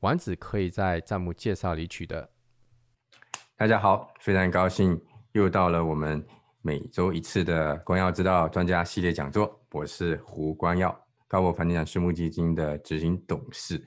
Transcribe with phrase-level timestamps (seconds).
[0.00, 2.30] 丸子可以在弹幕介绍里取得。
[3.54, 4.98] 大家好，非常高兴
[5.32, 6.26] 又到了我们
[6.62, 9.60] 每周一次的光耀之道专家系列讲座。
[9.72, 13.84] 我是胡光耀，高博房地产私募基金的执行董事。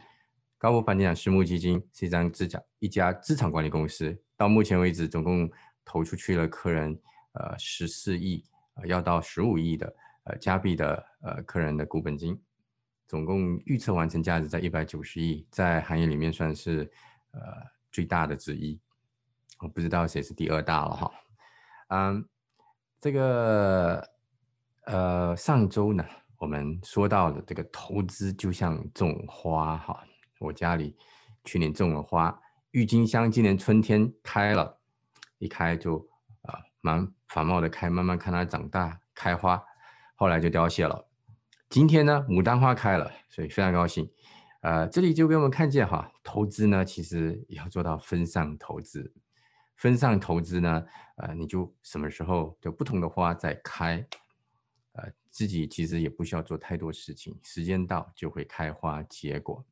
[0.60, 5.50] 高博房地产私募基金是一张资产一家资产管理公司，到目前为止总共
[5.84, 6.96] 投出去了客人
[7.32, 8.46] 呃十四亿，
[8.76, 9.92] 呃要到十五亿的
[10.26, 12.40] 呃加币的呃客人的股本金。
[13.08, 16.90] 总共预测完成价值在一百九十亿，在行业里面算是
[17.32, 17.40] 呃
[17.92, 18.80] 最大的之一。
[19.60, 21.12] 我不知道谁是第二大了哈。
[21.90, 22.28] 嗯，
[23.00, 24.10] 这个
[24.86, 26.04] 呃上周呢，
[26.38, 30.04] 我们说到的这个投资就像种花哈。
[30.40, 30.98] 我家里
[31.46, 32.38] 去年种了花，
[32.72, 34.78] 郁金香今年春天开了，
[35.38, 36.00] 一开就
[36.42, 39.64] 啊蛮繁茂的开，慢慢看它长大开花，
[40.16, 41.08] 后来就凋谢了。
[41.74, 44.08] 今天呢，牡丹花开了，所以非常高兴。
[44.62, 49.12] 呃，这里就给我们看见哈，投资呢其实也要做到分散投资。
[49.76, 54.06] 分散投资呢，呃，你就什么时候有不同的花在开，
[54.92, 59.66] 呃，自己其实也不需要做太多事情，时间到就会开花结果。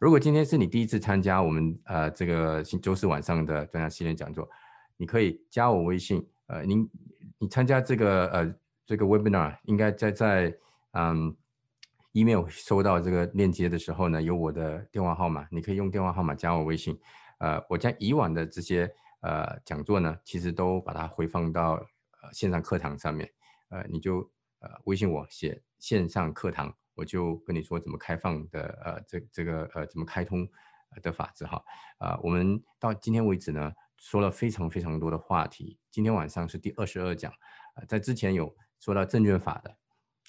[0.00, 4.48] 如果今天是你第一次参加我们呃这个周四晚上的专家系列讲座，
[4.96, 6.24] 你可以加我微信。
[6.46, 6.88] 呃，您
[7.36, 8.54] 你参加这个呃
[8.86, 10.56] 这个 webinar 应该在在
[10.92, 11.36] 嗯。
[12.12, 16.98] Email 收到这个链接的时候呢，有我的电话号码，你可以用电话号码加我微信。
[17.38, 23.30] 呃，我将以往的这些呃讲座呢，其实都把它回放到呃线上课堂上面。
[23.68, 24.20] 呃，你就
[24.60, 30.48] 呃微信我写线上课堂，我就跟你说怎么开放的呃这这个呃怎么开通
[31.02, 31.62] 的法子哈。
[31.98, 35.78] 啊，我们到今天为止呢，说了非常非常多的话题。
[35.90, 37.32] 今天晚上是第二十二讲，
[37.76, 39.76] 呃，在之前有说到证券法的，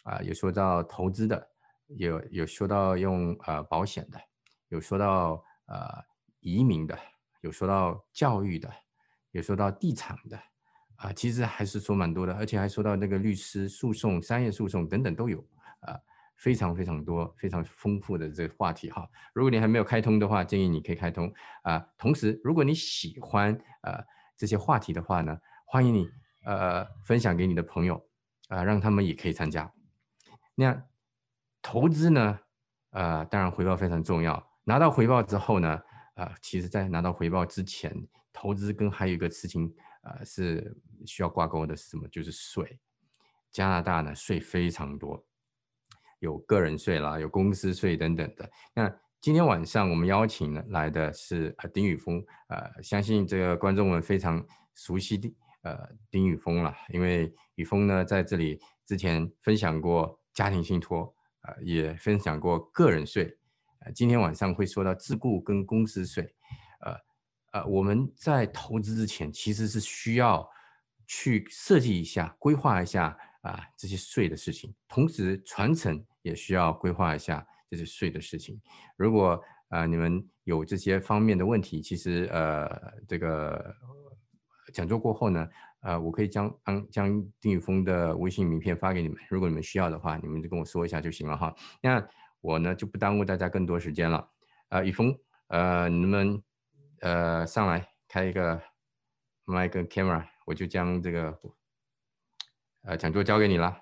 [0.04, 1.50] 啊，有说到投资的。
[1.98, 4.20] 有有说到用呃保险的，
[4.68, 6.04] 有说到呃
[6.40, 6.98] 移民的，
[7.42, 8.72] 有说到教育的，
[9.32, 10.40] 有说到地产的，
[10.98, 15.40] 啊，其实还是说蛮多的，而且还说到那个律师诉讼、商业诉讼等等都有，
[15.80, 16.00] 啊，
[16.36, 19.10] 非常非常多、非常丰富的这个话题哈。
[19.34, 21.34] 如果你还没有开通的话，建议你可以开通
[21.64, 21.80] 啊。
[21.98, 24.00] 同时，如果你喜欢呃
[24.38, 26.08] 这些话题的话呢，欢迎你
[26.46, 28.08] 呃分享给你的朋友
[28.48, 29.74] 啊，让他们也可以参加。
[30.54, 30.84] 那样。
[31.72, 32.40] 投资呢，
[32.94, 34.44] 呃，当然回报非常重要。
[34.64, 35.80] 拿到回报之后呢，
[36.16, 37.96] 呃，其实在拿到回报之前，
[38.34, 39.72] 投资跟还有一个事情，
[40.02, 40.76] 呃，是
[41.06, 42.08] 需要挂钩的是什么？
[42.08, 42.80] 就是税。
[43.52, 45.24] 加拿大呢，税非常多，
[46.18, 48.50] 有个人税啦，有公司税等等的。
[48.74, 48.92] 那
[49.22, 54.44] 今天晚上我们邀请来的是呃丁宇峰，呃，相信这个观众们非常
[54.74, 55.32] 熟悉的
[55.62, 61.14] 呃丁宇峰了，因为宇峰呢在这里之前分享过家庭信托。
[61.42, 63.38] 呃，也分享过个人税，
[63.80, 66.36] 呃，今天晚上会说到自雇跟公司税，
[66.82, 70.46] 呃，呃，我们在投资之前其实是需要
[71.08, 78.62] 去设计一下、规划一下啊这些税的事情，同时传承也需要规划一下这些税的事情。
[78.98, 82.70] 如果啊你们有这些方面的问题，其实呃
[83.08, 83.74] 这个
[84.74, 85.48] 讲座过后呢。
[85.82, 91.56] 呃，我可以将将将丁宇峰的微信名片发给你们，如果你们需要的话，你们就跟我说一下就行了哈。
[91.82, 92.06] 那
[92.42, 94.30] 我呢就不耽误大家更多时间了。
[94.70, 95.18] 呃，宇峰，
[95.48, 96.44] 呃，你们
[97.02, 98.62] 呃上来开一个
[99.46, 101.40] 麦跟 camera，我就将这个
[102.84, 103.80] 呃讲座交给你了。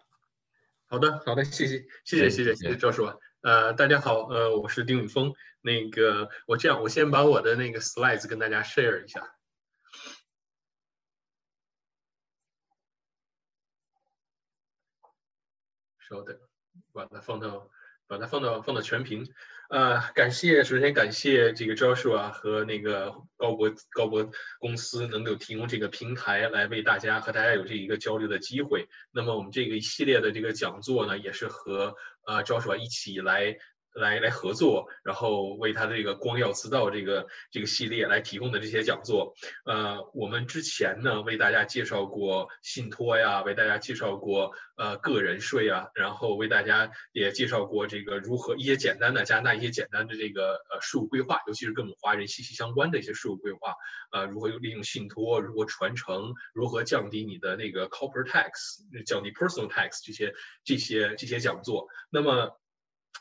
[0.89, 3.11] 好的，好的，谢谢，谢谢，谢谢，谢谢赵叔。
[3.41, 5.33] 呃，大家好，呃，我是丁宇峰。
[5.61, 9.21] 那个，我这样，我先把我的那个 slides 跟大家 share 一下。
[16.07, 16.37] 稍等，
[16.93, 17.69] 把它放到，
[18.07, 19.27] 把它放到放到全屏。
[19.69, 28.87] 呃，感谢，首先感谢这个 Joshua 和那个高博高博公司能够提供这个平台来为大家和大家有这一个交流的机会。
[29.11, 33.57] 那么我们这个一系列的这个讲座呢，也是和呃 Joshua 一起来
[33.97, 39.33] 来来合作，然后为他这个光耀之道这个这个系列来提供的这些讲座。
[39.65, 53.73] 呃，我们之前呢为大家介绍过信托呀，为大家介绍过呃个人税啊，然后为大家也介绍过这个如何一些简单的加拿大一些简单的这个呃税务规划，尤其是跟我们华人息息相关的一些税务规划。
[54.11, 58.51] 呃，如何利用信托，如何传承，如何降低你的那个 corporate tax，
[59.05, 60.33] 降低 personal tax 这些
[60.63, 61.87] 这些这些讲座。
[62.11, 62.59] 那么。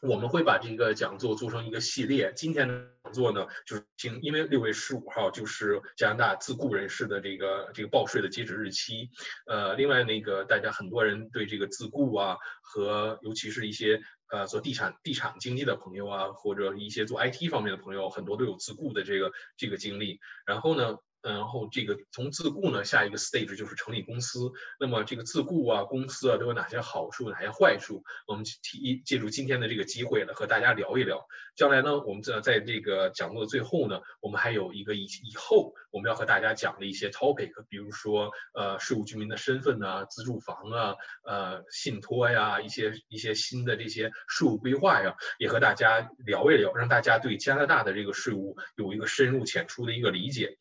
[0.03, 2.33] 我们会把这个讲座做成一个系列。
[2.37, 9.11] 今天的讲座呢，就是听，因为六月十五号就是加拿大自雇人士的这个这个报税的截止日期。
[9.47, 14.01] 呃，另外那个大家很多人对这个自雇啊，和尤其是一些
[14.31, 20.21] 呃做地产地产经济的朋友啊，或者一些做 IT 方面的朋友，很多都有自雇的这个这个经历。
[20.47, 20.99] 然后呢？
[21.33, 24.53] 然后这个从自雇呢，下一个 stage 就是成立公司。
[24.79, 28.05] 那么这个自雇啊，公司啊都有哪些好处，哪些坏处？
[28.27, 31.27] 我们提借助今天的这个机会呢，和大家聊一聊。
[31.57, 40.95] 将来呢，我们在在这个讲座的最后呢，我们还有一个以以后我们要和大家讲的一些 topic，比如说呃税务居民的身份啊，自住房啊，
[41.25, 50.59] 呃信托呀，一些一些新的这些税务规划呀，也和大家聊一聊，让大家对加拿大的这个税务有一个深入浅出的一个理解。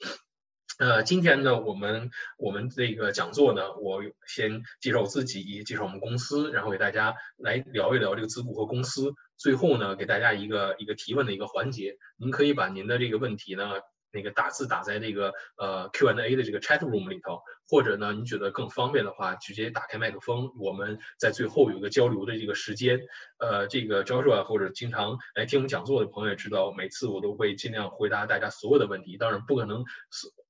[0.78, 9.14] 呃，今天呢，我们我们这个讲座呢，我先介绍我自己，介绍我们公司，然后给大家来聊一聊这个自雇和公司。
[9.38, 13.72] 最后呢，给大家一个一个提问的一个环节，您可以把您的这个问题呢，
[14.12, 17.40] 那个打字打在那个呃 Q&A 的这个 chat room 里头，
[17.70, 23.00] 或者呢，您觉得更方便的话，直接打开麦克风，我们在最后有一个交流的这个时间。
[23.38, 30.28] 呃，这个 Joshua 或者经常来听我们讲座的朋友也知道，每次我都会尽量回答大家所有的问题，当然不可能是。
[30.28, 30.45] 是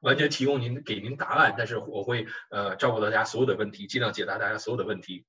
[0.00, 5.26] 完全提供您给您答案，但是我会呃照顾大家所有的问题，尽量解答大家所有的问题。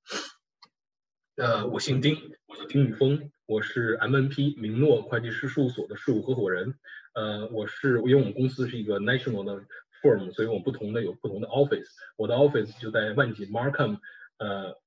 [1.36, 6.78] 呃，我姓丁，我叫丁宇峰，我是 MNP 明诺会计师事务所的事务合伙人。
[7.14, 9.64] 呃，我是因为我们公司是一个 national 的
[10.02, 11.88] firm，所以我们不同的有不同的 office。
[12.16, 13.98] 我的 office 就在万锦 Markham，
[14.38, 14.80] 呃。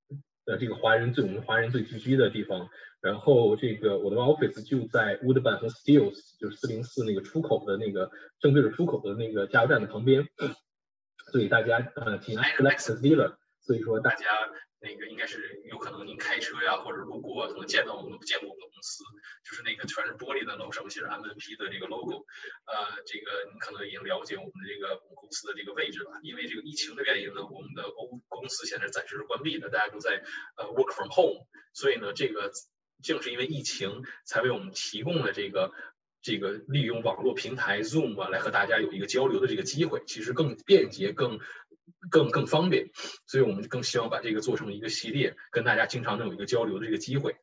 [0.48, 2.70] 呃，这个华人最我们华人最聚居的地方，
[3.06, 8.10] 然后这个我的 office 就在 Woodburn 和 Steeles，就是四零四那个出口的那个
[8.40, 10.28] 正对着出口的那个加油站的旁边，
[11.32, 14.26] 所以大家呃挺 Lexus dealer，所以说大家。
[14.82, 19.04] 那个应该是有可能您开车呀，或者路过可能见到我们都不见过我们的公司，
[19.42, 22.22] 就是那个全是玻璃的楼上面写着 MNP 的这个 logo。
[22.70, 26.20] 呃，这个您可能已经了解我们的这个公司的这个位置了。
[26.22, 30.22] 因为这个疫情的原因呢，我们的公公司现在暂时是关闭的，大家都在
[30.58, 31.48] 呃 work from home。
[31.74, 32.52] 所以呢，这个
[33.06, 35.72] 正是因为疫情才为我们提供了这个
[36.22, 41.40] 这个利用网络平台 Zoom 啊来和大家有一个交流的这个机会，其实更便捷更。
[42.10, 42.90] 更更方便，
[43.28, 47.36] 所以我们更希望把这个做成一个系列，跟大家经常能有一个交流的这个机会。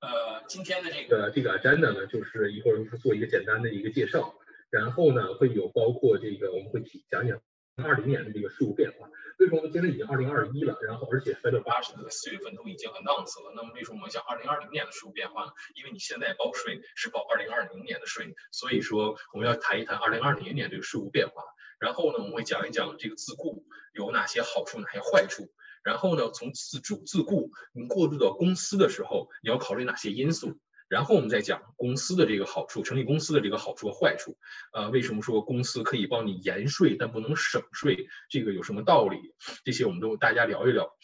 [0.00, 4.38] 呃，今天的这个这个 agenda 呢，就是一会儿做一个简单的一个介绍，
[4.70, 6.80] 然后呢会有包括这个我们会
[7.10, 7.40] 讲讲
[7.84, 9.08] 二零年的这个税务变化。
[9.38, 10.78] 为什么我们现在已经二零二一了？
[10.86, 15.52] 然后而且 Federal 八十的四月份都已经 announce 了，那么为什么我们讲二零二零年的税务变化呢？
[15.74, 21.42] 因为你现在报税是报二零二零年的税，所以说我们要谈一谈二零二零年这个税务变化。
[21.78, 25.52] 然后呢，我们会讲一讲这个自雇有哪些好处，哪些坏处。
[25.84, 30.58] 然后呢，从自助自雇你过渡到公司的时候，你要考虑哪些因素。
[30.88, 34.36] 然后我们再讲公司的这个好处，成立公司的这个好处和坏处。
[34.72, 38.08] 呃，为什么说公司可以帮你延税，但不能省税？
[38.30, 39.18] 这个有什么道理？
[39.64, 40.96] 这些我们都大家聊一聊。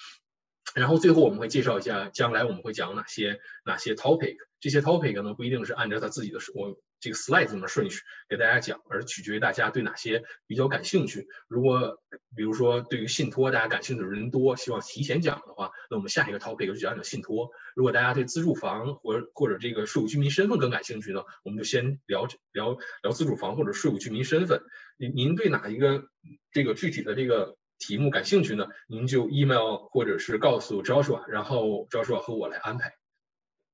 [0.74, 4.36] 然后最后我们会介绍一下将来我们会讲哪些哪些 topic。
[4.60, 6.78] 这些 topic 呢，不一定是按照他自己的我。
[7.02, 11.26] 这个 slide 怎么顺序给大家讲，而取决于大家对哪些比较感兴趣。
[11.48, 11.98] 如果
[12.36, 17.50] 比如说对于信托大家感兴趣的人多，希望提前讲的话，那我们下一个 topic 就讲讲信托。
[17.74, 24.62] 如果大家对自住房或或者这个税务居民身份更感兴趣呢，我们就先聊聊聊自住房或者税务居民身份。
[24.96, 26.04] 您您对哪一个
[26.52, 28.68] 这个具体的这个题目感兴趣呢？
[28.86, 32.94] 您就 email 或者是告诉 Joshua，然后 Joshua 和我来安排。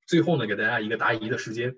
[0.07, 1.77] 最后呢，给大家一个答疑的时间。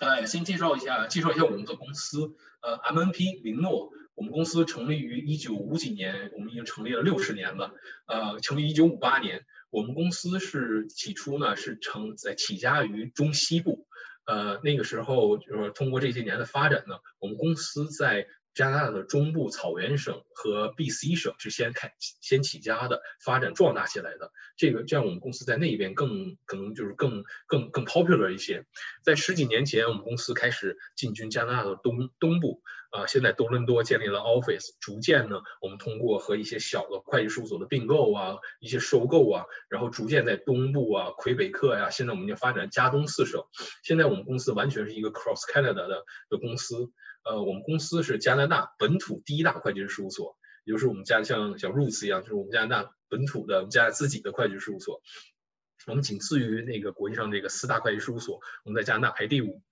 [0.00, 2.34] 呃，先介绍一下，介绍一下我们的公司。
[2.62, 7.74] 呃，MNP 林诺，我们公司成立于一九五几年，我们已经成立了六十年了。
[8.06, 13.86] 呃，成立一九五八年，我们公司是起初呢是成在起家于中西部。
[14.24, 18.26] 呃，那个时候就是通过这些年的发展呢，我们公司在。
[18.54, 24.32] 加拿大的中部草原省和 BC 省是先开先起家的，发展壮大起来的。
[24.56, 28.66] 这个这样，我们公司在那边更可能就是更更更 popular 一些。
[29.02, 43.44] 在十几年前，我们公司开始进军加拿大的东东部，啊，现在多伦多建立了 office，逐渐呢，我们通过和一些小的会计事务所的并购啊，一些收购啊，然后逐渐在东部啊、魁北克呀，现在我们已经发展加东四省。
[43.82, 46.90] 现在我们公司完全是一个 cross Canada 的的公司。
[47.22, 55.02] 呃，我们公司是加拿大本土第一大会计师事务所，也就是我们家像像 Roots 一样，就是我们加拿大本土的我们家自己的会计事务所。
[55.86, 59.62] 我们仅次于那个国际上这个四大会计事务所，我们在加拿大排第五。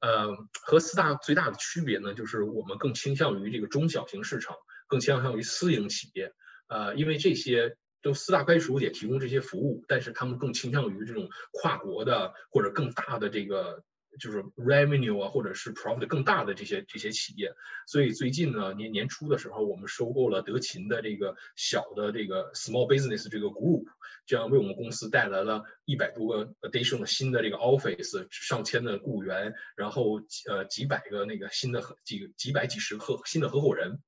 [0.00, 0.28] 呃，
[0.62, 6.32] 和四大最大的区别呢，就是我们更倾向于这个中小型市场，更倾向于私营企业。
[6.68, 13.82] 呃，因为这些都四大会计事务所也提供这些服务，但是他们更倾向于这种跨国的或者更大的这个。
[14.18, 17.52] 就是 revenue 啊，或者是 profit 更大的这些这些企业，
[17.86, 23.84] 所以最近呢年年初的时候，我们收购了德勤的这个小的这个 small business 这个 group，
[24.26, 34.00] 这样为我们公司带来了一百多个 additional 新的这个 office，上千的雇员，然后呃几百个那个新的几几百几十个新的合伙人。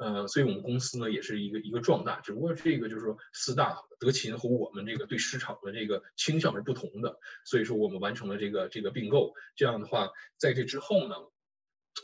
[0.00, 9.34] 呃，所以我们公司呢也是一个一个壮大，只不过这个就是说四大德勤和我们这个对市场的这个倾向是不同的，所以说我们完成了这个这个并购。
[9.56, 11.16] 这样的话，在这之后呢，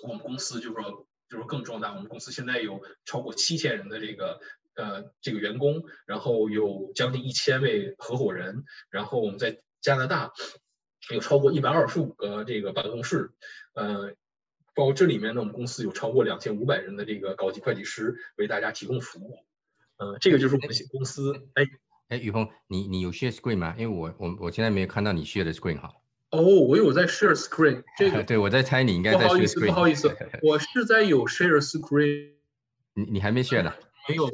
[0.03, 1.95] 我们公司就是说就是更壮大。
[1.95, 4.41] 我们公司现在有超过七千人的这个
[4.75, 10.33] 呃这个员工，然后有将近一千位合伙人，然后我们在加拿大
[11.15, 13.33] 有超过一百二十五个这个办公室，
[13.73, 14.15] 呃。
[14.76, 19.38] 包括这里面呢，我们公司有超过两千五百人的这个高级会计师为大家提供服务。
[19.97, 21.33] 呃，这个就是我们公司。
[21.54, 21.66] 哎
[22.09, 23.75] 哎，宇峰，你你有 share screen 吗？
[23.78, 25.90] 因为我我我现在没有看到你 share 的 screen 哈。
[26.30, 27.83] 哦，我有在 share screen。
[27.99, 29.66] 这个 对我在猜你应该在 share screen。
[29.66, 32.33] 不好意思，不好意思，我是在有 share screen。
[32.95, 33.73] 你你还没 share 呢？
[34.09, 34.30] 没有。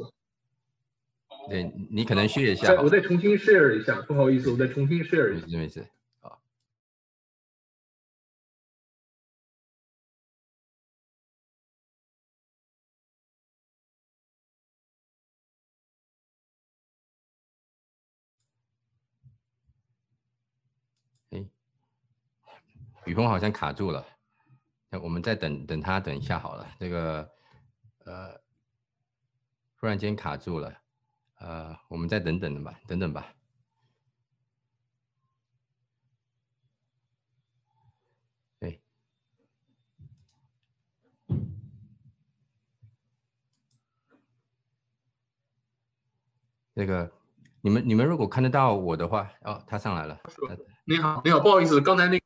[1.49, 2.81] 对你可能 share 一下。
[2.81, 5.45] 我再重新 share 一下，不好意思，我再重新 share 一下。
[5.45, 5.87] 没事没事。
[23.05, 24.05] 雨峰好像卡住了，
[24.89, 26.67] 那我们再等等他等一下好了。
[26.79, 27.29] 这个
[28.05, 28.39] 呃，
[29.77, 30.73] 突然间卡住了，
[31.39, 33.33] 呃，我们再等等吧，等等吧。
[38.59, 38.81] 对，
[46.73, 47.11] 那个
[47.61, 50.17] 你们你们如果看得到我的话，哦，他上来了。
[50.85, 52.21] 你好，你好，不好意思，刚才那。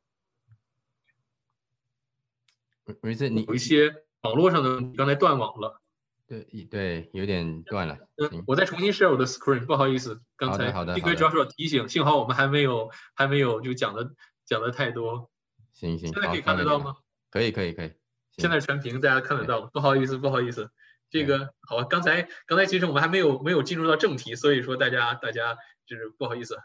[3.02, 5.80] 没事，你有一些网络上的，刚才断网了。
[6.26, 7.98] 对，对，有点断了。
[8.16, 14.12] 嗯，我再重新 share 我的 screen，不好意思，刚才好的，这个主要是提醒，幸好我们还没有还没有就讲的
[14.44, 15.30] 讲的太多。
[15.72, 16.96] 行行，现在可以看得到吗？
[17.30, 17.92] 可以可以可以，
[18.36, 19.62] 现在全屏，大家看得到。
[19.72, 20.70] 不好意思不好意思，
[21.08, 26.58] 这个好，刚才刚才其实我们还没有没有进入到正题，所以说大家大家就是不好意思。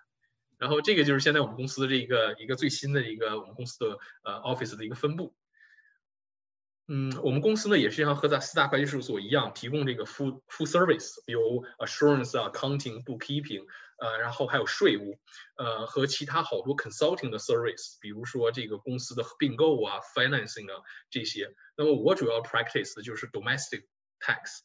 [0.58, 5.34] 然后这个就是现在我们公司这一个一个最新的一个我们公司的呃 office 的一个分布。
[6.88, 13.66] 嗯，我们公司呢也是像和在四大会计事务所一样，提供这个 full full service，有 assurance 啊，accounting bookkeeping，
[13.98, 15.18] 呃，然后还有税务，
[15.56, 21.56] 呃，和其他好多 consulting 的 service，比如说这个公司的并购啊，financing 啊这些。
[21.78, 23.86] 那么我主要 practice 的就是 domestic
[24.20, 24.60] tax。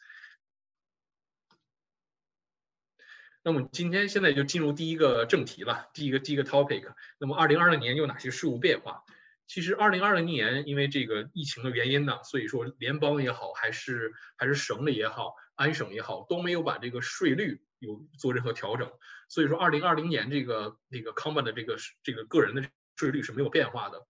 [3.45, 6.93] 那么今天现在就进入第一个正题了，第一个第一个 topic。
[7.19, 9.05] 那么二零二零年有哪些事务变化？
[9.49, 18.93] 其实，二零二零年因为这个疫情的原因呢，所以说联邦也好，还是还是省里也好，安省也好，都没有把这个税率有做任何调整。
[19.31, 24.07] 所以说，二零二零年这个那个 common 的这个这个个人的税率是没有变化的。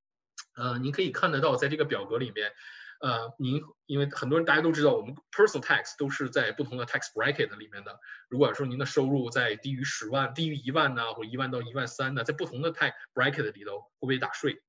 [0.57, 2.51] 呃，您可以看得到，在这个表格里面，
[3.01, 8.01] 呃，您因为很多人大家都知道，我们 personal tax 都是在不同的 tax bracket 里面的。
[8.29, 14.61] 如果说您的收入在低于十万、低于一万呢，或一万到一万三呢，在不同的 tax bracket 里头会被打税。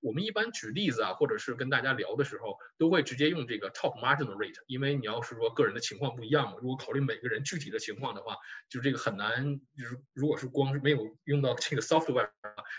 [0.00, 8.36] 我们一般举例子啊，或者是跟大家聊的时候，都会直接用这个 top marginal rate，因为你要是说个人的情况不一样嘛，如果考虑每个人具体的情况的话，
[8.68, 12.30] 就这个很难，就是如果是光是没有用到这个 software，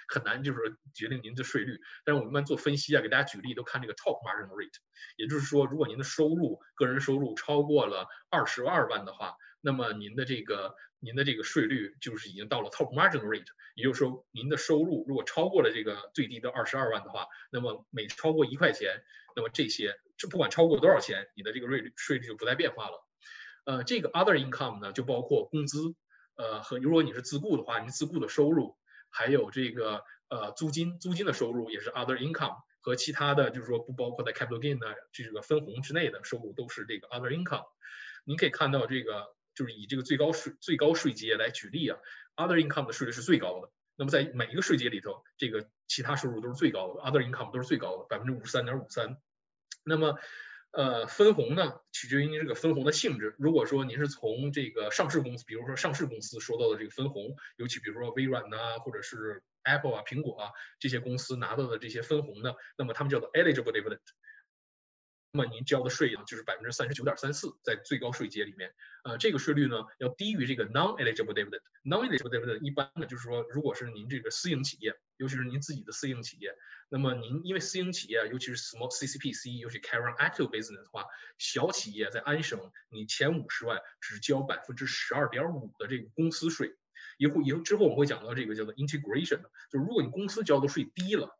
[0.07, 1.79] 很难就是决定您的税率。
[2.05, 4.77] 但是我们一般做分析啊，给大家举例都看这个 top marginal rate，
[5.17, 13.47] 也就是说，如果您的收入个人收入超过了二十二万的话，那么您的这个您的这个税率就是已经到了 top margin rate。
[13.75, 19.01] 也就是说，您的收入如果超过了这个最低的二十二万的话，那么每超过一块钱，
[19.35, 23.07] 那么这些这不管超过多少钱，你的这个税率税率就不再变化了。
[23.63, 25.95] 呃，这个 other income 呢，就包括工资，
[26.35, 28.77] 呃和如果你是自雇的话，你自雇的收入，
[29.09, 37.67] 还有这个呃租金，租金的收入也是 other income，和其他的就是说不包括在 capital gain 的这个分红之内的收入都是这个 other income。
[38.25, 39.27] 您可以看到这个
[39.59, 41.99] 就是以这个最高税最高税阶来举例啊
[42.37, 43.69] ，other income 的税率是最高的。
[43.97, 49.17] 那么在每一个税阶里头，这个其他收入都是最高的，other income 都是最高的，百分之五十三点五三。
[49.83, 50.17] 那么，
[50.71, 53.35] 呃，分红呢，取决于您这个分红的性质。
[53.37, 63.99] 如果说您是从这个上市公司，比如说上市公司收到的这个分红，尤其比如说微软呐，或者是 Apple 啊、苹果啊这些公司拿到的这些分红呢，那么他们叫做 eligible dividend。
[65.31, 71.61] 那么您交的税呢，就是百分之三十九点三四，在最高税阶里面，呃，这个税率呢要低于这个 non-eligible dividend。
[71.83, 76.55] non-eligible dividend 一般呢就是说，如果是您这个私营企业，尤其是您自己的私营企业，
[76.89, 81.05] 那么您因为私营企业，尤其是 small CCPC，尤其 carry on active business 的话，
[81.37, 86.75] 小企业在安省，你前五十万只交百分之十二点五的这个公司税。
[87.19, 91.38] 以后以后之后我们会讲到这个叫做 integration，就是如果你公司交的税低了。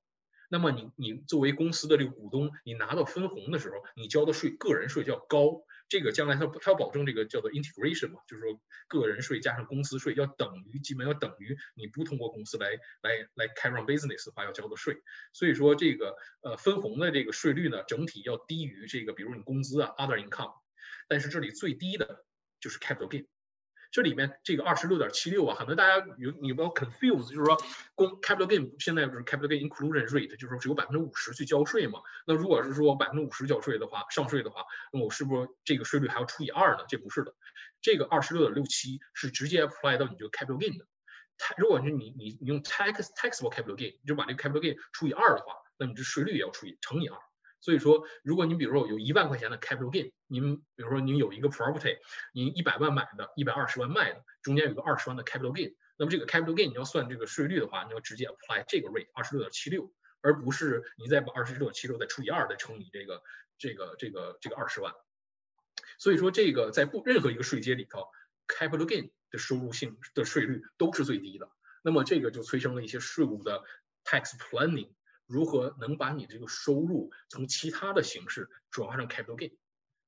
[0.50, 14.98] 那么你你作为公司的这个股东，你拿到分红的时候，你交的税个人税要高，这个将来它它要保证这个叫做 integration 嘛，就是说个人税加上公司税要等于，基本要等于你不通过公司来来来 carry on business 的话要交的税，
[15.34, 20.56] 所以说这个呃分红的这个税率呢，整体要低于这个比如你工资啊 other income，
[21.08, 22.26] 但是这里最低的
[22.60, 23.28] 就是 capital gain。
[23.92, 27.58] 这里面这个二十六点七六啊，很多大家有你不要 confuse，就是说
[27.96, 32.00] 公 capital gain 现在不是 capital gain inclusion rate，就是说只有百分之五十去交税嘛？
[32.28, 36.86] 那如果是说百分之五十交税的话，上税的话，那我是不是这个税率还要除以二呢？
[36.88, 37.34] 这不是的，
[37.82, 40.86] 这个二十六点六七是直接 apply 到你这个 capital gain 的。
[41.58, 47.18] 如果是你你你用 tax taxable capital gain，你就把这个 capital gain 除以二的话，那么这税率也要除以乘以二。
[47.62, 51.98] 所以说，如果您比如说有一万块钱的 capital gain，您比如说您有一个 property，
[52.34, 63.22] 您一百万买的，一百二十万卖的，中间有个二十万的 capital gain，那么这个 capital gain 你要算这个税率的话，你要直接 apply 这个 rate 二十六点七六，而不是你再把二十六点七六再除以二再乘以这个
[63.58, 64.94] 这个这个这个二十万。
[65.98, 68.08] 所以说这个在不任何一个税阶里头
[68.48, 71.50] ，capital gain 的收入性的税率都是最低的。
[71.84, 73.66] 那么这个就催生了一些税务的
[74.06, 74.92] tax planning。
[75.30, 79.54] 如何能把你这个收入从其他的形式转化成 capital gain？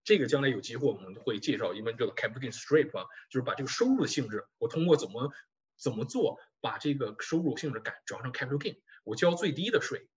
[0.04, 5.32] 这个将来有机会我们会介绍因为这个 capital gain strip 啊，就是把这个收入的性质，我通过怎么
[5.78, 10.08] 怎么做，把这个收入性质改转化成 capital gain，我交最低的税，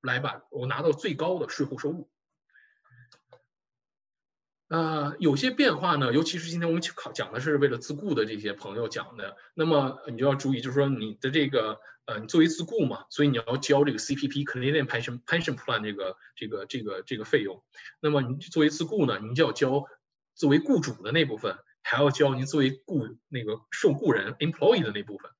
[0.00, 2.08] 来把我拿到最高的税后收入。
[4.72, 17.62] 呃，有些变化呢，尤其是今天我们考讲的是为了自雇的这些朋友讲的，那么你就要注意，就是说你的这个呃，你作为自雇嘛，所以你要交这个 CPP Canadian Pension Pension Plan 这个这个这个这个费用。
[18.00, 19.84] 那么你作为自雇呢，你就要交
[20.34, 25.30] 作为雇主的那部分，还要交您作为雇那个受雇人 Employee 的那部分。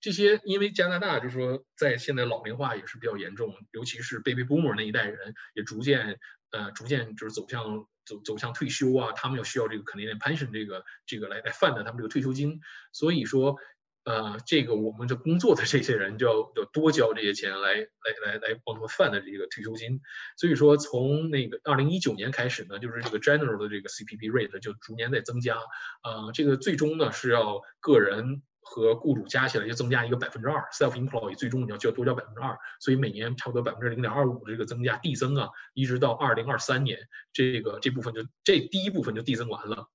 [0.00, 6.20] 这些因为加拿大就是说在现在老龄化也是比较严重，尤其是 Baby Boomer 那一代人也逐渐
[6.52, 7.88] 呃逐渐就是走向。
[8.06, 12.60] 走走向退休啊，他们要需要这个 Canadian Pension 这个这个来来 fund 他们这个退休金，
[12.92, 13.56] 所以说，
[14.04, 17.86] 呃，这个我们这工作的这些人就要要多交这些钱来来
[18.24, 20.00] 来来帮他们 fund 这个退休金，
[20.36, 28.42] 所以说从那个二零一九年开始呢，就是这个 general 的这个 CPP rate 就逐年在增加，啊，这个最终呢是要个人。
[28.68, 36.98] 和雇主加起来就增加一个百分之二，self-employed 最终你要交多交百分之二，所以每年差不多百分之零点二五这个增加递增啊，一直到二零二三年，
[37.32, 39.86] 这个这部分就这第一部分就递增完了。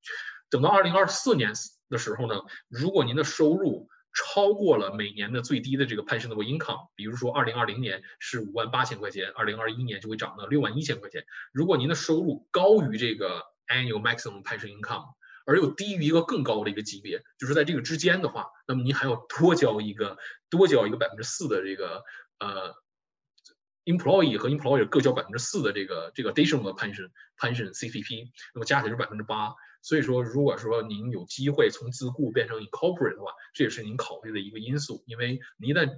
[0.49, 1.51] 等到二零二四年
[1.89, 11.23] 的时候呢，如果您的收入超过了每年的最低的这个 pensionable income，比如说二零二零年是五万八千块钱，二零二一年就会涨到六万一千块钱。
[11.51, 15.05] 如果您的收入高于这个 annual maximum pension income，
[15.45, 20.17] 而又低于一个更高的一个级别，就是在这个之间的话，那么您还要多交一个
[20.49, 22.03] 多交一个百分之四的这个
[22.39, 22.75] 呃
[23.85, 29.53] ，employee 和 employer 各交百分之四的这个这个 additional 的 pension pension CPP，那么加起来是百分之八。
[29.83, 35.97] 所以说，如果说您有机会从自雇变成 incorporate 的话，这也是您考虑的一个因素，因为您一旦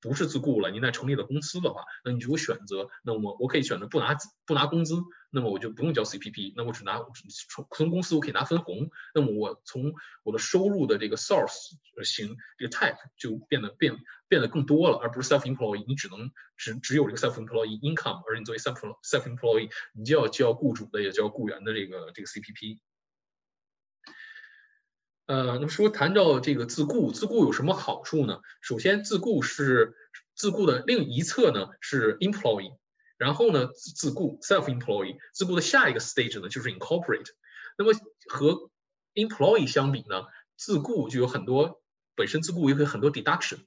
[0.00, 2.88] 不是自雇了，您在成立了公司的话，那你就有选择。
[3.02, 4.94] 那么我可以选择不拿不拿工资，
[5.30, 8.90] 那么我就不用交 CPP，那我只拿从从公司我可以拿分红。
[9.14, 11.72] 那么我从我的收入的这个 source
[12.04, 13.96] 型这个 type 就变得变
[14.28, 22.78] 变得更多了，而不是 self employee，你只能只只有这个 self employee income，而你作为 self self employee，你就要交雇主的也交雇员的这个这个 CPP。
[25.28, 28.40] 呃，那么说谈到这个自雇，自雇有什么好处呢？
[28.62, 29.94] 首先，自雇是
[30.34, 32.78] 自雇的另一侧呢是 employee，
[33.18, 37.26] 然后呢自自雇 self-employee，自雇的下一个 stage 呢就是 incorporate。
[37.76, 37.92] 那么
[38.30, 38.70] 和
[39.12, 40.22] employee 相比呢，
[40.56, 41.82] 自雇就有很多
[42.16, 43.58] 本身自雇也有很多 deduction，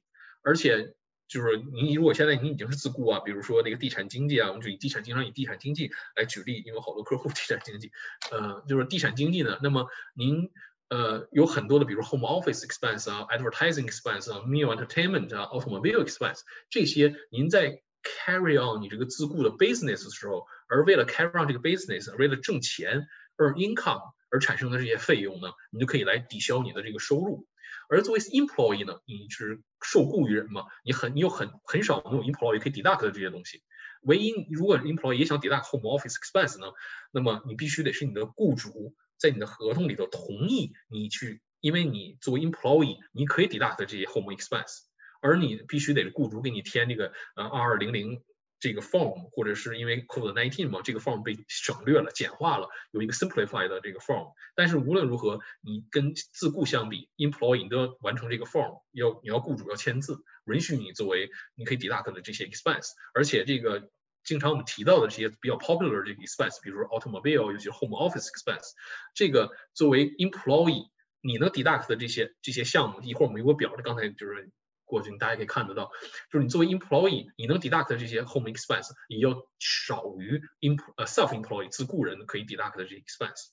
[0.41, 0.95] 而且
[1.28, 7.91] 就是你如果现在你已经是自雇啊，比如说那个地产经济啊，我们就以地产经常以地产经济来举例，因为好多客户 地产经济，
[8.32, 10.50] 呃，就是地产经济呢，那么您
[10.91, 21.06] 呃有很多的，比如 home office expense 啊，advertising expense 啊，meal entertainment 啊，automobile expense 这些，您在 carry on 你这个自雇的 business 的时候，而为了
[21.06, 27.47] carry on 这个 business，为了挣钱而 income 而产生的这些费用呢，你就可以来抵消你的这个收入。
[27.88, 33.63] 而作为 employee 呢，你是受雇于人嘛，你很你有很很少那种 employee 可以 deduct 的这些东西。
[34.01, 36.73] 唯一如果 employee 也想 deduct home office expense 呢，
[37.12, 44.79] 那么你必须得是你的雇主在你的合同里头同意你去，因为你作为 employee 你可以 deduct 这些 home expense。
[45.23, 48.23] 而你必须得雇主给你填这个呃二二零零
[48.60, 54.34] 这个 form，或者是因为 COVID nineteen 嘛，这个 form 被省略了、简化了，有一个 simplified 的这个 form。
[54.55, 62.89] 但是无论如何，你跟自雇相比，employee 你都要完成这个 form，要你要雇主要签字，允许你作为你可以 deduct 的这些 expense。
[63.13, 63.91] 而且这个
[64.23, 68.71] 经常我们提到的这些比较 popular 这个 expense，比如说 automobile，尤其是 home office expense，
[69.13, 70.89] 这个作为 employee
[71.21, 74.51] 你能 deduct 的这些这些项目，一会儿我们有个表，刚才就是。
[74.84, 75.89] 过去大家可以看得到，
[76.29, 83.51] 就是你作为 employee，你能 deduct 的这些 home expense 也要少于 em 呃 self employee 自雇人可以 deduct 的这些 expense。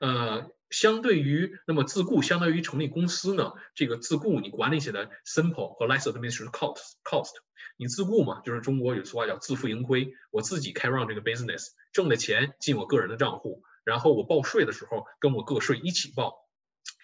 [0.00, 7.32] 呃，相对于那么自雇，相当于成立公司呢，这个自雇你管理起来 simple 和 less administrative cost cost。
[7.78, 16.46] 你自雇嘛，就是中国有句话叫自负盈亏，我自己开 run 这个 business，挣的钱进我个人的账户，然后我报税的时候跟我个税一起报。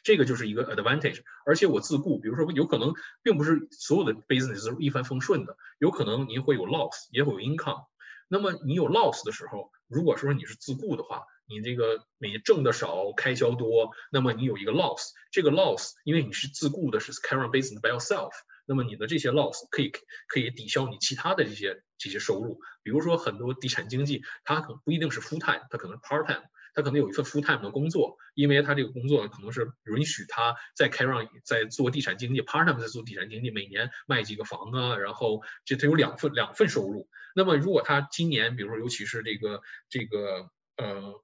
[0.05, 7.85] 这个就是一个 advantage，而且我自雇，比如说有可能并不是所有的 business 都是一帆风顺的，有可能您会有 loss，也会有 income。
[8.27, 18.33] 那么你有 loss 的时候，如果说你是自雇的话，你这个每年挣的少，开销多，那么你有一个 loss，这个 loss 因为你是自雇的，是 carry business by yourself，
[18.67, 19.91] 那么你的这些 loss 可以
[20.29, 22.61] 可以抵消你其他的这些这些收入。
[22.83, 26.45] 比如说很多地产经济，它可不一定是 full time，它可能是 part time。
[26.75, 37.11] 他可能有一份 full time 的工作，因为他这个工作可能是允许他在 carry，，在做地产经济，part time 在做地产经济，每年卖几个房啊，然后这他有两份两份收入。
[37.35, 41.23] 那么如果他今年，比如说尤其是这个这个呃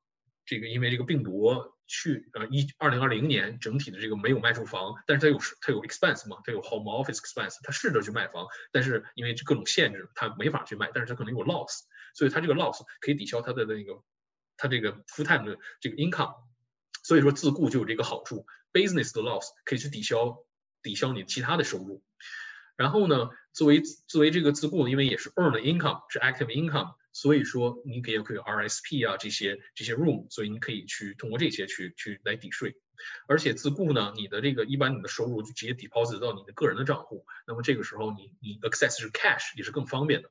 [0.48, 1.54] 这个因为这个病毒
[1.86, 11.82] 去呃一二零二零年整体的这个没有卖出房，但是他有他有 expense 嘛，他有 home office expense，他试着去卖房，但是因为各种限制，他没法去卖，但是他可能有 loss，
[12.14, 14.02] 所以他这个 loss 可以抵消他的那个。
[14.60, 16.34] 它这个 full time 的这个 income，
[17.04, 20.36] 所以说自雇就有这个好处，business 的 loss 可以去抵消
[20.82, 22.02] 抵消你其他的收入。
[22.74, 32.76] 然后呢，作为作为这个自雇，因为也是 earn 的 income 是 active income，所以说你可以可以 RSP 啊这些这些 room，所以你可以去通过这些去去来抵税。
[33.26, 40.30] 而且自雇呢，你的这个一般你的收入就直接 deposit 到你的个人的账户，那么这个时候你你 access 是 cash 也是更方便的。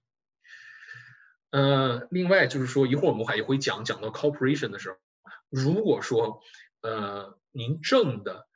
[1.50, 4.98] 呃，另外就是说，一会儿我们还会讲讲到 corporation 的时候，
[5.50, 6.42] 如果说
[6.80, 8.48] 呃您挣的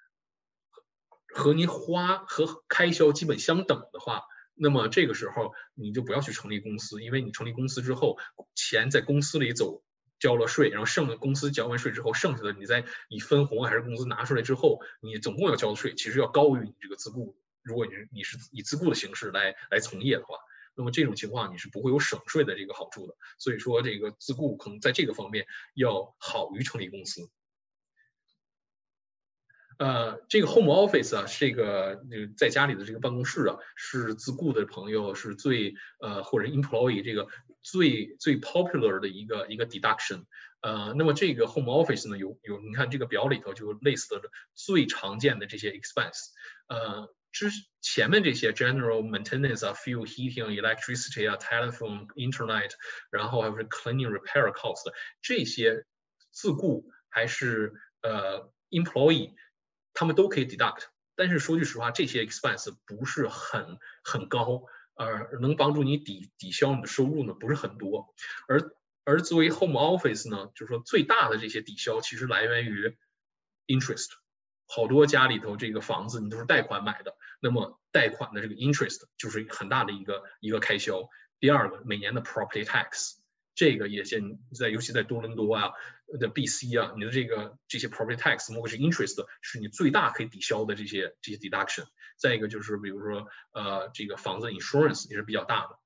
[1.27, 4.21] 和您花和开销基本相等的话，
[4.63, 8.19] 那么这个时候你就不要去成立公司，因为你成立公司之后，
[8.53, 9.81] 钱在公司里走，
[10.19, 20.35] 交了税，然后剩的公司交完税之后，剩下的你再以分红还是工资拿出来之后，你总共要交的税其实要高于你这个自雇，如果你是你是以自雇的形式来来从业的话。
[20.73, 27.29] 那么这种情况你是不会有省税的这个好处的，所以说这个自雇可能在这个方面要好于成立公司。
[29.80, 32.02] 呃，这个 home office 啊，这个
[32.36, 37.28] 在家里的这个办公室啊，是自雇的朋友是最呃或者 employee 这个
[37.62, 40.24] 最最 popular 的一个一个 deduction。
[40.60, 46.30] 呃，那么这个 home office 呢，有有你看这个表里头就 list 的最常见的这些 expense，
[46.68, 47.12] 呃。
[47.32, 47.50] 之
[47.82, 52.70] 前面这些 general maintenance 啊，fuel heating、electricity 啊，telephone、internet，
[53.10, 55.84] 然后还有是 cleaning、repair cost，这些
[56.30, 59.34] 自雇还是呃 employee，
[59.93, 60.83] 他们都可以 deduct。
[61.15, 64.63] 但是说句实话，这些 expense 不是很很高，
[64.95, 68.13] 呃，能帮助你抵抵消你的收入呢，不是很多。
[68.47, 68.71] 而
[69.03, 72.97] 而作为 home office 呢，就是说最大的这些抵消其实来源于
[73.67, 74.07] interest。
[74.67, 81.09] 好多家里头这个房子你都是贷款买的，那么贷款的这个 interest 就是很大的一个一个开销。
[81.41, 83.17] 第二个，每年的 property tax，
[83.53, 85.71] 这个也现在尤其在多伦多啊
[86.19, 91.85] 的 BC 啊，你的这个这些 property tax more interest 是你最大可以抵消的这些这些 deduction。
[92.17, 95.79] 再一个就是比如说呃这个房子 insurance 也是比较大的。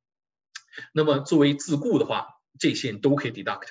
[0.93, 3.69] 那么作为自雇的话，这些你都可以 deduct，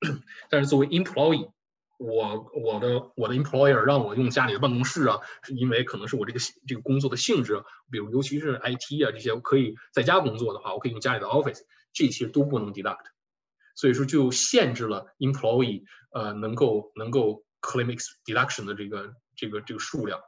[0.50, 1.50] 但是作为 employee。
[1.98, 7.62] 我我的我的 employer 让我用家里的办公室啊，是因为可能是我这个这个工作的性质，
[7.92, 11.60] 比如尤其是 IT 啊这些我可以在家工作的话，我可以用家里的 office，
[11.92, 13.04] 这些都不能 deduct，
[13.82, 20.20] 所以说就限制了 employee 呃能够能够 claim deduction 的这个这个这个数量。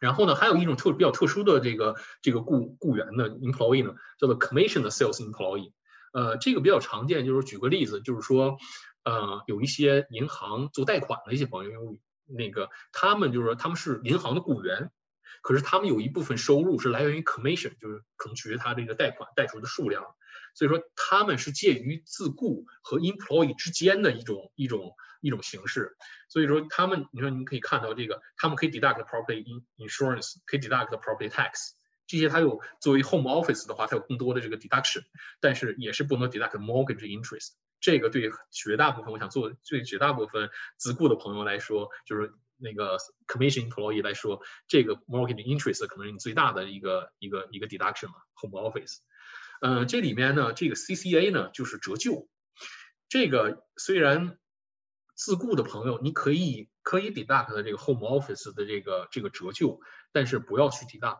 [0.00, 5.70] 然后呢，还有一种特比较特殊的这个这个雇雇员的 employee 呢，叫做 commission 的 sales employee。
[6.12, 8.58] 呃，这个比较常见，就是举个例子，就是说，
[9.04, 14.90] 呃，有一些银行做贷款的一些朋友，那个他们就是说他们是银行的雇员，
[15.42, 20.02] 可是他们有一部分收入是来源于 commission，就是可能取决于他这个贷款贷出的数量，
[20.54, 25.96] 所以说他们是介于自雇和 employee 之间的一种一种一种形式。
[26.28, 29.44] 所以说他们，你说你可以看到这个，他们可以 deduct property
[29.78, 31.72] insurance，可以 deduct property tax。
[32.06, 35.04] 这些它有作为 home office 的话，它有更多的这个 deduction，
[35.40, 37.50] 但是也是不能 deduct mortgage interest。
[37.80, 48.98] 这个对绝大部分我想做对绝大部分自雇的朋友来说，就是那个 commission employee 来说，这个 mortgage interest 可能是你最大的一个一个一个 deduction 嘛，home office。
[49.60, 52.28] 嗯，这里面呢，这个 CCA 呢就是折旧。
[53.08, 54.38] 这个虽然
[55.14, 59.80] 自雇的朋友你可以可以 deduct 的这个 home office 的这个这个折旧，
[60.12, 61.18] 但是不要去 deduct。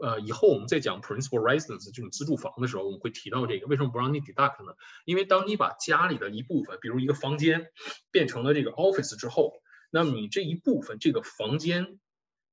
[0.00, 3.66] 呃，以后我们在讲 principal residence 这种自住房的时候，我们会提到这个。
[3.66, 4.74] 为什么不让你 deduct 呢？
[5.04, 7.68] 因为当你把家里的一部分，比如一个房间，
[8.10, 9.52] 变成了这个 office 之后，
[9.90, 12.00] 那么你这一部分这个房间，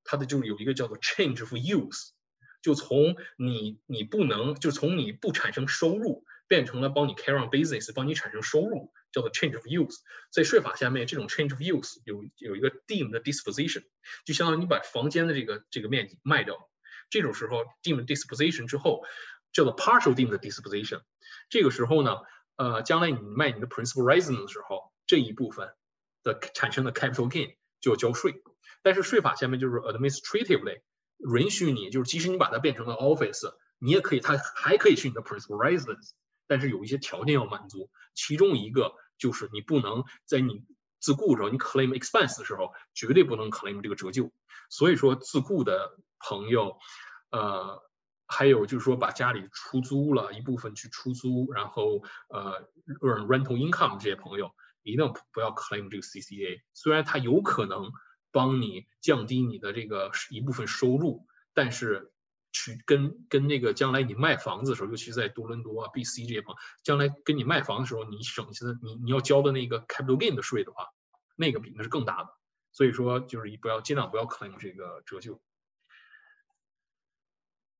[0.03, 2.09] 它的就是有一个叫做 change of use，
[2.61, 9.97] 就从你你不能，就从你不产生收入，变成了帮你 carry on business，帮你产生收入，叫做 change of use。
[10.31, 13.83] 在税法下面，这种 change of use 有有一个 deemed disposition，
[14.25, 16.69] 就相当于你把房间的这个这个面积卖掉。
[17.09, 19.03] 这种时候，deemed disposition 之后
[19.51, 21.01] 叫做 partial deemed disposition。
[21.49, 22.17] 这个时候呢，
[22.55, 25.73] 呃，将来你卖你的 principal residence 的时候，这一部分
[26.23, 28.41] 的产生的 capital gain 就要交税。
[28.83, 30.81] 但是税法下面就是 administratively
[31.37, 36.11] 允许你，就是即使你把它变成了 office，你也可以，它还可以是你的 principal residence。
[36.47, 40.65] 但是有一些条件要满足，其中一个就是你不能在你
[40.99, 44.31] 自雇时候，你 claim expense 的时候，绝对不能 claim 这个折旧。
[44.69, 45.97] 所以说，自雇的。
[46.23, 46.77] 朋友，
[47.31, 47.81] 呃，
[48.27, 52.69] 还有就是说把家里出租了一部分去出租，然后呃
[53.01, 54.53] ，earn rental income 这些朋友
[54.83, 56.61] 一定不要 claim 这个 CCA。
[56.75, 57.91] 虽然它有可能
[58.31, 62.11] 帮你降低你的这个一部分收入，但是
[62.51, 70.87] 去跟跟那个将来你卖房子的时候，尤其在多伦多啊、BC 这些朋友，将来跟你卖房的时候，你省下的你你要交的那个 capital gain 的税的话，
[71.35, 72.29] 那个比那是更大的。
[72.73, 75.41] 所以说就是不要尽量不要 claim 这个折旧。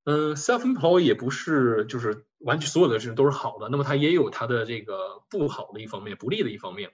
[0.04, 6.92] 嗯，self-employed 也不是就是完全所有的事情都是好的，那么它也有它的这个不好的一方面，不利的一方面。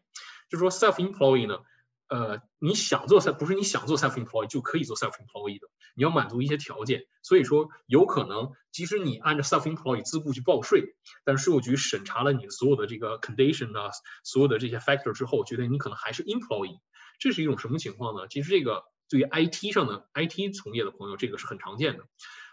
[0.50, 1.60] 就是说 self-employed 呢，
[2.08, 7.04] 呃，你想做 self 不是你想做 self employee 就可以做 self employee 的，你要满足一些条件。
[7.22, 10.94] 所以说有可能，即使你按照 self employee 自雇去报税，
[11.24, 13.90] 但是税务局审查了你所有的这个 condition 啊，
[14.24, 16.78] 所有的这些 factor 之后，觉得你可能还是 employee。
[17.18, 18.28] 这是一种什么情况呢？
[18.28, 22.04] 其实这个对于 IT 上的 IT 从业的朋友，这个是很常见的。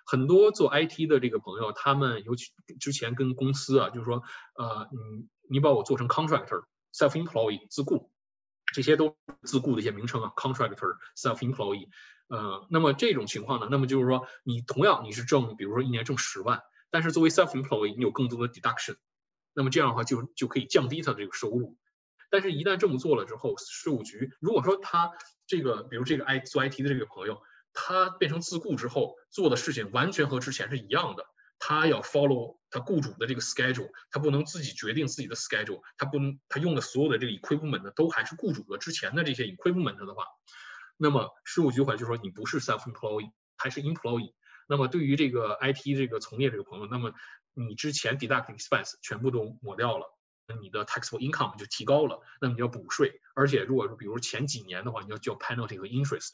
[0.06, 4.22] 很多做 IT 的这个朋友，他们尤其之前跟公司啊，就是说，
[4.56, 8.12] 呃，你你把我做成 contractor，self employee 自雇，
[8.76, 11.88] 这些都自雇的一些名称啊，contractor、self-employed，
[12.28, 16.62] 呃，那么这种情况呢，那么就是说，你同样你是挣，比如说一年挣十万，
[16.92, 18.98] 但是作为 self-employed，你有更多的 deduction，
[19.54, 21.78] 那么这样的话就就可以降低他的这个收入。
[22.30, 25.12] 但是，一旦这么做了之后，税务局如果说他
[25.48, 27.42] 这个，比如这个 I 做 IT 的这个朋友。
[27.78, 31.26] 他变成自雇之后做的事情完全和之前是一样的，
[31.60, 40.26] 他要 follow 他雇主的这个 schedule，他不能自己决定自己的 schedule，他不能他用的所有的这个 equipment 都还是雇主的之前的这些 equipment 的话，
[40.98, 44.34] 那么税务局会就说你不是 self employee，还是 employee。
[44.68, 47.14] 那么对于这个 IT 这个从业这个朋友，那么
[47.54, 50.08] 你之前 deduct expense 全部都抹掉了，
[50.48, 56.32] 那你的 taxable income 就提高了，那么你要补税，而且如果说比如前几年的话，你要交 penalty 和 interest。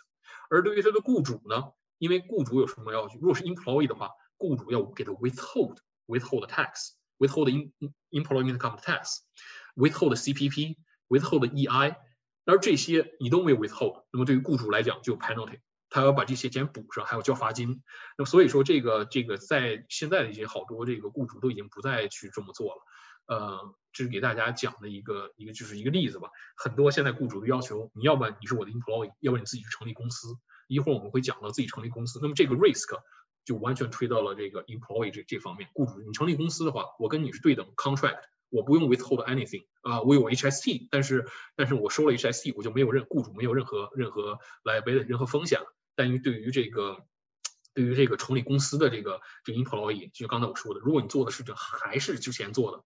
[0.50, 3.20] 而对于他的雇主呢，因为雇主有什么要求？
[3.20, 5.78] 如果是 employee 的话，雇主要给他 withhold
[6.08, 7.72] withhold tax，withhold in
[8.10, 11.96] employment income tax，withhold CPP，withhold EI，
[12.46, 17.84] 而这些你都没有 withhold，那么对于雇主来讲就 penalty，他要把这些钱补上，还要交罚金。
[18.18, 22.82] 那么所以说这个这个在现在的一些好多这个雇主都已经不再去这么做了。
[23.28, 26.30] 呃，这是给大家讲的一个一个就是一个例子吧。
[26.58, 30.28] 很多现在雇主的要求，你要不然你是我的 employee，要不然你自己去成立公司。
[30.68, 32.98] 一会儿我们会讲到自己成立公司，那么这个 risk
[33.46, 35.70] 就完全推到了这个 employee 这这方面。
[35.74, 45.76] 雇主你成立公司的话，我跟你是对等 contract，我不用 withhold anything 啊，我有 HST，但是但是我收了 HST，我就没有任雇主没有任何任何来背的任何风险了。
[45.96, 47.06] 但于对于这个
[47.74, 52.84] 对于这个成立公司的这个这个 employee，就刚才我说的，如果你做的事情还是之前做的，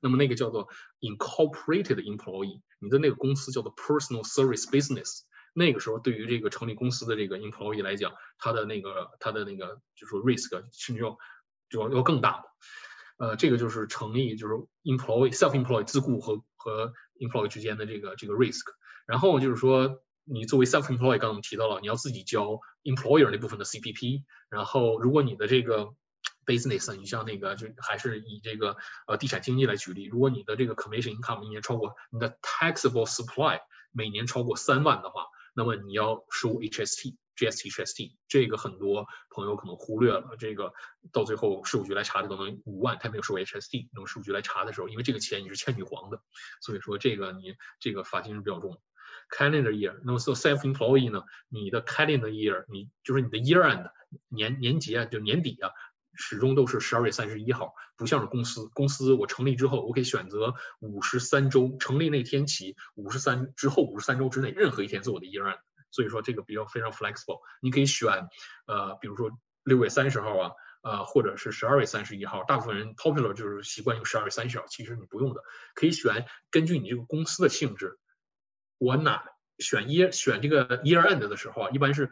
[0.00, 0.68] 那么那个叫做
[1.00, 5.22] incorporated employee，你的那个公司叫做 personal service business。
[5.60, 11.18] 那个时候，对于这个成立公司的这个 employee 来讲，他的那个他的那个就是 risk 甚至要
[11.68, 12.44] 就要要更大的。
[13.18, 18.64] 呃，这个就是成立就是 employee self employee 自雇和和 employee 之间的这个这个 risk。
[19.06, 24.22] 然后就是说，你作为 self employee，刚刚我们提到了，你要自己交 employer 那部分的 CPP。
[24.48, 25.88] 然后，如果你的这个
[26.46, 33.60] business，你像那个就还是以这个呃地产经济来举例，如果你的这个 commission income 一年超过你的 taxable supply
[33.92, 40.36] 每年超过三万的话，那么你要收 HST、GST、HST，这个很多朋友可能忽略了。
[40.38, 40.72] 这个
[41.12, 46.20] 到最后税务局来查的，可能五万他没有收 HST，那么税务局来查的时候，因为这个钱你是欠女皇的，
[46.60, 48.80] 所以说这个你这个罚金是比较重。
[49.36, 53.90] Calendar year，那么 so self-employee 呢，你的 calendar year，你就是你的 year end
[54.28, 55.70] 年年节就年底啊。
[56.20, 58.68] 始终都是十二月三十一号，不像是公司。
[58.74, 65.58] 公司我成立之后，我可以选择五十三周，成立那天起五十三之后五十三周之内任何一天做我的 year end。
[65.90, 68.28] 所以说这个比较非常 flexible，你可以选，
[68.66, 69.30] 呃，比如说
[69.64, 70.52] 六月三十号啊，
[70.82, 72.44] 呃，或者是十二月三十一号。
[72.44, 75.42] 大部分人 popular 就是习惯用十二月三十号，其实你不用的，
[75.74, 77.98] 可以选根据你这个公司的性质，
[78.78, 79.24] 我哪
[79.58, 82.10] 选 year 选这个 year end 的时候啊，一般是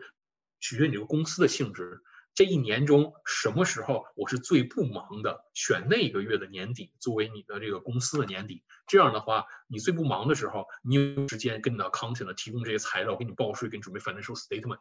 [0.58, 2.00] 取决于你这个公司的性质。
[2.38, 5.44] 这一年中什么时候我是最不忙的？
[5.54, 8.62] 选那个月的年底作为你的这个公司的年底。
[8.86, 14.78] 这样的话，你最不忙的时候，你有时间跟你的 accountant 提供这些材料，给你报税，给你准备 financial statement，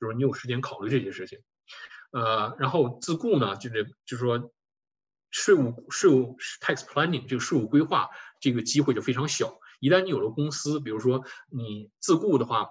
[0.00, 1.40] 就是你有时间考虑这些事情。
[2.12, 4.52] 呃，然后自雇呢，就是就是说，
[5.32, 9.58] 税务税务 tax planning 这个税务规划这个机会就非常小。
[9.80, 12.68] 一旦你有了公司，比如说你自雇的话，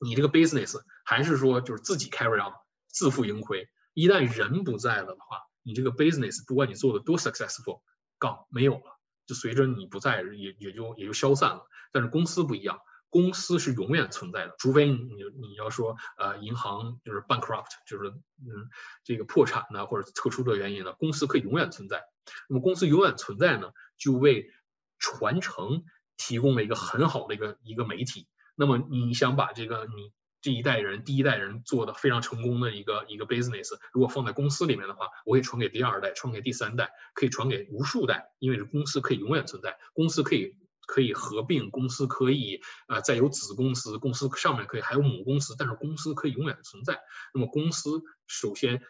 [0.00, 2.54] 你这个 business 还是说就是自己 carry on。
[2.96, 7.82] 自负盈亏，一旦人不在了的话，你这个 business 不管你做的多 successful，
[8.18, 11.66] 杠没有了，就随着你不在也也就也就消散了。
[11.92, 12.78] 但是公司不一样，
[13.10, 14.96] 公司是永远存在的，除非你
[15.38, 18.70] 你要说呃银行就是 bankrupt，就是嗯
[19.04, 22.02] 这个破产呢或者特殊的原因呢，公司可以永远存在。
[22.48, 24.50] 那么公司永远存在呢，就为
[24.98, 25.84] 传承
[26.16, 28.26] 提供了一个很好的一个一个媒体。
[28.54, 30.15] 那么你想把这个你。
[30.46, 40.56] 这一代人，第一代人做的非常成功的一个一个 business，如果放在公司里面的话，我可以传给第二代，传给第三代，可以传给无数代，因为这公司可以永远存在，公司可以
[40.86, 47.00] 可以合并，公司可以啊再有子公司，公司上面可以还有母公司，但是公司可以永远存在。
[47.34, 48.82] 那么公司首先。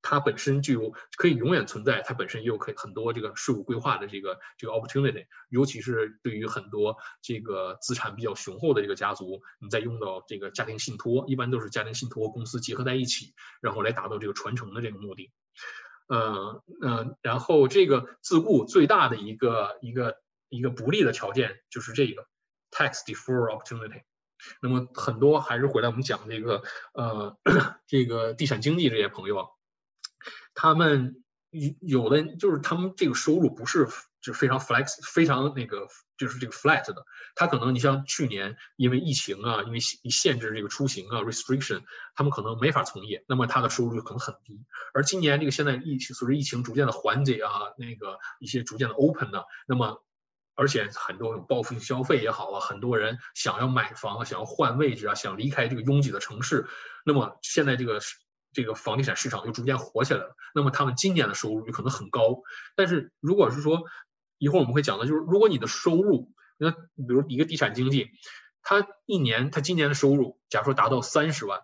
[0.00, 15.32] 它本身具有可以永远存在，它本身也有可以很多这个税务规划的这个这个 opportunity，尤其是对于很多这个资产比较雄厚的这个家族，你再用到这个家庭信托，一般都是家庭信托公司结合在一起，然后来达到这个传承的这个目的。
[16.06, 20.16] 呃呃，然后这个自雇最大的一个一个
[20.48, 22.24] 一个不利的条件就是这个
[22.70, 24.02] tax defer opportunity。
[24.62, 26.62] 那么很多还是回来我们讲这个
[26.94, 27.36] 呃
[27.86, 29.48] 这个地产经济这些朋友啊。
[30.60, 33.86] 他们有有的就是他们这个收入不是
[34.20, 41.82] 就非常 flex 非常那个就是这个 flat 的，他可能你像去年因为疫情啊，因为限制这个出行啊 restriction，
[42.16, 44.64] 他们可能没法从业，那么他的收入就可能很低。
[44.92, 50.04] 而今年这个现在疫情随着疫情逐渐的缓解啊，那个一些逐渐的 open 呢，那么
[50.56, 56.66] 而且很多有报复性消费也好啊，很多人想要买房啊，想要换位置啊，想离开这个拥挤的城市，
[57.04, 58.00] 那么现在这个。
[58.52, 62.42] 这个房地产市场又逐渐火起来了，那么他们今年的收入就可能很高。
[62.76, 63.82] 但是如果是说
[64.38, 68.10] 一会儿我们会讲的，就是如果你的收入，那比如一个地产经济，
[68.62, 71.60] 他一年他今年的收入，假如说达到三十万，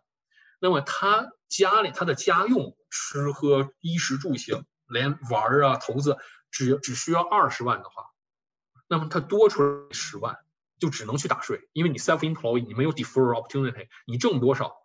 [0.61, 6.17] 那么他家里他的家用吃喝衣食住行，连玩啊投资
[6.51, 8.11] 只只需要二十万的话，
[8.89, 10.39] 那么他多出来十万
[10.79, 14.77] 就只能去打税，因为你 self employed 你没有 defer opportunity，你挣多少？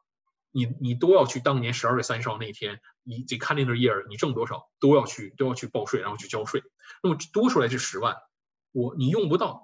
[0.52, 6.64] 你你都要去当年十二月三十号那天，你这 calendar year 你挣多少都要去都要去报税，然后去交税。
[7.04, 8.18] 那么多出来这十万，
[8.72, 9.64] 我你用不到，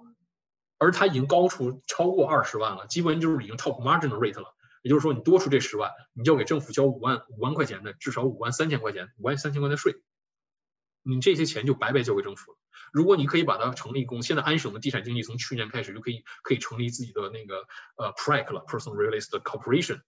[0.77, 4.55] 而它已经高出超过二十万了，基本就是已经 top margin 的 rate 了。
[4.83, 9.95] 也就是说，你多出这十万，你就要给政府交五万五万块钱的，至少五万三千块钱，五万三千块的税，
[11.01, 12.57] 你这些钱就白白交给政府了。
[12.93, 17.65] 如果你可以把它成立公，现在安省的地产经济从去年开始就可以可以成立自己的那个
[17.97, 20.01] 呃 PREC 了，Personal Real Estate Corporation。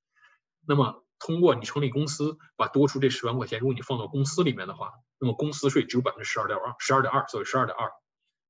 [0.68, 7.90] 那么，通过你成立公司，把多出这十万块钱，如果你放到公司里面的话，那么公司税只有百分之十二点二，十二点二，所以十二点二，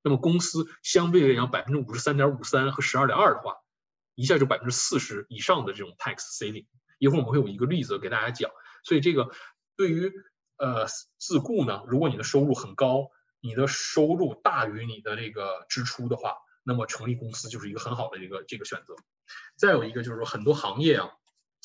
[0.01, 3.57] 那么公司相对来讲百分之五十三点五三和十二点二的话，
[4.15, 6.65] 一下就百分之四十以上的这种 tax saving。
[6.97, 8.49] 一会儿我们会有一个例子给大家讲。
[8.83, 9.29] 所以这个
[9.75, 10.11] 对于
[10.57, 10.87] 呃
[11.19, 18.95] 自雇呢，如果你的收入很高，你的收入大于你的这个支出的话，那么成立公司就是一个很好的一个这个选择。
[19.55, 21.11] 再有一个就是说，很多行业啊，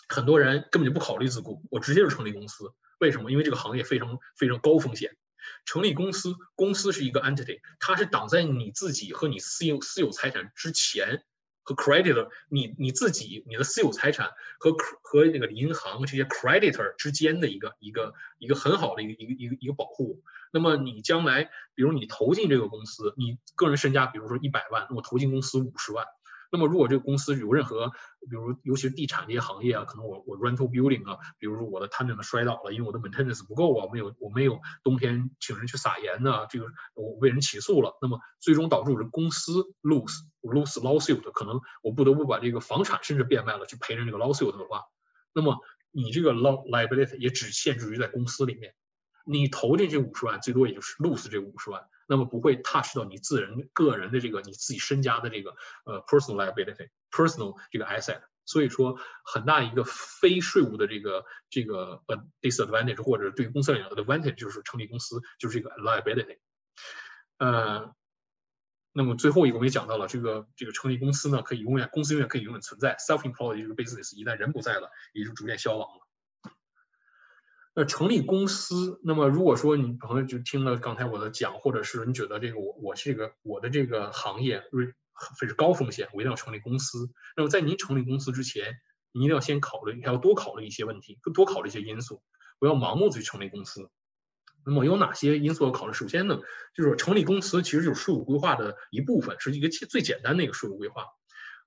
[0.08, 2.72] 很多人根本就不考虑自雇，我直接就成立公司。
[2.98, 3.30] 为什么？
[3.30, 5.16] 因为这个行业非常非常高风险。
[5.64, 11.24] 成立公司，公司是一个 entity，它是挡在你自己和你私有私有财产之前。
[11.64, 20.24] 和 creditor，你你自己你的私有财产和和那个银行这些 creditor 之间的一个一个一个很好的一个一个一个一个保护。
[20.52, 21.44] 那么你将来，
[21.76, 26.04] 比如你投进这个公司，你个人身家比如说一百万，我投进公司五十万。
[26.54, 27.88] 那么，如果这个公司有任何，
[28.28, 44.82] 比如尤其是地产这些行业啊，可能我我 rental building 啊，比如说我的 tenant 摔倒了，因为我的 maintenance 不够啊，没有我没有冬天请人去撒盐呢，这个我被人起诉了，那么最终导致我的公司 lose lose lawsuit，可能我不得不把这个房产甚至变卖了去赔人这个 lawsuit 的话，
[45.32, 45.56] 那么
[45.90, 48.74] 你这个 law liability 也只限制于在公司里面，
[49.24, 51.82] 你投进去五十万，最多也就是 lose 这五十万。
[52.08, 66.38] 那么不会 touch 到你自人个人的这个你自己身家的这个呃 personal liability，personal 这个 asset，所以说很大一个非税务的这个这个呃 disadvantage 或者对公司来讲 advantage 就是成立公司就是一个 liability，
[67.38, 67.94] 呃，
[68.92, 72.96] 那么最后一个我们也讲到了这个这个成立公司呢可以永远公司永远可以永远存在。
[72.96, 76.01] Self-employed 这个 business 一旦人不在了也就逐渐消亡了。
[77.74, 84.92] 那成立公司，那么如果说你朋友就听了刚才我的讲，或者是你觉得这个我我这个我的这个行业瑞
[85.38, 87.10] 非是高风险，我一定要成立公司。
[87.34, 88.74] 那么在您成立公司之前，
[89.12, 92.22] 你一定要先考虑，还要多考虑一些问题，多考虑一些因素，
[92.58, 93.88] 不要盲目去成立公司。
[94.66, 95.94] 那么有哪些因素要考虑？
[95.94, 96.40] 首先呢，
[96.74, 101.06] 就是成立公司其实就是税务规划的一部分，是一个最简单的一个税务规划。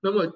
[0.00, 0.32] 那么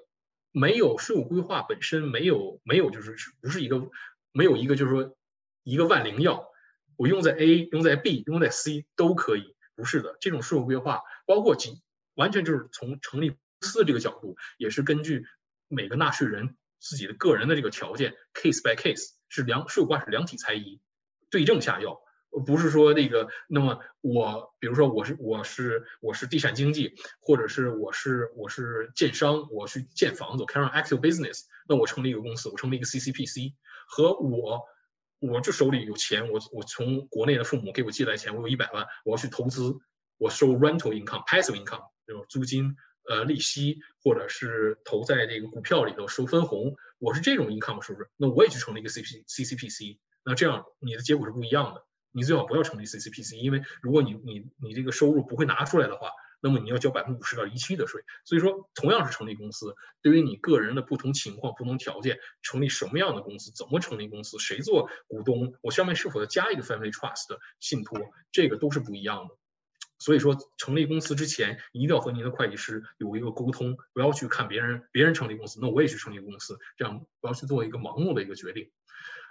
[0.51, 3.89] 没有税务规划本身没有没有就是不是一个
[4.33, 5.17] 没有一个就是说。
[5.63, 6.49] 一个万灵药，
[6.97, 9.55] 我用在 A，用在 B，用在 C 都可以。
[9.77, 11.81] 不是的，这种税务规划包括几，
[12.15, 15.25] 完全就是从成立公司这个角度，也是根据
[15.69, 20.83] 每个纳税人自己的个人的这个条件，case by case，是量税务挂是量体裁衣，
[21.31, 21.99] 对症下药，
[22.45, 23.29] 不是说那个。
[23.49, 33.55] 那么我，比如说我是我是我是地产经济，或者是我是我是建商，我去建房子，我开上 active business，那我成立一个公司，我成立一个 CCPC，
[33.89, 34.67] 和我。
[35.21, 39.77] 我就手里有钱，我我从国内的父母给我寄来钱，我有一百万，我要去投资，
[40.17, 42.75] 我收 rental income、passive income，这种租金、
[43.09, 48.09] 呃利息，或者是投在这个股票里头收分红，我是这种 income 是不是？
[48.17, 51.85] 那我也去成立一个 C P C C P C，那这样你的结果是不一样的。
[52.13, 56.11] 你最好不要成立 C C P C，因为如果你你你这个收入不会拿出来的话。
[56.41, 67.99] 那么你要交百分之五十到一七的税，所以说同样是成立公司，对于你个人的不同情况、不同条件，成立什么样的公司，怎么成立公司，谁做股东，我上面是否要加一个 family trust 信托，
[68.33, 69.37] 这个都是不一样的。
[69.99, 78.71] 所以说成立公司之前，一定要和您的会计师有一个沟通，不要去看别人，别人成立公司，那我也去成立公司，这样不要去做一个盲目的一个决定。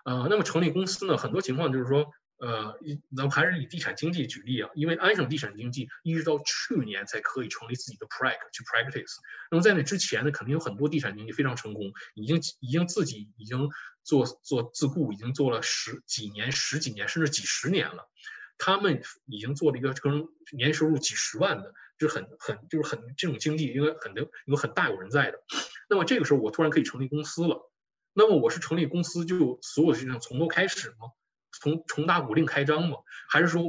[0.06, 2.12] 呃，那么成立公司呢，很多情况就是说。
[2.40, 2.80] 呃，
[3.16, 9.18] 咱们还是以地产经济举例啊，因为安省地产经济一直到去年才可以成立自己的 prac 去 practice。
[9.52, 13.70] 那么在那之前呢，肯定有很多地产经济非常成功，已经已经自己已经
[14.04, 18.10] 做做自雇，已经做了十几年、十几年甚至几十年了。
[18.58, 25.42] 他们已经做了一个可能年收入几十万的，就很很就是很这种经济应该很有有很大有人在的。
[25.90, 27.70] 那么这个时候我突然可以成立公司了，
[28.14, 31.12] 那么我是成立公司就所有事情从头开始吗？
[31.52, 32.98] 从重打鼓令开张吗？
[33.30, 33.64] 还是说，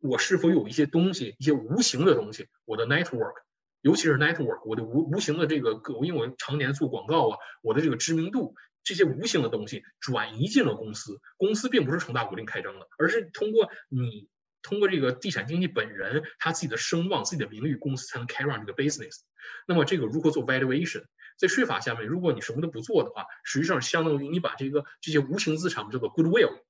[0.00, 3.34] 我是否有一些东西，一些无形的东西，我的 network，
[3.80, 11.20] 尤其是 network，我的无无形的这个，因为我常年做广告啊，我的这个知名度，这些无形的东西转移进了公司。
[11.36, 14.28] 公司并不是重打鼓令开张的，而是通过你，
[14.62, 19.20] 通过这个地产经济本人他自己的声望、自己的名誉，公司才能 carry on 这个 business。
[19.66, 21.04] 那么这个如何做 valuation？
[21.36, 26.60] 在税法下面，如果你什么都不做的话，实际上相当于你把这个这些无形资产叫做 goodwill。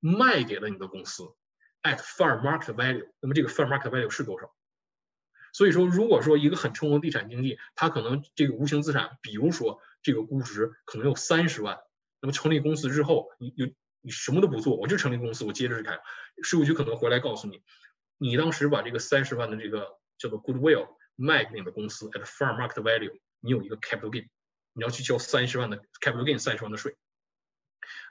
[0.00, 1.24] 卖给了你的公司
[1.82, 3.08] ，at fair market value。
[3.20, 4.54] 那么这个 fair market value 是多少？
[5.52, 11.78] 所以说，如果说一个很成功的地产经济，它可能这个无形资产，比如说这个估值可能有三十万，
[12.20, 15.98] 那么成立公司之后，你你你什么都不做，我就成立公司，我接着开，
[16.42, 17.62] 税务局可能回来告诉你，
[18.18, 24.28] 你当时把这个三十万的这个叫做 goodwill 卖给你的公司 at fair market value，你有一个 capital gain，
[24.74, 26.96] 你要去交三十万的 capital gain 三十万的税。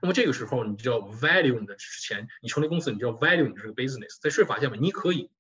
[0.02, 4.20] 那么这个时候，你就要 value 你的之前，你成立公司，你就要 value 你这个 business。
[4.22, 5.32] 在税法下面，你可以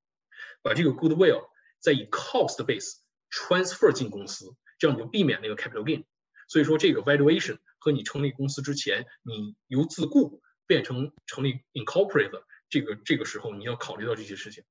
[0.61, 1.49] 把这个 goodwill
[1.79, 2.97] 再以 cost base
[3.29, 6.05] transfer 进公司，这样你就避免那个 capital gain。
[6.47, 14.63] 所以说这个 valuation 和你成立公司之前，你由自雇变成成立 incorporate 这个这个时候，你要考虑到这些事情。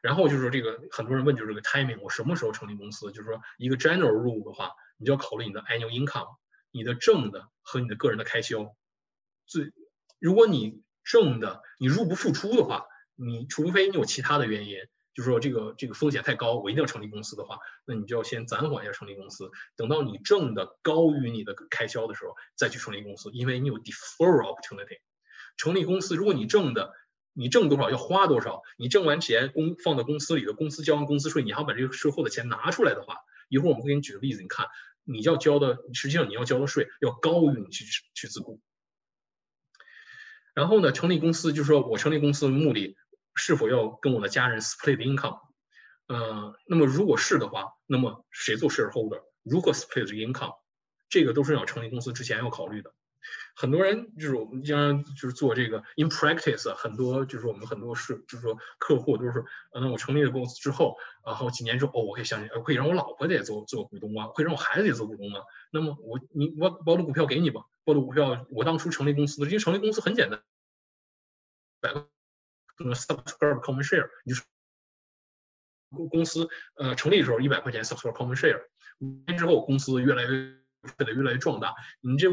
[0.00, 3.10] 然后就是说这个很多人问就是这个 timing，我什么时候成立公司？
[3.10, 6.36] 就是说一个 general rule 的话，你就要考虑你的 annual income，
[6.70, 8.76] 你的挣的和你的个人的开销。
[9.48, 9.72] 最
[10.20, 12.86] 如果你挣的你入不敷出的话，
[13.16, 14.76] 你除非你有其他的原因，
[15.14, 24.98] 就是说这个这个风险太高，我一定要成立公司的话，那你就要先暂缓一下成立公司，等到你挣的高于你的开销的时候再去成立公司，因为你有 defer opportunity。
[25.56, 26.92] 成立公司，如果你挣的
[27.32, 33.16] 你挣多少要花多少，你挣完钱公放到公司里的公司交完公司税，你还要把这个税后的钱拿出来的话，
[33.48, 34.66] 一会儿我们会给你举个例子，你看
[35.04, 37.84] 你要交的实际上你要交的税要高于你去
[38.14, 38.60] 去自雇。
[40.58, 42.96] 然后呢，成立公司就是说我成立公司的目的
[43.36, 45.38] 是否要跟我的家人 split income？
[46.08, 49.22] 呃，那么如果是的话，那么谁做 shareholder？
[49.44, 50.56] 如何 split income？
[51.08, 52.92] 这个都是要成立公司之前要考虑的。
[53.60, 59.44] 很多人就是我们经常就是做这个 in practice，很多就是我们很多是就是说客户都是，
[59.74, 60.96] 那我成立了公司之后，
[61.26, 65.42] 然后几年之后，哦，我可以相信，可以让我老婆也做做股东啊，可以让我孩子也做股东啊。
[65.72, 70.40] 那么我你我包的股票给你吧，包的股票我当初成立公司，因为成立公司很简单，
[71.80, 72.08] 百个
[72.94, 74.44] subscribe common share，就是
[75.90, 78.62] 公公司呃成立的时候一百块钱 subscribe common share，
[79.00, 80.28] 五年之后公司越来越
[80.96, 82.28] 变得越来越壮大，你这。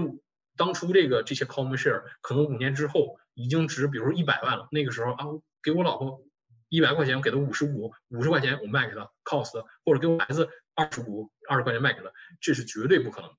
[0.57, 4.67] 当初这个这些 common share 可能五年之后已经值，比如说一百万了。
[4.71, 5.25] 那个时候啊，
[5.61, 6.21] 给我老婆
[6.69, 13.29] 一百块钱，我给她五十五，五十块钱我卖给她 cost，或者给我孩子二十五，二十块钱卖给她，这是绝对不可能。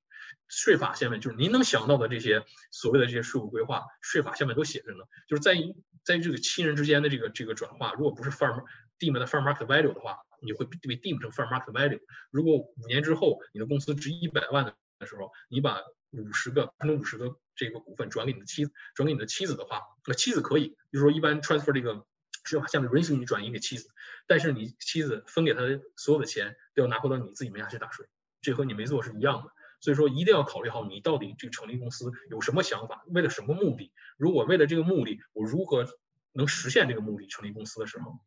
[0.49, 5.05] 税法下面就是您能想到的这些所谓的这些税务规划，税法下面都写着呢。
[5.29, 5.57] 就是在
[6.05, 8.65] 在这个亲人之间的这个这个转化，如果不是 fair
[9.01, 12.01] deem 的 farm market value 的话，你会被 deem 成 fair market value。
[12.31, 14.65] 如果五年之后你的公司值一百万
[15.01, 22.07] 的时候，你把五十个百分之五十的这个股份转给你的妻子，转给你的妻子的话，那妻子可以，就是说一般 transfer 这个
[22.45, 23.89] 是下面允许你转移给妻子，
[24.27, 25.61] 但是你妻子分给他
[25.97, 28.07] 所有的钱都要拿回到你自己名下去打税，
[28.41, 29.53] 这和你没做是一样的。
[29.81, 33.93] 所以说一定要考虑好你到底这个成立公司有什么想法，为了什么目的？
[34.17, 35.87] 如果为了这个目的，我如何
[36.33, 37.27] 能实现这个目的？
[37.27, 38.21] 成立公司的时候，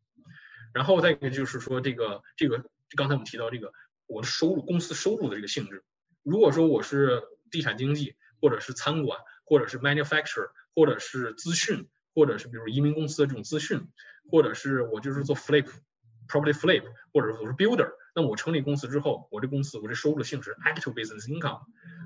[0.73, 2.65] 然后再一个就是说这个这个
[2.95, 3.73] 刚才我们提到这个
[4.05, 5.83] 我的收入，公司收入的这个性质，
[6.23, 7.23] 如果说我是。
[7.51, 13.87] 地产经济，或者是餐馆，或者是 manufacture，或者是资讯，或者是比如移民公司的这种资讯，
[14.29, 16.83] 或者是我就是做 flip，property flip，
[17.13, 21.61] 或者我是 builder，那我成立公司之后，我这公司我这收入性质 active business income，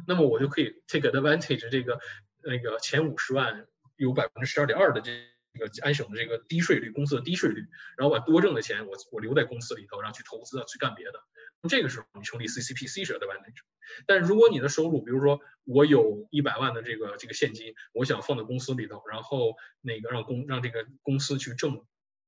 [0.07, 1.99] 那么我就可以 take advantage 这个
[2.41, 3.65] 那个前五十万
[3.97, 5.11] 有百分之十二点二的这
[5.59, 11.23] 个安省的这个低税率，公司的低税率，然后把多挣的钱我我留在公司里头，然后去投资啊，去干别的。
[11.69, 13.61] 这个时候你成立 CCPC 是 advantage，
[14.05, 21.85] 但如果你的收入，比如说我有一百万的这个这个现金，我想放在公司里头，然后那个让公让这个公司去挣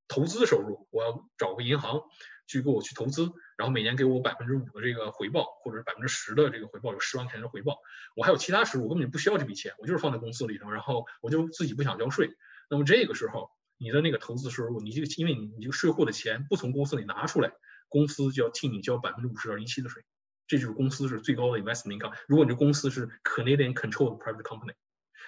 [0.07, 2.03] 投资收入，我要找个银行
[2.47, 7.79] 去给我去投资，然后每年给我百分之五的这个回报，或者百分之十的这个回报，有十万块钱的回报，
[8.15, 12.29] 我还有其他收入，我根本就不需要这笔钱，我就是放在公司里头，然后我就自己不想交税，
[12.69, 17.51] 那么这个时候你的那个投资收入，你这个因为你你这个税后的钱不从公司里拿出来。
[17.87, 20.03] 公司就要替你交百分之五十点零七的税，
[20.47, 22.13] 这就是公司是最高的 investment income。
[22.27, 24.73] 如果你这公司是 Canadian controlled private company，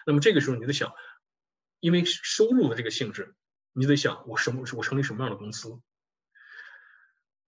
[0.08, 0.92] 那么这个时候你得想，
[1.80, 3.36] 因为收入的这个性质，
[3.74, 5.80] 你得想我什么我成立什么样的公司？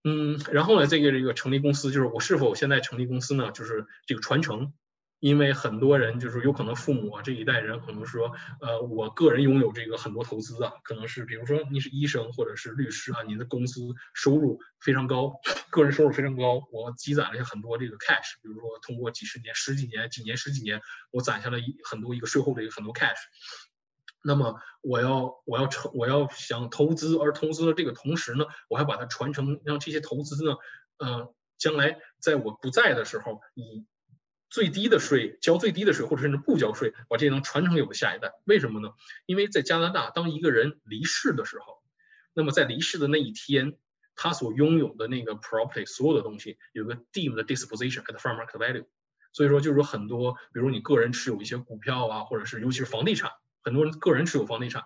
[0.04, 3.52] 嗯，然后呢，这个这个成立公司就是我是否现在成立公司呢？
[3.52, 4.74] 就是这个传承。
[5.20, 13.82] 因为很多人就是有可能父母啊这一代人可能说，呃，我个人拥有这个很多投资啊，可能是比如说你是医生或者是律师啊，你的公司
[14.14, 15.34] 收入非常高，
[15.72, 20.80] 个人收入非常高，我积攒了很多这个 cash，比如说通过几十年、十几年、几年、十几年，
[21.12, 23.18] 我攒下了一很多一个税后的一个很多 cash，
[24.24, 30.56] 那么我要我要成我要想投资，而投资的这个同时呢，我还把它传承，让这些投资呢，
[30.98, 33.86] 呃，将来在我不在的时候以。
[34.50, 38.34] 最低的税交最低的税，或者甚至不交税，把这些能传承给我的下一代。
[38.46, 38.94] 为什么呢？
[39.26, 41.82] 因为在加拿大，当一个人离世的时候，
[42.34, 43.78] 那么在离世的那一天，
[44.16, 48.86] 他所拥有的那个 property 所有的东西有个 deemed disposition at fair market value。
[49.32, 53.32] 所以说，就是说很多，比如你个人持有一些股票啊，或者是尤其是房地产，
[53.64, 54.84] 很多人个人持有房地产，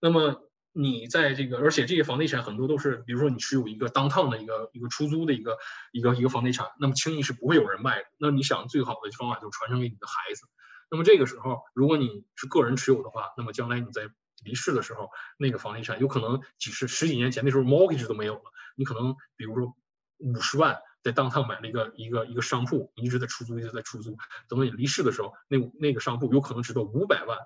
[0.00, 0.44] 那么。
[0.72, 5.58] 你在这个，而且这些房地产很多都是，比如说你持有一个当趟的一个一个出租的一个
[5.92, 8.04] 一个一个房地产，那么轻易是不会有人卖的。
[8.18, 10.42] 那你想最好的方法就是传承给你的孩子。
[10.90, 14.08] 那么这个时候，如果你是个人持有的话，那么将来你在
[14.44, 18.42] 离世的时候，那个房地产有可能几十十几年前那时候 mortgage 都没有了，
[18.76, 19.74] 你可能比如说
[20.18, 24.16] 五十万在当趟买了一个一个一个商铺，你一直在出租，一直在出租，
[24.48, 27.36] 等到你离世的时候，那那个商铺有可能值到五百万，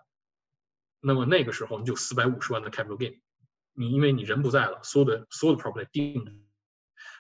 [1.03, 3.20] 那么那个时候你就四百五十万的 capital gain，
[3.74, 6.46] 你因为你人不在了，所有的所有的 property 定，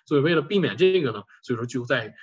[0.06, 2.14] 所以为了避免这个呢，所以说就在。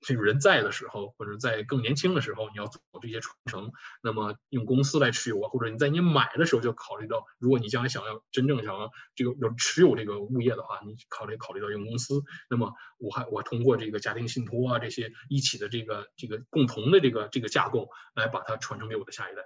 [0.00, 19.42] 这个人在的时候，或者在更年轻的时候，你要做这些传承，那么用公司来持有啊，或者你在你买的时候就考虑到，如果你将来想要真正想要这个要持有这个物业的话，你考虑考虑到用公司，那么我还我通过这个家庭信托啊这些一起的这个这个共同的这个这个架构来把它传承给我的下一代。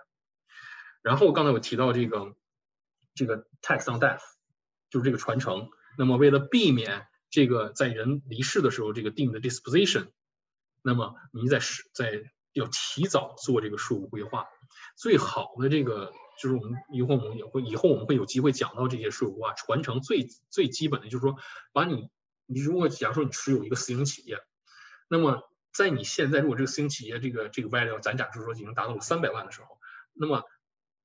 [1.06, 2.34] 然后刚才我提到这个
[3.14, 4.22] 这个 tax on death，
[4.90, 5.70] 就是这个传承。
[5.96, 10.08] 那么为了避免这个在人离世的时候这个定的 disposition。
[10.82, 14.48] 那么你在是在要提早做这个税务规划，
[14.96, 21.36] 最好的这个就是我们以后我们也会以后我们会有机会讲到这些税务规划传承最最基本的就是说，
[21.72, 22.10] 把你
[22.46, 24.40] 你如果假如说你持有一个私营企业，
[25.08, 29.78] 那么在你现在如果这个私营企业这个这个 value 咱假设说已经达到了三百万的时候，
[30.12, 30.42] 那么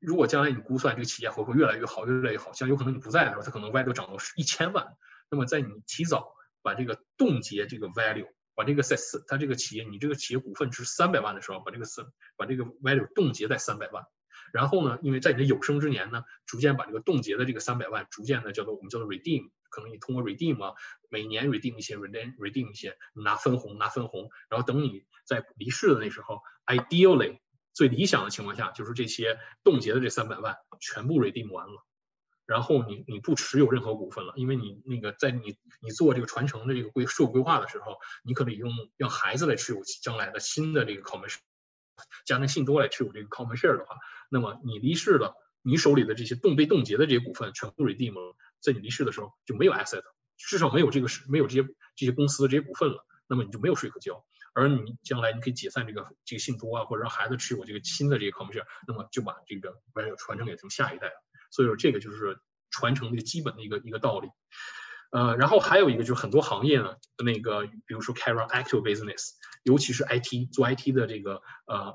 [0.01, 4.97] 如果将来你估算这个企业会不会越来越好越来越好，像有可能你不在的时候，它可能 value 涨到一千万，
[5.29, 8.27] 那么在你提早把这个冻结这个 value。
[8.53, 14.03] 把这个在四，它这个企业，你这个企业股份值三百万的时候，把这个四，把这个 value 冻结在三百万。
[14.51, 20.75] 然后呢，因为在你的有生之年呢，逐渐把这个冻结的这个三百万，逐渐的叫做我们叫做 redeem，可能你通过 redeem 啊，
[21.09, 24.29] 每年 redeem 一些，redeem redeem 一些，拿分红拿分红。
[24.49, 27.39] 然后等你在离世的那时候，ideally
[27.81, 31.83] 最理想的情况下，就是这些冻结的这三百万全部 redeem 完了。
[32.45, 41.39] 然后你你不持有任何股份了，因为你那个在你你做这个传承的这个规税务规划的时候，你可得用让孩子来持有将来的新的这个 common share，
[42.23, 43.95] 家庭信托来持有这个 common share 的话，
[44.29, 50.03] 那么你离世了，你手里的这些冻被冻结的这些股份全部 redeem 了，在你离世的时候就没有 asset，
[50.37, 54.23] 至少没有这个没有这些这些公司的这些股份了，那么你就没有税可交，
[54.53, 61.13] 而你将来你可以解散这个这个信托啊，或者让孩子持有这个新的这个 common share，那么就把这个 value 传承给咱们下一代了。
[61.51, 62.39] 所以说，这个就是
[62.69, 64.29] 传承的一个基本的一个一个道理。
[65.11, 69.31] 呃，然后还有一个就是很多行业呢，那个比如说 carry active business，
[69.63, 71.93] 尤其是 IT 做 IT 的这个呃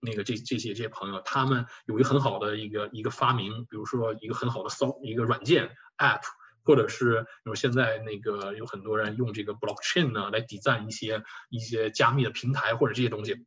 [0.00, 6.22] 那个这这些这些朋友，他们有一个很好的一个一个发明，比如说一个很好的搜一个软件 app，
[6.68, 13.46] 或者是比如现在那个有很多人用这个 blockchain 呢来抵赞一些一些加密的平台或者这些东西，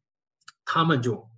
[0.66, 1.30] 他们就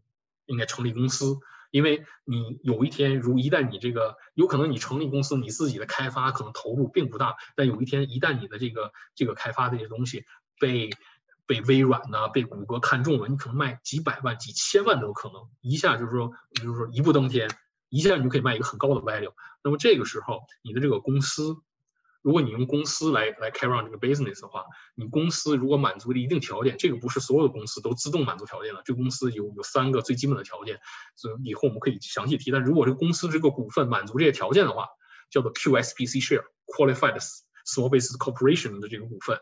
[0.46, 1.36] 应该成立公司。
[1.72, 10.24] 因为你有一天，如一旦你这个有可能你成立公司，你自己的开发可能投入并不大，但有一天一旦你的这个这个开发这些东西
[10.58, 10.90] 被
[11.46, 17.50] 被微软呢、被谷歌看中了，你可能卖几百万、几千万都有可能，一下就是说，就是说一步登天，
[17.90, 19.34] 一下你就可以卖一个很高的 value。
[19.64, 21.58] 那么这个时候，你的这个公司。
[22.24, 24.64] 如果你用公司来来 carry on 这个 business 的话，
[24.96, 28.82] 你公司如果满足了一定条件，这个不是所有的公司都自动满足条件了。
[28.86, 30.80] 这个公司有有三个最基本的条件，
[31.18, 32.50] 所以以后我们可以详细提。
[32.50, 34.88] 但如果这个公司这个股份满足这些条件的话，
[35.30, 37.20] 叫做 QSPC share qualified
[37.66, 39.38] small business corporation 的这个股份，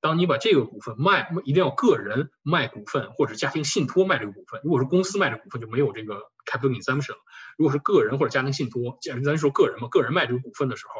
[0.00, 4.58] 当你把这个股份卖，一定要个人卖股份或者家庭信托卖这个股份。
[4.64, 7.18] 如果是公司卖这个股份，就没有这个 capital exemption 了。
[7.58, 10.94] 如果是个人或者家庭信托，咱咱说个人嘛，个人卖这个股份的时候。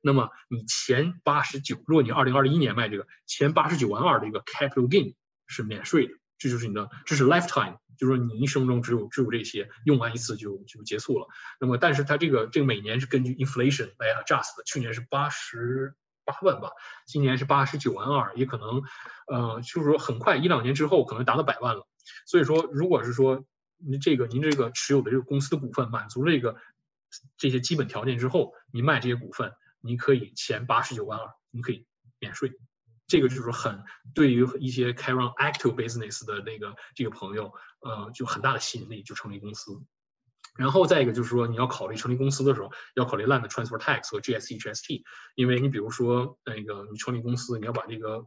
[0.00, 5.14] 那么你前八十九，如果你二零二一年卖这个前八十九万二的一个 capital gain
[5.46, 11.26] 是免税的，这就是你的，这是 lifetime，就是说你一生中只有只有这些，用完一次就就结束了。
[11.60, 15.94] 那么但是它这个这个每年是根据 inflation 来 adjust 的，去年是八十
[16.24, 16.70] 八万吧，
[17.06, 18.82] 今年是八十九万二，也可能，
[19.26, 21.88] 呃，就是说很快一两年之后可能达到百万了。
[22.24, 23.44] 所以说，如果是说
[23.78, 26.56] 您这个您这个持有的这个公司的股份满足了这个
[27.36, 29.52] 这些基本条件之后，你卖这些股份。
[29.80, 31.86] 你可以前八十九万二，你可以
[32.18, 32.52] 免税，
[33.06, 39.80] 这个就是很对于一些开 run active business 的那个这个朋友，呃，就很大的吸引力，就成立公司。
[40.56, 45.02] 然后再一个就是说，你要考虑成立公司的时候，要考虑 land transfer tax 和 GST、GST，
[45.34, 48.26] 因为你比如说那个你成立公司，你要把这个，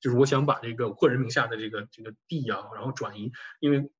[0.00, 3.90] 就是我想把这个个人名下的这个这个地啊，然后转移，因为。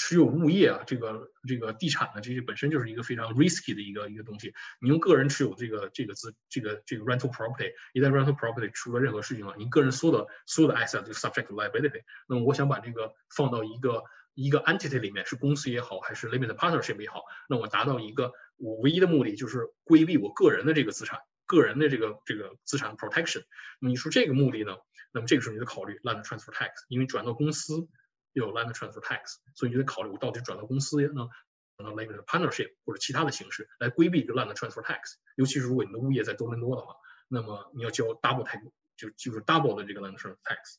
[0.00, 4.54] 持有物业啊，这个这个地产呢，这些本身就是一个非常 risky 的一个一个东西。
[4.80, 12.02] 你用个人持有这个这个资这个这个 rental property，一旦 rental property 出了任何事情了，你个人所有的所有的 asset 就 subject liability。
[12.28, 23.42] 那么我想把这个放到一个一个 entity 里面，是公司也好，还是 limited partnership 也好，那我达到一个我唯一的目的就是规避我个人的这个资产，个人的这个这个资产 protection。
[23.80, 24.76] 那么你说这个目的呢？
[25.10, 27.88] 那么这个时候你得考虑 land transfer tax，因为转到公司。
[28.32, 31.28] 有 land transfer tax，所以你得考虑我到底转到公司呢，
[31.76, 35.16] 转到 limited partnership 或者其他的形式来规避这个 land transfer tax。
[35.36, 36.96] 尤其是如果你的物业在多伦多的话，
[37.28, 38.60] 那么你要交 double tax，
[38.96, 40.76] 就就是 double 的这个 land transfer tax。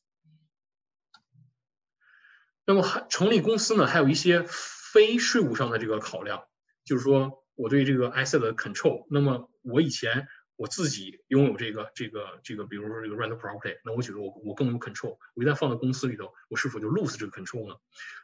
[2.66, 6.46] 那么还成立公司呢，还有一些非税务上的这个考量，
[6.84, 9.08] 就是说我对这个 asset 的 control。
[9.10, 10.28] 那么我以前
[10.60, 15.18] 我自己拥有这个这个这个，比如说这个 rental property，那我觉得我我更有 control。
[15.34, 17.78] 我一旦放到公司里头，我是否就 lose 这个 control 呢？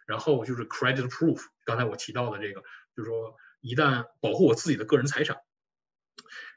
[0.06, 2.62] 然后就是 credit proof，刚才我提到的这个，
[2.94, 5.38] 就是说一旦保护我自己的个人财产。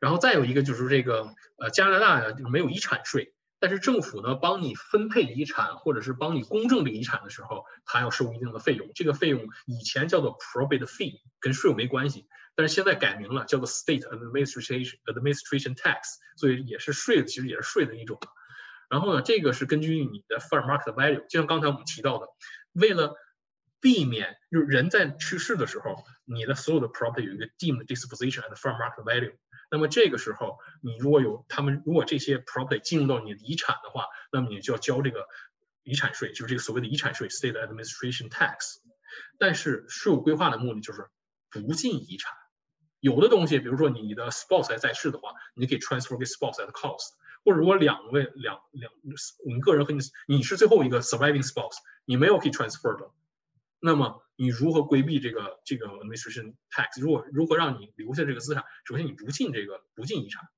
[0.00, 3.32] 然后再有一个就是这个呃加拿大呀没有遗产税。
[3.60, 8.88] 但是政府呢，帮你分配遗产或者是帮你公证这个遗产的时候，它要收一定的费用。
[8.94, 15.98] 这个费用以前叫做 probate fee，跟税务没关系，但是现在改名了，叫做 state administration administration tax，
[16.36, 18.20] 所以也是税，其实也是税的一种。
[18.88, 22.28] 然后呢，这个是根据你的 fair market value，就像刚才我们提到的，
[22.72, 23.14] 为了
[23.80, 29.34] 避免就是人在去世的时候，你的所有的 property 有一个 deemed disposition and fair market value。
[29.70, 35.26] 那么这个时候，你如果有他们，如果这些 property 进入到你的遗产的话，那么你就要交这个
[35.82, 38.78] 遗产税，就是这个所谓的遗产税 （state administration tax）。
[39.38, 41.08] 但是税务规划的目的就是
[41.50, 42.32] 不进遗产。
[43.00, 47.14] 有的东西，比如说你的 spouse 还在世的话，你可以 transfer 给 spouse at cost。
[47.44, 48.92] 或者如果两位两两
[49.46, 53.10] 你个人和你你是最后一个 surviving spouse，你没有可以 transfer 的。
[53.80, 57.00] 那么你如何规避这个这个 administration tax？
[57.00, 58.62] 如果如何让你留下这个资产？
[58.84, 60.48] 首先你不进这个不进遗产，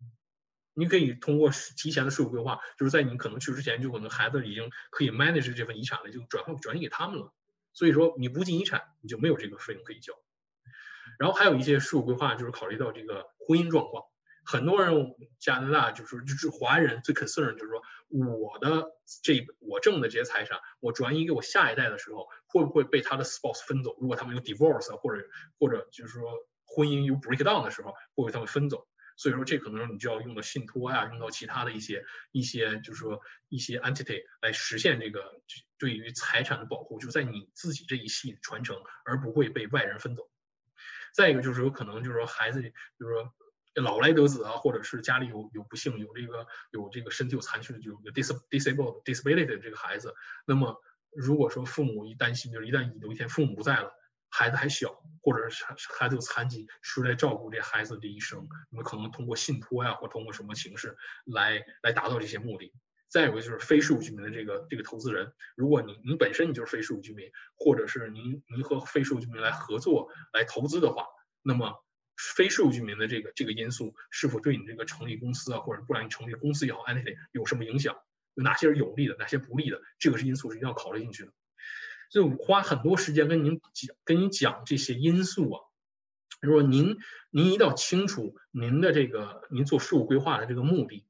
[0.75, 7.33] 你可以通过提前的税务规划，就是在你可能去之前，就可能孩子已经可以 manage 这份遗产了，就转换转移给他们了。
[7.73, 10.13] 所以说你不进遗产，你就没有这个费用可以交。
[11.19, 14.05] 然后还有一些税务规划，就是考虑到这个婚姻状况。
[14.45, 18.91] 很多人加拿大就是就是华人最 concern 就是说我的
[19.23, 23.97] 这我挣的这些财产，我转移给我下一代的时候，会不会被他的 spouse 分走？
[24.01, 26.33] 如果他们有 divorce 或者或者就是说
[26.65, 28.89] 婚姻有 break down 的时候，会不会他们分走？
[29.17, 35.41] 所以说这可能你就要用到信托呀，用到其他的一些一些就是说一些 entity 来实现这个
[35.79, 40.29] 对于财产的保护，就在你自己这一系传承，而不会被外人分走。
[41.15, 43.33] 再一个就是有可能就是说孩子，比如说。
[43.75, 50.13] 老来得子啊，或者是家里有有不幸，有这个有这个身体有残缺的，就有 dis disabled disability 的这个孩子，
[50.45, 53.93] 那么如果说父母一担心，就是一旦有一天父母不在了，
[54.29, 55.65] 孩子还小，或者是
[55.97, 58.49] 孩子有残疾，谁来照顾这孩子的一生？
[58.71, 62.73] 那么可能通过信托呀，或通过什么形式来来达到这些目的。
[63.09, 71.07] 再有一个就是非税务居民的这个这个投资人，如果你你本身你就是非税务居民，或者是您您和非税务居民来合作来投资的话，
[71.43, 71.85] 那么。
[72.35, 77.97] 非税务居民的这个这个因素是否对你这个成立公司啊，或者不然你成立公司也好，entity 有什么影响？
[78.35, 79.81] 有哪些是有利的，哪些不利的？
[79.99, 81.33] 这个是因素是一定要考虑进去的。
[82.11, 85.61] 就花很多时间跟您讲，跟您讲这些因素啊。
[86.41, 86.99] 如果您
[87.31, 91.07] 您一定要清楚您的这个您做税务规划的这个目的，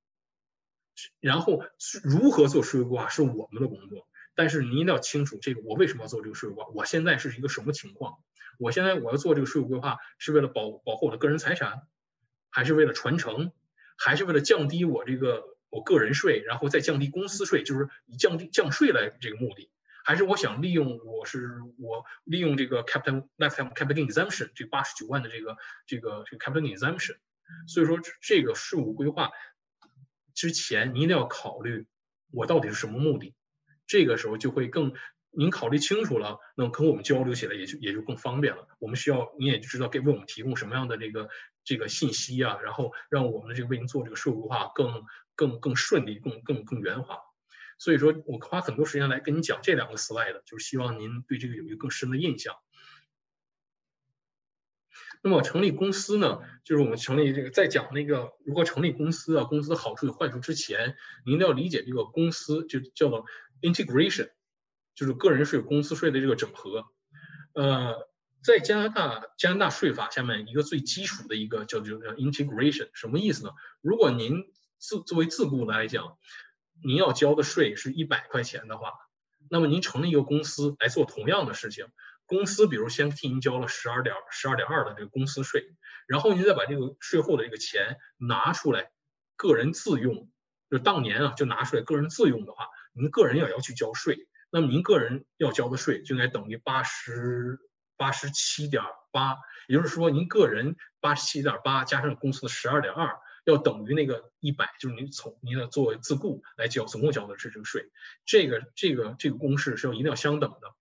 [1.20, 1.64] 然后
[2.02, 4.06] 如何做税务规划是我们的工作。
[4.34, 8.18] 但是您一定要清楚这个我为什么要做这个税务规划，我现在是一个什么情况？
[8.60, 11.88] 我现在我要做这个税务规划，是为了保保护我的个人财产，
[12.50, 13.52] 还是为了传承，
[13.96, 19.70] 还是为了降低我这个我个人税，然后再降低公司税，就是以降低降税来这个目的，
[20.04, 21.48] 还是我想利用我是
[21.78, 25.56] 我利用这个 capital lifetime capital exemption 这八十九万的这个
[25.86, 27.16] 这个这个 capital exemption，
[27.66, 29.30] 所以说这个税务规划
[30.34, 31.86] 之前，你一定要考虑
[32.30, 33.34] 我到底是什么目的，
[33.86, 34.92] 这个时候就会更。
[35.32, 38.66] 您考虑清楚了，那跟我们交流起来也就也就更方便了。
[38.78, 41.28] 我们需要，你也就知道给为我们提供什么样的这个
[41.64, 45.04] 这个信息啊，然后让我们的这个为您做这个税务规划更
[45.36, 47.18] 更更顺利，更更更圆滑。
[47.78, 52.56] 所以说我花很多时间来跟你讲这两个 slide，就是希望您对这个有一个更深的印象。
[55.22, 63.26] 那么成立公司呢，就是我们成立这个在讲那个如何成立公司啊，公司的好处与坏处之前，您要理解这个公司就叫做
[63.62, 64.30] integration。
[65.00, 66.84] 就是个人税、公司税的这个整合，
[67.54, 68.06] 呃，
[68.42, 73.52] 在加拿大加拿大税法下面一个最基础的一个叫叫叫 integration，什么意思呢？
[73.80, 74.44] 如果您
[74.76, 76.18] 自作为自雇来讲，
[76.84, 78.92] 您要交的税是一百块钱的话，
[79.48, 81.86] 那么您成立一个公司来做同样的事情，
[82.26, 85.64] 公司比如先替您交了十二点十二点二的这个公司税，
[86.06, 88.90] 然后您再把这个税后的这个钱拿出来
[89.36, 90.30] 个人自用，
[90.70, 94.26] 就当年啊就拿出来个人自用的话，您个人也要去交税。
[94.50, 97.60] 那么您个人要交的税就应该等于八十
[97.96, 98.82] 八十七点
[99.12, 99.36] 八，
[99.68, 107.90] 也就是说您个人八十七点八加上公司的十二点二，要等于那个一百，就是您从您的作为自雇来交，总共交的是这个税。
[108.24, 110.74] 这个这个这个公式是要一定要相等的。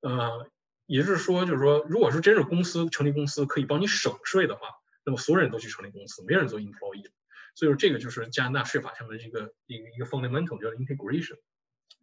[0.00, 0.50] 呃，
[0.86, 4.68] 也就是说，就是说，如果说真是公司成立公司可以帮你省税的话，
[5.04, 7.10] 那么所有人都去成立公司，没人做 employee。
[7.54, 11.38] 所以说这个就是加拿大税法上的这个一个一个 fundamental 叫 integration。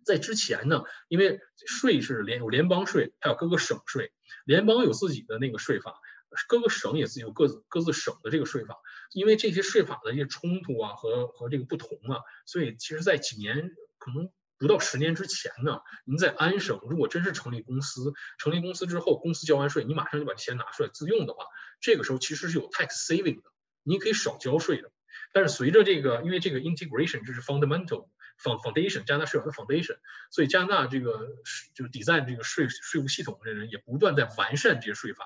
[0.05, 4.13] 在之前呢，因为税是联有联邦税，还有各个省税，
[4.45, 5.99] 联邦有自己的那个税法，
[6.47, 8.77] 各个省也自己有各自各自省的这个税法。
[9.13, 14.29] 因为这些税法的一些冲突啊和和这个不同啊，所以其实，在几年可能
[14.59, 21.45] 不到十年之前呢，您在安省如果真是成立公司，成立公司之后，公司交完税，你马上就把钱拿出来自用的话，
[21.81, 23.49] 这个时候其实是有 tax saving 的，
[23.81, 24.91] 你可以少交税的。
[25.33, 28.09] 但是随着这个，因为这个 integration 这是 fundamental。
[28.37, 29.97] Foundation 加拿大税法的 foundation，
[30.31, 31.27] 所以加拿大这个
[31.73, 35.25] 就是 design 这个税税务系统的人也不断在完善这些税法。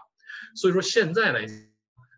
[0.55, 1.45] 所以说现在来，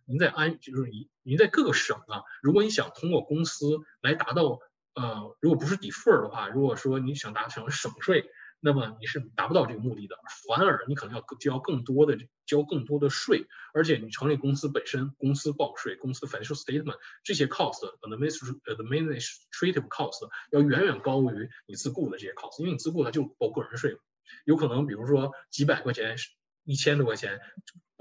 [0.05, 3.65] 您在安就是您您在各个省啊，如果你想通过公司
[4.01, 4.59] 来达到
[4.93, 8.29] 呃，如果不是抵 e 的话，如果说你想达成省税。
[8.61, 23.97] 那么你是达不到这个目的的，反而你可能要交更多的交更多的税，而且你成立公司本身，公司报税，公司 financial statement 这些 cost，administrative cost 要远远高于你自雇的这些 cost，因为你自雇它就报个人税，
[24.45, 26.15] 有可能比如说几百块钱。
[26.63, 27.41] 一千多块钱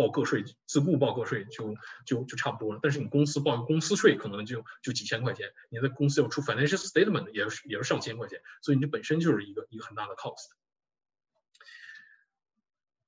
[0.00, 1.74] 报个税，自雇报个税就
[2.06, 2.80] 就就差不多了。
[2.82, 10.48] 但是你公司报个公司税可能就就几千块钱，你的公司要出 financial statement 也是也是上千块钱，所以你本身就是一个一个很大的 cost。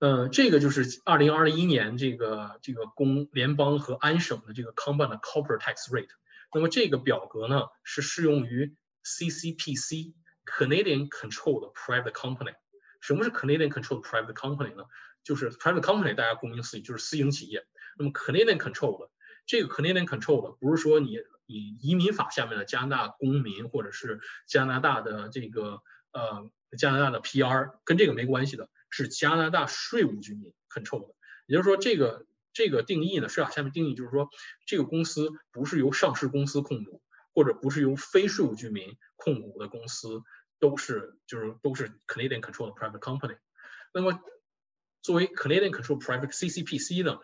[0.00, 6.10] 嗯，这个就是二零二一年这个这个公联邦和安省的这个 combined corporate tax rate。
[6.52, 10.12] 那么这个表格呢是适用于 CCPC
[10.44, 12.54] Canadian controlled private company。
[13.00, 14.84] 什么是 Canadian controlled private company 呢？
[15.24, 17.66] 就是 private company，大家顾名思义就是私营企业。
[17.98, 19.10] 那么 Canadian control 的
[19.46, 31.14] 这个 Canadian control 的不是说你你移民法下面的加拿大公民或者是加拿大的这个呃加拿大的 PR 跟这个没关系的，是加拿大税务居民 control 的。
[31.46, 34.30] 也就是说，这个这个定义呢，税法下面定义就是说，
[34.64, 37.02] 这个公司不是由上市公司控股，
[37.34, 40.22] 或者不是由非税务居民控股的公司，
[40.58, 43.36] 都是就是都是 Canadian control 的 private company。
[43.92, 44.18] 那么
[45.02, 47.18] 作为 Canadian Control Private CCPC 呢，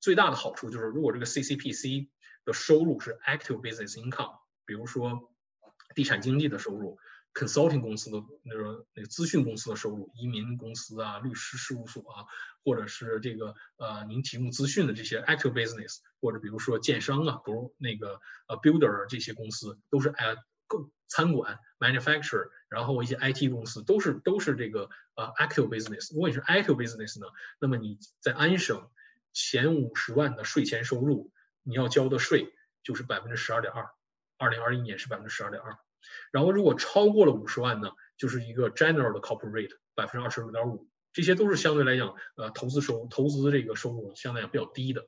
[0.00, 2.08] 最大的好处就是，如果这个 CCPC
[2.44, 5.32] 的收入是 Active Business Income，比如说
[5.94, 6.98] 地产经纪的收入、
[7.32, 12.26] Consulting 公司的那个那个咨询公司的收入、移民公司啊、律师事务所啊，
[12.64, 20.36] 或者是这个呃您提供资讯的这些 Active Business，或者比如说建商啊，比如那个呃 Builder 这些公司，都是 a
[20.66, 22.48] 更餐馆 Manufacturer。
[22.68, 26.12] 然后一些 IT 公司都是都是这个呃 active business。
[26.12, 27.26] 如果你是 active business 呢，
[27.60, 28.90] 那么你在安省
[29.32, 31.30] 前五十万的税前收入，
[31.62, 32.52] 你要交的税
[32.82, 33.90] 就是百分之十二点二，
[34.38, 35.76] 二零二一年是百分之十二点二。
[36.32, 40.88] 然后如果超过了五十万呢，就是一个 general 的 corporate rate 百分之二十六点五。
[41.12, 45.06] 这些都是相对来讲呃投资收投资这个收入相对来讲比较低的。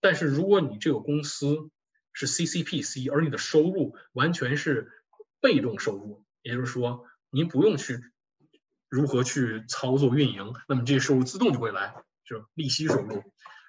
[0.00, 1.70] 但是如果你这个公司
[2.12, 4.90] 是 CCPC，而你的收入完全是
[5.40, 6.24] 被动收入。
[6.42, 8.00] 也就是说，您不用去
[8.88, 13.22] 如何去操作运营，那么这些收入自动就会来，就是利息收入。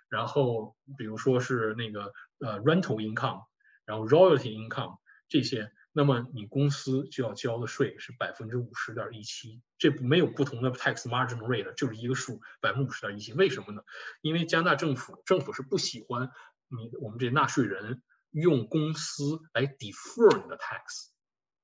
[0.07, 3.43] 然后，比如说是那个呃 rental income，
[3.85, 4.97] 然后 royalty income
[5.27, 13.33] 这些，那么你公司就要交的税是百分之五十点一七，这没有不同的 tax margin rate，就是一个数，百分之五十点一七。
[13.33, 13.83] 为什么呢？
[14.21, 16.31] 因为加拿大政府政府是不喜欢
[16.69, 18.01] 你我们这纳税人
[18.31, 21.09] 用公司来 defer 你的 tax。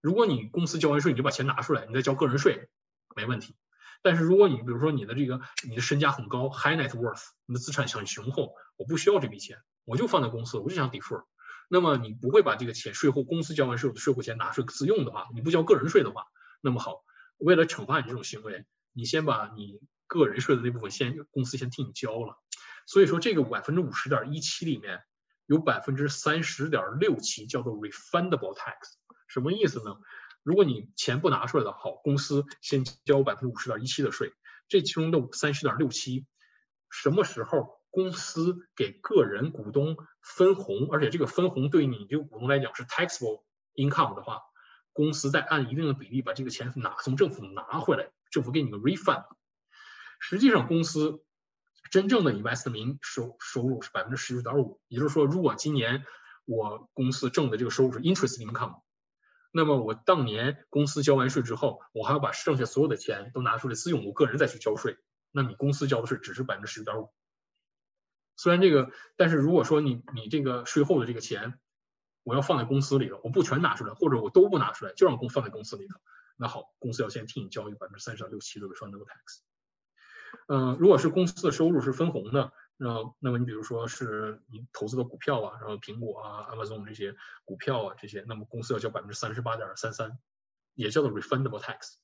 [0.06, 2.70] 如果你公司交完税，你就把钱拿出来，你再交个人税，
[3.16, 3.56] 没问题。
[4.03, 11.24] 但是如果你比如说你的这个你的身家很高，high net worth，你的资产很雄厚，我不需要这笔钱，我就放在公司，我就想 defer。
[11.70, 16.26] 那么你不会把这个钱税后公司交完税的税后钱拿出来自用的话，你不交个人税的话，
[16.62, 17.03] 那么好，
[17.38, 22.38] 为了惩罚你这种行为，你先把你个人税的那部分先公司先替你交了。
[22.86, 25.01] 所以说这个百分之五十点一七里面
[25.47, 28.99] 有百分之三十点六七叫做 refundable tax。
[29.28, 29.97] 什么意思呢？
[30.43, 34.32] 如果你钱不拿出来的好，公司先交百分之五十点一七的税，
[34.67, 36.28] 这其中的三十点六七，
[36.91, 44.41] 什么时候公司给个人股东分红，而且这个分红对你这个股东来讲是 taxable income 的话，
[44.93, 49.26] 公司再按一定的比例把这个钱拿从政府拿回来，政府给你个 refund。
[50.19, 51.23] 实际上，公司
[51.89, 56.05] 真正的 investment 收收入是百分之十九点五，也就是说，如果今年
[56.45, 58.84] 我公司挣的这个收入是 interest income。
[59.58, 64.97] 那么我当年公司交完税之后，我还要把剩下所有的钱都拿出来自用，我个人再去交税。
[65.32, 67.10] 那你公司交的税只是百分之十点五。
[68.36, 71.58] 虽然这个，但是如果说你你这个税后的这个钱，
[72.24, 76.01] 我要放在公司里头，我不全拿出来，或者我都不拿出来，就让公放在公司里头。
[76.36, 79.39] 那好，公司要先替你交一个百分之三十到六七的 return tax。
[80.49, 87.15] 嗯，如果是公司的收入是分红的，然后，那么你比如说是你投资的股票啊，然后苹果啊、Amazon 这些
[87.45, 90.19] 股票啊这些，那么公司要交百分之三十八点三三，
[90.73, 91.95] 也叫做 refundable tax。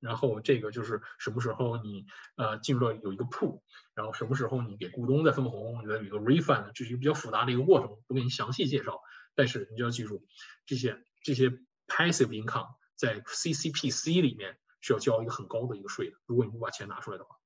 [0.00, 2.06] 然后这个就是什么时候你
[2.36, 3.60] 呃进入到有一个 pool，
[3.94, 9.00] 然后什么时候你给股东再分红，你的有个 refund，这是一个比较复杂的一个过程，不给你详细介绍。
[9.34, 10.26] 但是你就要记住，
[10.64, 11.50] 这些这些
[11.86, 17.36] passive income 在 CCPC 里面是要交一个很高的一个税的，如果你不把钱拿出来的话。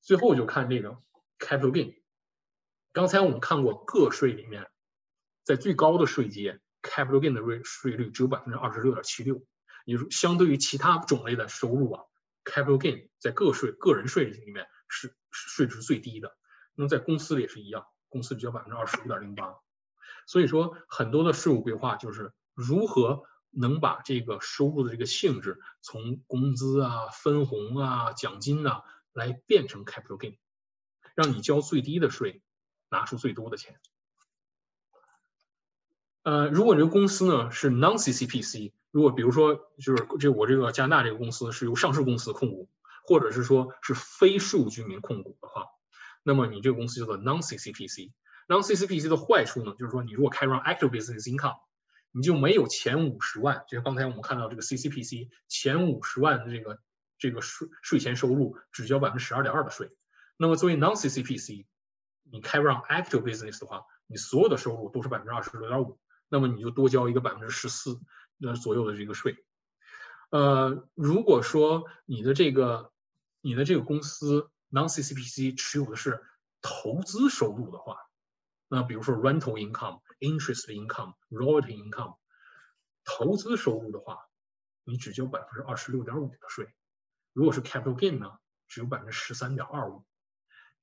[0.00, 0.96] 最后就看这个
[1.38, 1.94] capital gain。
[2.92, 4.68] 刚才我们看过个税里面，
[5.44, 9.44] 在最高的税阶，capital gain 的税税率只有百分之二十六点七六。
[9.84, 12.04] 也就是相对于其他种类的收入啊
[12.44, 16.36] ，capital gain 在个税个人税里面是税值最低的。
[16.74, 19.54] 那在公司里也是一样，公司只有百分之二十五点零八。
[20.26, 28.82] 所以说很多的税务规划就是如何能把这个收入的这个性质从工资啊、分红啊、奖金啊
[29.14, 30.36] 来变成 capital gain，
[31.18, 32.42] 让你交最低的税，
[32.90, 33.80] 拿出最多的钱。
[36.22, 38.72] 呃，如果你这个公司呢是 non-CCPC。
[38.92, 42.70] 如果比如说，就是这我这个加拿大这个公司是由上市公司控股，
[43.04, 45.66] 或者是说是非税务居民控股的话，
[46.22, 48.12] 那么你这个公司叫做 non-CCPC。
[48.46, 51.58] non-CCPC 的坏处呢，就是说你如果开张 active business income，
[52.12, 56.78] 你就没有前五十万，就像刚才我们看到这个 CCPC 前五十万的这个
[57.18, 59.90] 这个税税前收入只交百分之十二点二的税。
[60.40, 61.66] 那么作为 non-CCPC，
[62.22, 68.00] 你开张 active business 的话，你所有的收入都是百分之二十六点五，那么你就多交一个百分之十四。
[68.36, 69.44] 那左右的这个税，
[70.30, 72.92] 呃，如果说你的这个
[73.40, 76.22] 你的这个公司 non-CCPC 持有的是
[76.62, 77.96] 投资收入的话，
[78.68, 82.16] 那比如说 rental income、interest income、royalty income，
[83.02, 84.28] 投资收入的话，
[84.84, 86.72] 你只交百分之二十六点五的税。
[87.32, 90.04] 如果是 capital gain 呢，只有百分之十三点二五。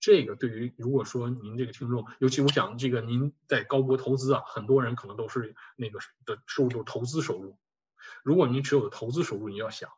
[0.05, 5.97] 这个对于如果说您这个听众，尤其我讲这个您在高博投资啊，很多人可能都是那个
[6.27, 7.57] 的收入都是投资收入。
[8.21, 9.89] 如果您持有的投资收入，你要想，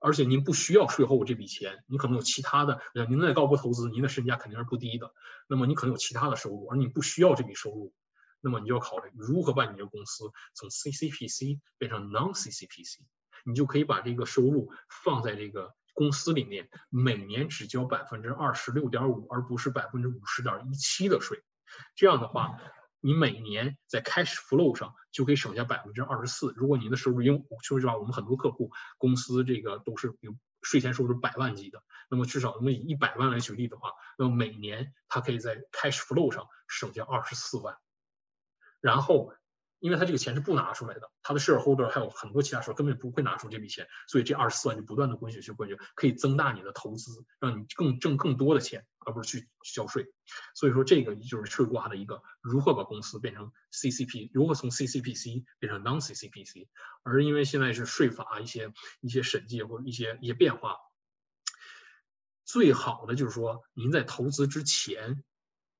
[0.00, 5.14] 而且您不需要税后这笔钱，你可能有其他的，您在高博投资，您的身价肯定是不低的。
[5.48, 7.94] 那么你可能有其他的收入，而你不需要这笔收入，
[8.42, 12.98] 那么你就要考虑如何把你的公司从 CCPC 变成 non-CCPC，
[13.46, 15.74] 你就可以把这个收入放在这个。
[15.94, 21.42] 公司里面每年只交百分之二十六点五，而不是百分之五十点一七的税。
[21.94, 22.60] 这样的话，
[23.00, 26.52] 你每年在 cash flow 上就可以省下百分之二十四。
[26.56, 37.76] 如果您的收入，因为说实话，我们很多客户公司这个都是有税前收入百万级的，那么至少我们以一百万来举例的话，那么每年他可以在 cash flow 上省下二十四万，
[38.80, 39.32] 然后。
[39.84, 50.06] 因为他这个钱是不拿出来的，他的 shareholder 还有很多其他时候根本不会拿出这笔钱，所以这二十四万就不断的滚雪球滚雪，可以增大你的投资，让你更挣更多的钱，而不是去交税。
[50.54, 56.68] 所以说这个就是税挂的一个如何把公司变成 CCP，如何从 CCPC 变成 non-CCPC。
[57.02, 58.72] 而因为现在是税法一些
[59.02, 60.78] 一些审计或者一些一些变化，
[62.46, 65.22] 最好的就是说您在投资之前。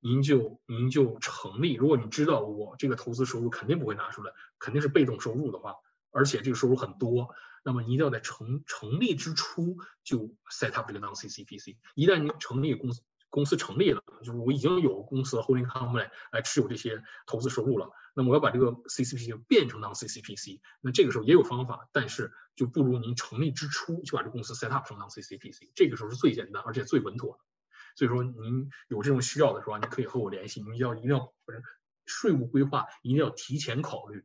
[0.06, 5.76] 您就您就成立，如果你知道我这个投资收入肯定不会拿出来，肯定是被动收入的话，
[6.10, 7.30] 而且这个收入很多，
[7.64, 11.78] 那么你一定要在成成立之初就 set up 这个 non-CCPC。
[11.94, 13.00] 一旦你成立公司，
[13.30, 27.53] 公司成立了，就是我已经有公司 holding company 来持有这些投资收入了，那么我要把这个 CCPC 变成 non-CCPC，那这个时候也有方法，但是就不如您成立之初就把这公司 set up 成 non-CCPC，这个时候是最简单而且最稳妥的。
[27.96, 30.60] 所以说，您有这种需要的时候，你可以和我联系。
[30.62, 31.62] 您要一定要不是
[32.06, 34.24] 税务规划，一定要提前考虑，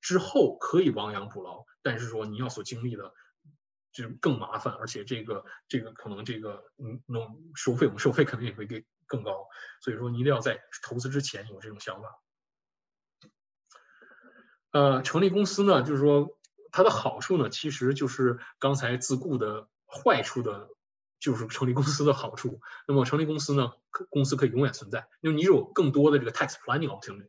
[0.00, 1.66] 之后可以亡羊补牢。
[1.82, 3.12] 但是说，你要所经历的
[3.92, 9.46] 就更麻烦，而且这个这个可能这个嗯，弄收费，我们收费肯定也会更更高。
[9.82, 12.18] 所以说，你一定要在投资之前有这种想法。
[14.70, 16.38] 呃，成立公司呢，就是说
[16.70, 20.70] 它的好处呢，其实就是刚才自雇的坏处的。
[21.22, 22.60] 就是成立公司的好处。
[22.88, 23.70] 那么成立公司呢，
[24.10, 27.28] 公司可以永远存在，因为你有更多的这个 tax planning opportunity。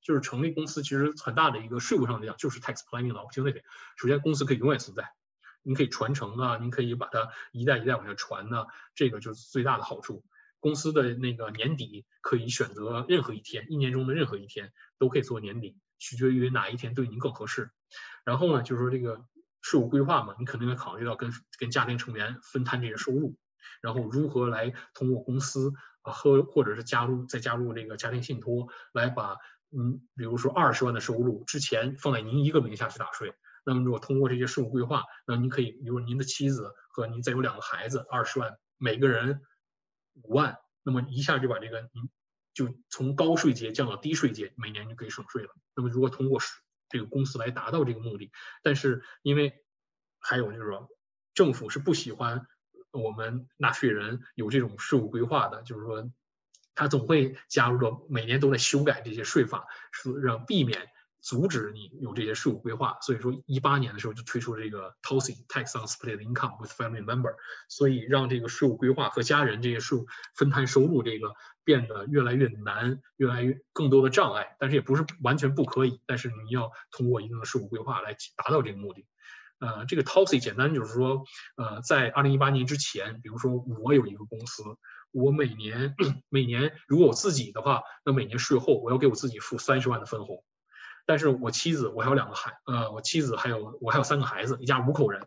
[0.00, 3.62] 就是成立公司其实很大的一个税务上来讲，就是 tax planning 的 opportunity。
[3.98, 5.12] 首先，公司可以永远存在，
[5.62, 8.64] 您可以传承啊，您可以把它一代一代往下传呢，
[8.94, 10.24] 这个就是最大的好处。
[10.60, 17.70] 公司的那个年底可以选择任何一天，一年中的任何一天都可以做年底，取决于哪一天对您更合适。
[18.24, 19.26] 然后呢，就是说这个。
[19.64, 23.38] 税务规划嘛，你肯定要考虑到跟跟家庭成员分摊这些收入，
[23.80, 29.38] 然后如何来通过公司和或者是加入再加入这个家庭信托来把
[29.76, 33.32] 嗯，比如说二十万的收入之前放在您一个名下去打税，
[33.64, 39.40] 那么如果通过这些税务规划，那您可以比如您的妻子和您再有两个孩子，二十万每个人
[40.12, 42.10] 五万，那么一下就把这个您
[42.52, 45.48] 就从高税阶降到低税阶，每年就可以省税了。
[45.74, 46.38] 那么如果通过
[46.94, 48.30] 这个公司来达到这个目的，
[48.62, 49.64] 但是因为
[50.20, 50.88] 还有就是说，
[51.34, 52.46] 政府是不喜欢
[52.92, 56.08] 我们纳税人有这种税务规划的，就是说，
[56.76, 60.88] 他总会加入到每年都在修改这些税法，是让避免。
[61.24, 67.34] 阻止你有这些税务规划，所以说一八年的时候就推出这个 TOSI Tax on Split Income with Family Member，
[67.70, 71.32] 所以让这个税务规划和家人这些税务分摊收入这个
[71.64, 74.54] 变得越来越难，越来越更多的障碍。
[74.58, 79.06] 但是也不是完全不可以，但是你要通过一定的税务规划来达到这个目的。
[79.60, 81.24] 呃，这个 TOSI 简单就是说，
[81.56, 84.62] 呃，在二零一八年之前，比如说我有一个公司，
[85.10, 85.94] 我每年
[86.28, 90.44] 每年如果我自己的话，那每年税后我要给我自己付三十万的分红。
[91.06, 95.26] 但是我妻子，我还有两个孩，呃，我妻子还有我还有三个孩子，一家五口人。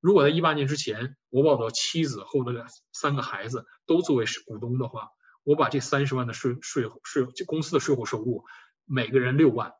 [0.00, 5.08] 如果在一八年之前，我把我的妻子和我的三个孩子都作为股东的话，
[5.42, 8.44] 我把这三十万的税税税公司的税后收入，
[8.84, 9.72] 每个人六万，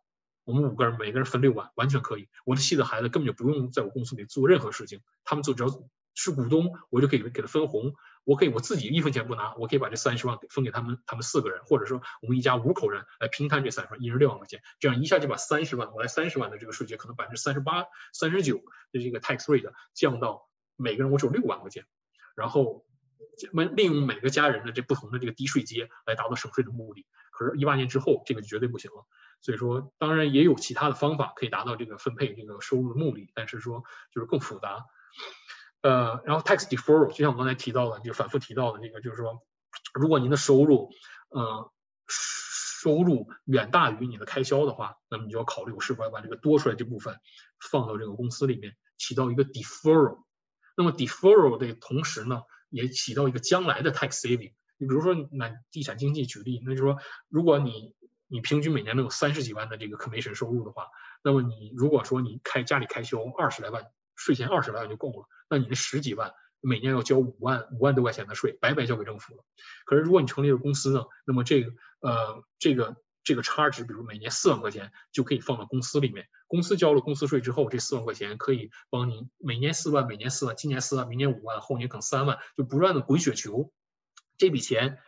[0.44, 2.28] 我们五个人每个人分六万，完全可以。
[2.44, 5.68] 我的妻子孩子根本就不用在我公司里做任何事情，他们做只要。
[6.18, 7.94] 是股东，我就可以给他分红。
[8.24, 18.56] 我可以我自己一分钱不拿，我可以把这三十万给分给他们，他们四个人，或者说我们一家五口人来平摊这三十万，一人六万块钱，这样一下就把三十万，我来三十万的这个税阶，可能百分之三十八、三十九
[18.90, 21.86] 的这个 tax rate 降到每个人我只有六万块钱，
[22.34, 22.84] 然后
[23.76, 27.06] 利用每个家人的这不同的这个低税阶来达到省税的目的。
[27.30, 29.06] 可是，一八年之后，这个绝对不行了。
[29.40, 34.84] 所以说，当然也有其他的方法可以达到这个分配这个收入的目的，但是说就是更复杂。
[35.88, 39.42] 呃，然后 tax deferral 就像我刚才提到的，就反复提到的那个，就是说，
[39.94, 40.90] 如果您的收入，
[41.30, 41.72] 呃，
[42.06, 47.18] 收入远大于你的开销的话，那么你就要考虑我是否要把这个多出来这部分
[47.70, 50.24] 放到这个公司里面，起到一个 deferral。
[50.76, 54.52] 那么 deferral 的同时呢，也起到一个将来的 tax saving。
[54.76, 56.98] 你比如说拿地产经济举例，那就是说，
[57.30, 57.94] 如果你
[58.26, 60.88] 你平均每年能有三十几万的这个 commission 收入的话，
[61.22, 63.86] 那么你如果说你开家里开销二十来万。
[64.20, 69.44] 税前二十来万就够了，那你这十几万每年要交五万五万多块钱的税，白白交给政府了。
[69.84, 83.72] 可是如果你成立了公司呢，那么这个呃这个这个差值，比如每年四万块钱就可以放到公司里面，公司交了公司税之后，这四万块钱可以帮你每年四万，每年四万，今年四万，明年五万，后年可能三万，就不断的滚雪球。
[84.36, 84.98] 这笔钱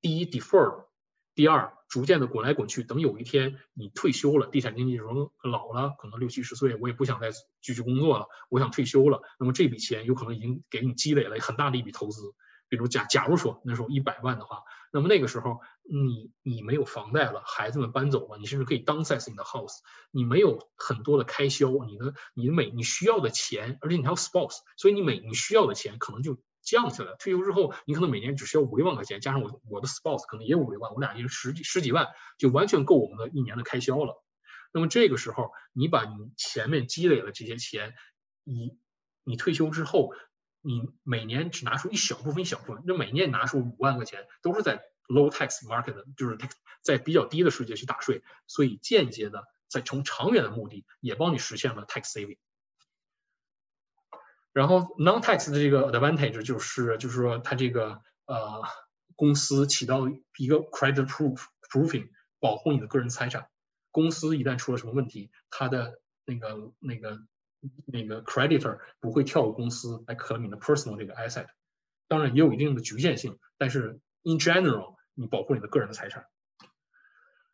[0.00, 0.86] 第一 defer，
[1.34, 1.76] 第二。
[1.90, 5.04] 逐渐的滚来滚去，等有一天你退休了，地产经纪人
[5.42, 7.30] 老了，可能六七十岁，我也不想再
[7.60, 9.20] 继续工作了，我想退休了。
[9.40, 12.22] 那么这笔钱有可能已经给你积累了很大的一笔投资。
[12.68, 14.62] 比如假假如说那时候一百万的话，
[14.92, 19.78] 那么那个时候你你没有房贷了，孩子们搬走了，你甚至可以 downsize 你的 house，
[20.12, 26.38] 你没有很多的开销，你的你的每你需要的钱，而且你还有 spouse，所以你每你需要的钱可能就。
[26.62, 32.08] 降下来，退休之后你可能每年只需要五六万块钱，加上我我的 spouse 可能也有五六万，我俩一人十几十几万，
[32.38, 34.22] 就完全够我们的一年的开销了。
[34.72, 37.94] 那么这个时候，你把你前面积累了这些钱，
[38.44, 38.78] 你
[39.24, 40.12] 你退休之后，
[40.60, 46.38] 你每年只拿出一小部分一小部分，就每年拿出五万块钱，都是在 low tax market，就是
[46.82, 52.38] 在比较低的税阶去打税，所以间接的在从长远的目的也帮你实现了 tax saving。
[54.52, 58.62] 然后 non-tax 的这个 advantage 就是就是说它这个呃
[59.14, 62.08] 公司起到一个 credit proof proofing
[62.40, 63.48] 保护你的个人财产，
[63.92, 67.20] 公司一旦出了什么问题，它的那个那个
[67.86, 71.46] 那个 creditor 不会跳入公司来 claim 你的 personal 这个 asset，
[72.08, 76.26] 当然也有一定的局限性，但是 in general 你保护你的个人的财产。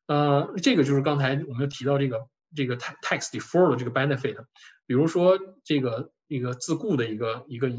[0.07, 4.47] 呃，这个就是刚才我们提到这个这个 tax deferral 的这个 benefit，
[4.87, 6.11] 比如说这个。
[6.29, 7.71] 一个自雇的一个一个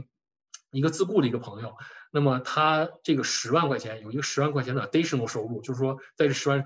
[0.72, 1.76] 一个自雇的一个朋友，
[2.12, 6.66] 那么他这个十万块钱有一个十万块钱的 additional 收入，就是说在这十万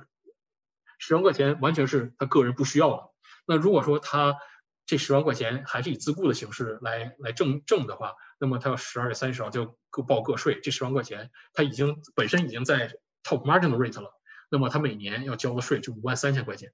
[0.98, 3.10] 十万块钱完全是他个人不需要的。
[3.46, 4.38] 那如果说他
[4.86, 10.60] 这十万块钱还是以自雇的形式来来挣挣的话，那么他要十二月三十号就要各报个税。
[10.62, 12.90] 这十万块钱他已经本身已经在
[13.24, 14.12] top margin rate 了，
[14.49, 16.74] 那么他每年要交的税就五万三千块钱。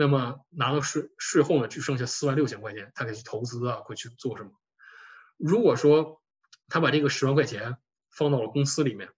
[0.00, 4.52] 那么拿到税税后呢，只剩下四万六千块钱，他可以去投资啊，会去做什么？
[5.36, 6.22] 如果说
[6.68, 9.08] 他把这个十万块钱放到了公司里面，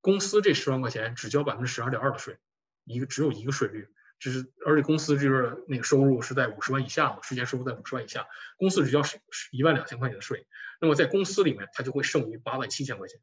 [0.00, 2.38] 公司这十万块钱只交百分之十二点二的税，
[2.84, 3.88] 一个只有一个税率，
[4.20, 8.28] 只是而且公司就是那个收入是在五十万以下嘛，税前收入在五十万以下，
[8.58, 9.18] 公司只交十
[9.50, 10.46] 一万两千块钱的税，
[10.80, 13.20] 那么在公司里面他就会剩余八万七千块钱，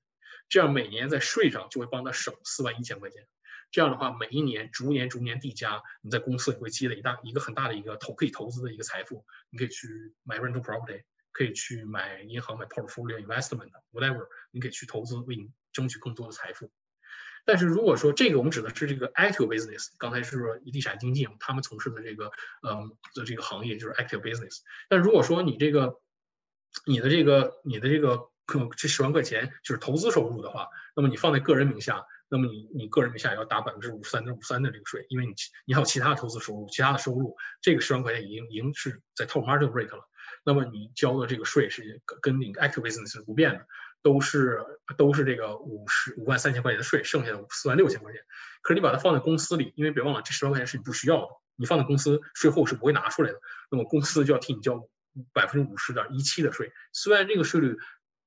[0.50, 3.26] 这样每年在税上就会帮他省四万一千块钱。
[3.72, 9.26] 这样的话，每一年逐年逐年递加，你在公司也会积累大一个很大的一个投可以投资的一个财富。
[9.50, 16.72] 你可以去买 rental property，可以去买银行买 portfolio investment，whatever，你可以去投资为你争取更多的财富。
[17.46, 22.32] 但是如果说这个我们指的是这个 active business，刚才是说地产经济他们从事的这个
[22.68, 24.60] 嗯的这个行业就是 active business。
[24.88, 26.00] 但如果说你这个
[26.86, 35.34] 你的这个你的这个可这十万块钱就是投资收入的话，那么你放在个人名下，那么你你个人名下要打百分之五十三点五三的这个税，因为你
[35.66, 40.08] 你还有其他投资收入，其他的收入，这个十万块钱已经已经是在 top margin rate 了，
[40.46, 43.66] 那么你交的这个税是跟你 active business 是不变的。
[44.02, 44.64] 都是
[44.98, 48.22] 都是这个五十五万三千块钱的税，剩下的四万六千块钱。
[48.62, 51.28] 可是你把它放在公司里，因为别忘了这十万块钱是你不需要的，
[51.58, 53.38] 你放在公司税后是不会拿出来的。
[53.70, 54.88] 那么公司就要替你交
[55.34, 56.72] 百分之五十点一七的税。
[56.94, 57.76] 虽然这个税率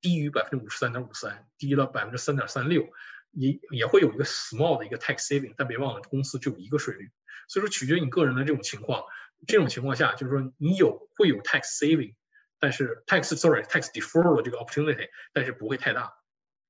[0.03, 2.87] 低于百分之五十三点五三，低了百分之三点三六，
[3.33, 7.11] 也也会有一个 small 的一个 tax saving，但别忘了公司只有一个税率。
[7.49, 9.05] 所以说取决于你个人的这种情况。
[9.47, 12.15] 这种情况下就是说你有会有 tax saving。
[12.59, 16.13] 但是 tax sorry tax deferral 这个 opportunity，但是不会太大，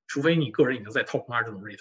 [0.07, 1.81] 除非你个人已经在 top margin rate。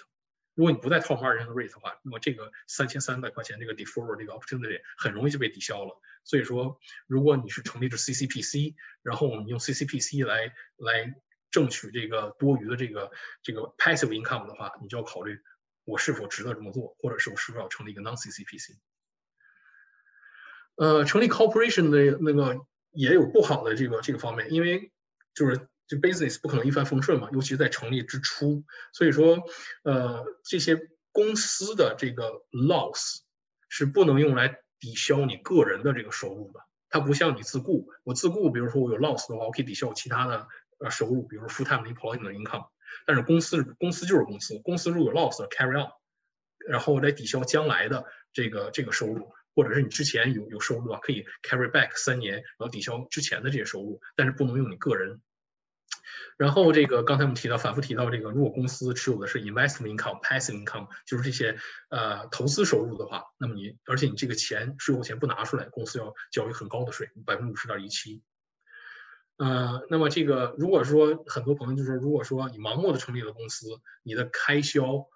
[0.54, 5.98] 如果你不在 top margin rate 的话，那么这个三千三百块钱这个 deferral 这个 opportunity 很容易就被抵消了。
[6.24, 11.14] 所以说，如果你是成立着 CCPC，然后我们用 CCPC 来来
[11.52, 13.12] 挣取这个多余的这个
[13.44, 15.38] 这个 passive income 的话，你就要考虑
[15.84, 18.78] 我是否值得这么做，或者是我是否要成立一个 non CCPC。
[20.74, 22.66] 呃，成立 corporation 的那个。
[22.94, 24.92] 也有不好的这个这个方面，因为
[25.32, 29.38] 就是这 business 不可能一帆风顺嘛，尤其在成立之初，所以说，
[29.82, 30.78] 呃，这些
[31.10, 33.20] 公司的这个 loss
[33.70, 36.60] 是不能用来抵消你个人的这个收入的。
[36.90, 40.46] 它不像你自雇，我自雇，比如说我有 loss 的话，我可以抵消其他的
[40.82, 42.68] 呃收入，比如 full time employee 的 income。
[43.06, 45.90] 但是公司公司就是公司，公司如果有 loss carry on，
[46.68, 49.32] 然后来抵消将来的这个这个收入。
[49.54, 55.20] 或者是你之前有有收入啊，可以 carry back 三年，然后抵消之前的这些收入，但是不能用你个人。
[56.38, 61.58] 然后这个刚才我们提到，反复提到这个，如果公司持有的是 investment income、passive income，就是这些
[61.90, 68.22] 呃投资收入的话，那么你而且你这个钱税后钱不拿出来，公司要交一个很高的税，百分之五十点一七。
[69.42, 73.66] 呃，那么这个如果说很多朋友就说，如果说你盲目的成立了公司，
[74.02, 75.08] 你的开销。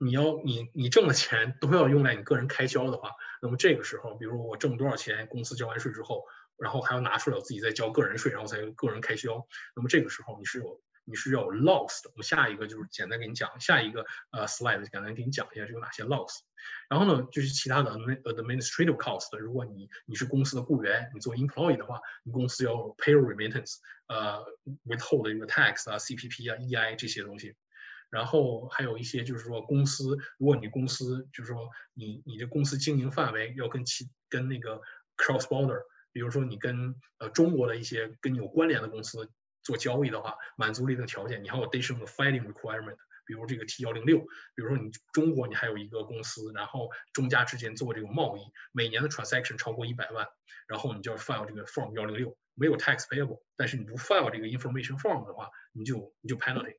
[0.00, 3.10] 你要你你挣的钱都要用来你个人开销的话，
[3.42, 6.22] 那么这个时候，比如我挣多少钱，公司交完税之后，
[6.56, 9.44] 然后还要拿出来我自己再交个人税，然后再用个人开销，
[9.74, 12.12] 那么这个时候你是有你是要有 loss 的。
[12.16, 16.40] 我下一个就是简单给你讲下一个呃 slide，简单给你讲一下是有哪些 loss。
[16.88, 19.36] 然后呢，就是其他的 administrative cost。
[19.38, 23.76] 如果你你是公司的雇员，你做 employee 的话，你公司要 pay remittance
[24.08, 24.44] 呃
[24.84, 27.54] ，withhold 一个 tax 啊，CPP 啊，EI 这些东西。
[28.10, 34.80] 然后还有一些就是说，公司如果你公司就是说你你的公司经营范围要跟其跟那个
[35.16, 35.82] cross border，
[36.12, 39.30] 比如说你跟呃中国的一些跟你有关联的公司
[39.68, 42.96] 做交易的话，满足了一定条件，你还有 additional filing requirement，
[43.26, 44.20] 比如这个 T 幺零六，
[44.54, 48.40] 比如说你中国你还有一个公司，然后中加之间做这种贸易，
[48.72, 50.26] 每年的 transaction 超过一百万，
[50.66, 56.78] 然后你就要 file 这个 form 幺零六，没有 tax payable，但是你不 file 这个 information form 的话，你就你就 penalty。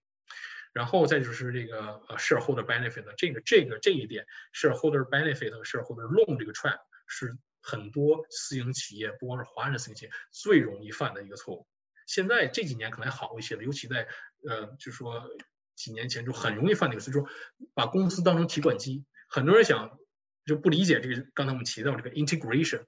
[0.74, 11.68] 然后再就是这个呃 shareholder benefit 的这个这个这一点 shareholder benefit 和 shareholder loan 这个 trap 是很多私营企业不光是华人私营企业最容易犯的一个错误。
[12.10, 14.08] 现在这几年可能还好一些了，尤其在
[14.48, 15.30] 呃就是说
[15.76, 17.30] 几年前就很容易犯那个，所以说
[17.76, 19.06] 把公司当成提款机。
[19.30, 19.98] 很多人想
[20.46, 22.86] 就不理解这个刚才我们提到这个 integration，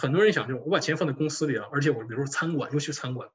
[0.00, 3.30] 很多人想就我把钱放在公司里了，而且我比如说餐馆，尤其是餐馆，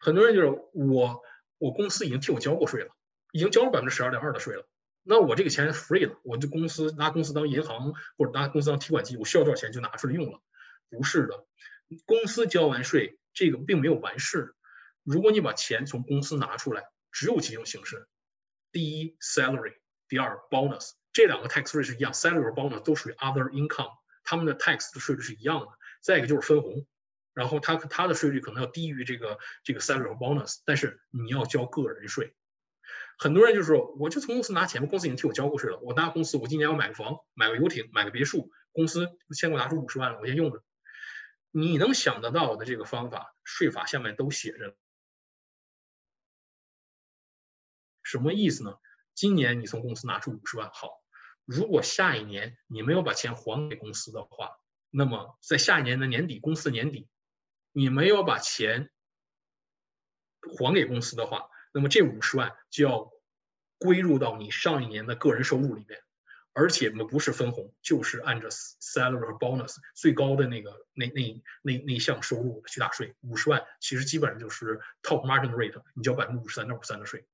[0.00, 1.22] 很多人就是我。
[1.58, 2.90] 我公司已经替我交过税了，
[3.32, 4.68] 已经交了百分之十二点二的税了。
[5.02, 10.40] 那我这个钱 free 了，我就公司拿公司当银行或者拿公司当提款机，我需要多少钱就拿出来用了。
[10.90, 11.46] 不是的，
[12.04, 14.54] 公司交完税，这个并没有完事。
[15.02, 18.08] 如果你把钱从公司拿出来，只有几种形式：
[18.72, 19.74] 第一，salary；
[20.08, 20.92] 第二，bonus。
[21.12, 23.92] 这两个 tax rate 是一样，salary 和 bonus 都属于 other income，
[24.22, 25.68] 他们的 tax 的税率是一样的。
[26.02, 26.86] 再一个就是分红。
[27.34, 32.34] 然后他他的税率可能要低于这个这个 salary 和 bonus，但是你要交个人税。
[33.18, 35.78] 很多人就说，我就从公司拿钱，公司已经替我交过税了。
[35.80, 40.62] 我拿公司，我今年要买个房，买个游艇，买个别墅，公司先给我拿出五十万了，我先用着。
[41.56, 44.76] 你能想得到的这个方法，税法下面都写着。
[48.02, 48.76] 什么意思呢？
[49.14, 51.00] 今年你从公司拿出五十万，好。
[51.44, 54.58] 如果下一年你没有把钱还给公司的话，
[54.90, 57.08] 那么在下一年的年底，公司年底。
[57.70, 58.90] 你没有把钱
[60.58, 63.12] 还给公司的话，那么这五十万就要
[63.78, 66.02] 归入到你上一年的个人收入里面，
[66.54, 73.14] 而且我们不是分红，就是按照 salary 和 bonus 最高的那个那那那那项收入去打税。
[73.22, 77.26] 五十万其实基本上就是 top margin rate，你交百分之五十三点五三的税。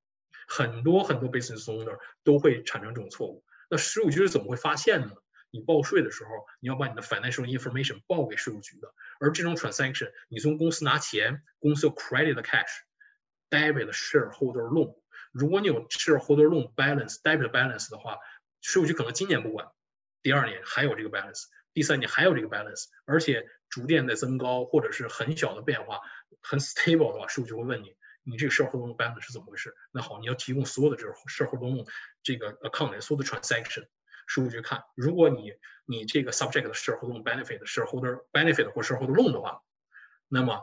[0.49, 3.45] 很多很多 business owner 都会产生这种错误。
[3.69, 5.13] 那税务局是怎么会发现呢？
[5.53, 6.31] 你报税的时候，
[6.61, 8.95] 你要把你的 financial information 报给税务局的。
[9.19, 14.97] 而这种 transaction，你从公司拿钱，公司有 credit cash，debit shareholder loan。
[15.33, 18.19] 如果你有 shareholder loan balance、debit balance 的话，
[18.61, 19.71] 税务局可能今年不管，
[20.23, 26.01] 第二年还有这个 balance，第三年还有这个 balance，而且逐渐在增高，或者是很小的变化，
[26.43, 29.75] 很 stable 的话，税务局会问你，你这个 shareholder balance 是怎么回事？
[29.93, 31.87] 那好，你要提供所有的这个 shareholder
[32.23, 33.87] 这个 account 所有的 transaction，
[34.27, 35.55] 税务局看，如果你
[35.87, 39.63] 你这个 subject 的 shareholder benefit、shareholder benefit 或 shareholder loan 的话，
[40.29, 40.63] 那么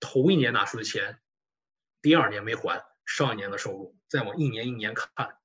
[0.00, 1.18] 头一年拿出的钱，
[2.02, 2.84] 第二年没还。
[3.10, 5.37] 上一年的收入，再往一年一年看，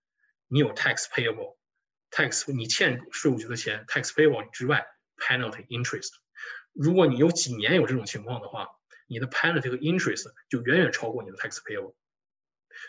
[0.54, 4.86] 你有 tax payable，tax 你欠税务局的钱，tax payable 之外
[5.18, 6.12] ，penalty interest。
[6.74, 8.68] 如果你有几年有这种情况的话，
[9.08, 11.96] 你的 penalty 和 interest 就远远超过你的 tax payable。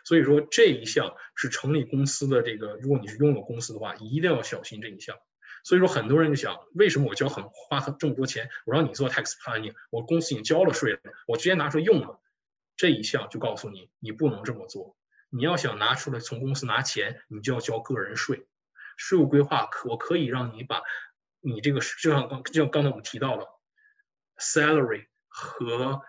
[0.04, 5.16] 所以说这一项是成立公司的这个，如果你是拥有公司的话，一定要小心这一项。
[5.64, 12.20] 所以说很多人就想，为什么我交很花这么多钱，我让你做 tax planning，我公司已经交了税了，我直接拿出来用了。
[12.76, 14.94] 这一项就告诉你，你不能这么做。
[15.36, 18.46] 你要想拿出来从公司拿钱，你就要交个人税。
[18.96, 20.82] 税务规划可我可以让你把
[21.40, 23.48] 你这个就像刚就像刚才我们提到了
[24.38, 26.02] ，salary 和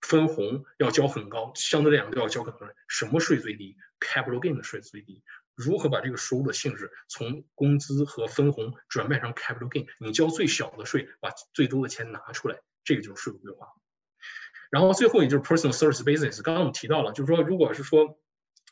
[0.00, 2.66] 分红要交很高，相对来讲都要交很高。
[2.88, 5.22] 什么税最低？capital gain 的税最低。
[5.54, 9.86] 如何把这个收入的性质从工资和分红转变成 capital gain？
[9.98, 13.68] 你交最小的税，把最多的钱拿出来，这个就是税务规划。
[14.70, 18.18] 然后最后也就是 personal service business，刚刚我们提到了，就是说，如果是说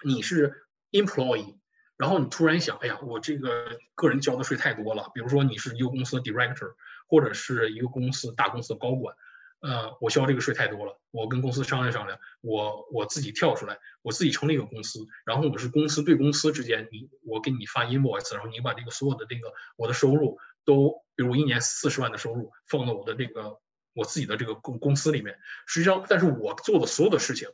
[0.05, 1.57] 你是 employee，
[1.97, 6.75] 然后你突然想，哎呀，我这个个人交的税太多了，比如说你是一个公司的 director，
[7.09, 9.17] 或者是一个公司大公司的高管，
[9.61, 23.59] 呃，我交这个税太多了，我跟公司商量商量，我我自己跳出来，我自己成立一个公司，然后我是公司对公司之间，你我给你发 invoice，然后你把这个所有的这个我的收入都，比如一年四十万的收入放到我的这个。
[23.95, 27.51] 我自己的这个公公司里面，实际上，但是我做的所有的事情，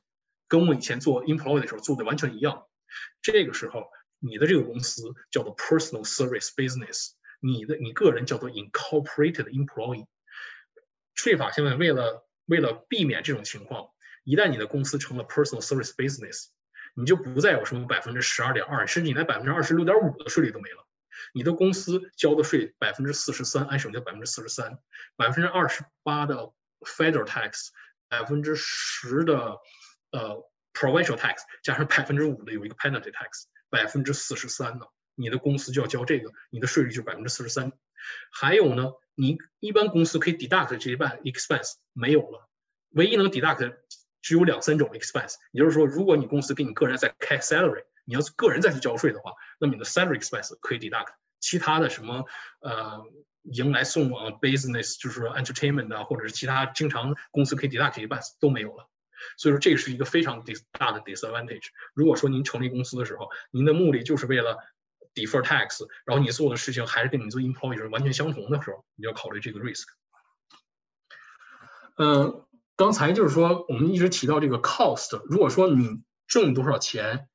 [0.48, 2.66] 跟我以前做 employee 的时候做的完全一样。
[3.22, 3.84] 这个时候，
[4.18, 7.10] 你的这个公司叫做 personal service business，
[7.40, 10.06] 你的你个人叫做 incorporated employee。
[11.14, 13.90] 税法现在为了为了避免这种情况，
[14.24, 16.46] 一旦你的公司成了 personal service business，
[16.94, 20.86] 你就不再有什么百分之十二点二，甚至你连百分之二十六点五的税率都没了。
[21.34, 24.78] 你的公司交的税百分之四十三，按省交百分之四十三，
[25.16, 27.68] 百分之二十八的 federal tax，
[28.08, 29.58] 百分之十的
[30.10, 37.72] 呃 provincial tax，加上百分之五的有一个 penalty tax，百分之四十三呢，你的公司就要交这个，你的税率就百分之四十三。
[38.30, 42.48] 还有呢，你一般公司可以 deduct 这一半 expense 没有了，
[42.90, 43.76] 唯一能 deduct
[44.22, 47.84] 只有两三种 expense，也就是说，如果你公司给你个人在开 salary。
[48.10, 51.08] 你要是个人再去交税的话，那么你的 salary expense 可以 deduct，
[51.40, 52.24] 其他的什么
[52.60, 53.04] 呃
[53.42, 58.87] 迎来送往 business 就是说 entertainment 啊，或者是其他经常公司可以 deduct 一半都没有了。
[59.36, 61.66] 所以说这是一个非常大的 disadvantage。
[61.94, 64.58] 如果说您成立公司的时候，您的目的就是为了
[65.14, 69.84] defer tax，然后你做的事情还是跟你做 employee 完全相同的时候，你要考虑这个 risk。
[71.96, 72.44] 嗯，
[72.76, 77.28] 刚才就是说我们一直提到这个 cost，如果说你挣多少钱。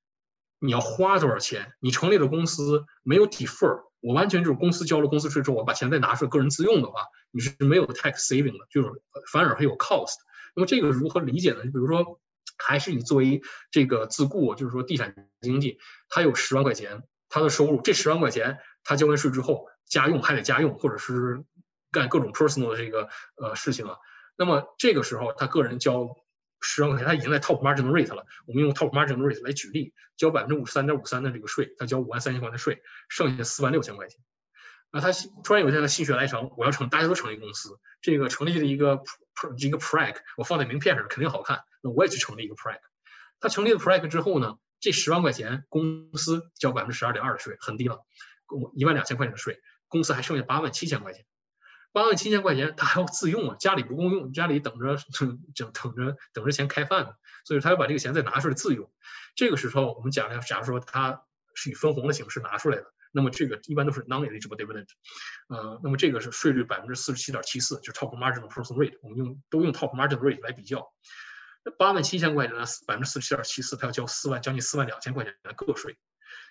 [0.65, 1.73] 你要花多少钱？
[1.81, 7.01] 你成立了公司没有 defer，我完全就是公司交了公司税之后，我把钱再拿出来个人自用的话，
[7.31, 8.89] 你是没有 tax saving 的，就是
[9.29, 10.15] 反而会有 cost。
[10.55, 11.63] 那么这个如何理解呢？
[11.65, 12.19] 就比如说，
[12.57, 21.43] 还是以作为这个自雇，就是说地产经济，他有十万块钱，他的收入这十万块钱，他交完税之后，家用还得家用，或者是
[21.91, 23.97] 干各种 personal 的这个呃事情啊。
[24.37, 26.15] 那么这个时候，他个人交。
[26.65, 28.25] 十万块钱，他已经在 top margin rate 了。
[28.45, 34.17] 我们用 top margin rate 来举例，交百分之五十三点五三的这个税，他交五万三千块的税，剩下四万六千块钱。
[34.89, 35.09] 那他
[35.43, 39.03] 突然有一天他心血来潮，我要成，大家都成立公司，这个成立了一个
[39.57, 41.63] 一个 prac，我放在名片上肯定好看。
[41.81, 42.79] 那我也去成立一个 prac。
[43.39, 48.05] 他成立了 prac 之后呢，这十万块钱公司交百分之十二点二的税，很低了，
[48.73, 51.25] 一万两千块钱的税，公司还剩下八万七千块钱。
[51.91, 57.11] 八万七千块钱，他还要自用啊，家里不够用，家里等着等等着等着钱开饭呢，
[57.45, 58.91] 所以他要把这个钱再拿出来自用。
[59.35, 61.23] 这个时候，我们讲了，假如说他
[61.53, 64.87] 是以分红的形式拿出来的，那么这个一般都是 non-eligible dividend，
[65.47, 70.91] 呃，那么这个是税率百分之四十七点七四，就 top margin personal rate，我们用都用 top margin rate 来比较。
[71.63, 75.97] 那八万七千块钱呢，百分之四十七点七四，他要交四万将近四万两千块钱的个税。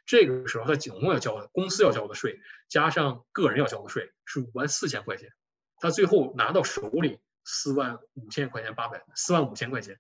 [0.07, 5.33] 这个时候，他总共要交的公司要交的税，加上个人要交的税是五万四千块钱。
[5.79, 9.99] 他最后拿到手里四万五千块钱，八百四万五千块钱，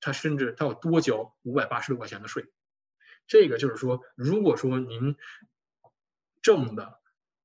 [0.00, 2.44] 他甚至他要多交五百八十六块钱的税。
[3.26, 5.16] 这个就是说，如果说您
[6.42, 7.00] 挣的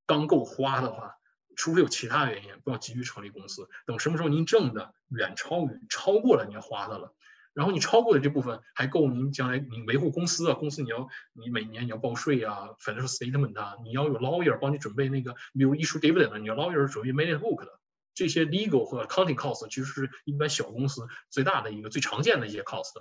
[0.05, 1.15] 刚够花的话，
[1.55, 3.69] 除非有其他原因，不要急于成立公司。
[3.85, 7.15] 等什么时候您挣的远超于超过了您花的了，
[7.53, 17.79] 然后你超过的这部分还够您将来你维护公司啊，公司你要你每年你要报税啊，financial statement 啊，你要有 lawyer 帮你准备那个，比如 issue dividend，你要 lawyer 准备 minute book 的。
[18.13, 22.93] 这些 legal 和 accounting cost 其实是一般小公司最大的一个最常见的一些 cost，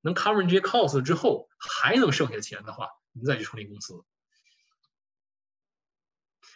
[0.00, 4.04] 能 cover 这些 cost 之后，还能剩下钱的话，你再去成立公司。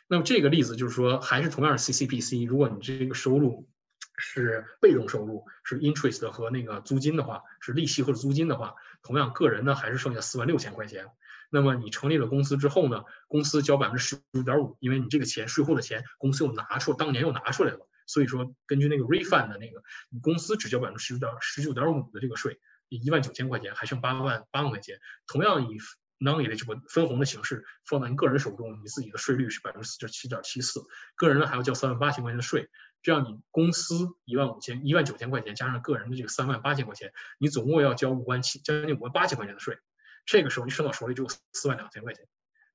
[0.09, 3.69] 那么这个例子就是说，还是同样是 CCPC，如果你这个收入
[4.17, 11.07] 是被动收入，是 interest 和那个租金的话，是利息或者租金的话，同样个人呢还是剩下四万六千块钱。
[11.51, 17.87] 那么你成立了公司之后呢，公司交百分之十五点五，因为你这个钱税后的钱，公司又拿出，当年又拿出来了。
[18.07, 22.59] 所以说，根据那个 refund 的那个，你公司只交百分之十九点十九点五的这个税，
[22.89, 24.99] 一万九千块钱还剩八万八万块钱。
[25.27, 25.77] 同样以
[26.19, 30.85] non-eligible 分红的形式放在你个人手中，你自己的税率是百分之四十七点七四，
[31.17, 32.69] 个人呢还要交三万八千块钱的税。
[33.01, 39.79] 这样你公司一万五千一万九千块钱加上个人的这个三万八千块钱，你总共要交五万七将近五万八千块钱的税。
[40.27, 42.27] 这个时候你剩到手里只有四万两千块钱，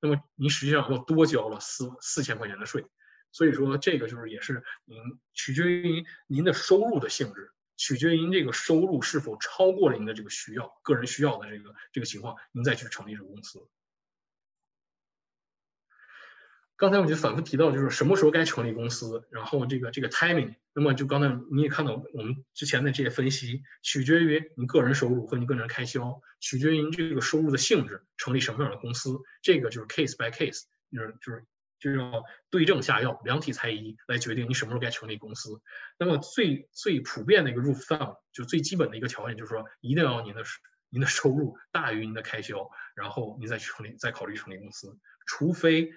[0.02, 2.86] 那么你实际上要多交了四四千块钱的税。
[3.32, 4.98] 所以说，这个就是也是您
[5.34, 13.67] 取决于您的收入的性质，取决于您这个收入是否超过了您的这个需要，个人需要的这个这个情况，您再去成立这个公司。
[16.75, 20.55] 刚才我就反复提到，就是什么时候该成立公司，然后这个这个 timing。
[20.73, 31.45] 那么就刚才你也看到我们之前的这些分析，取决于你个人收入和你个人开销，取决于您这个收入的性质，成立什么样的公司，这个就是 case by case，就是就是。
[31.84, 35.61] 就要对症下药，量体裁衣来决定你什么时候该成立公司。
[35.99, 40.43] 那么最最普遍的一个 rule thumb，就最基本的一个条件，就是说一定要您的
[40.88, 44.97] 您的收入大于您的开销，然后您再去成立，再考虑成立公司。
[45.26, 45.91] 除非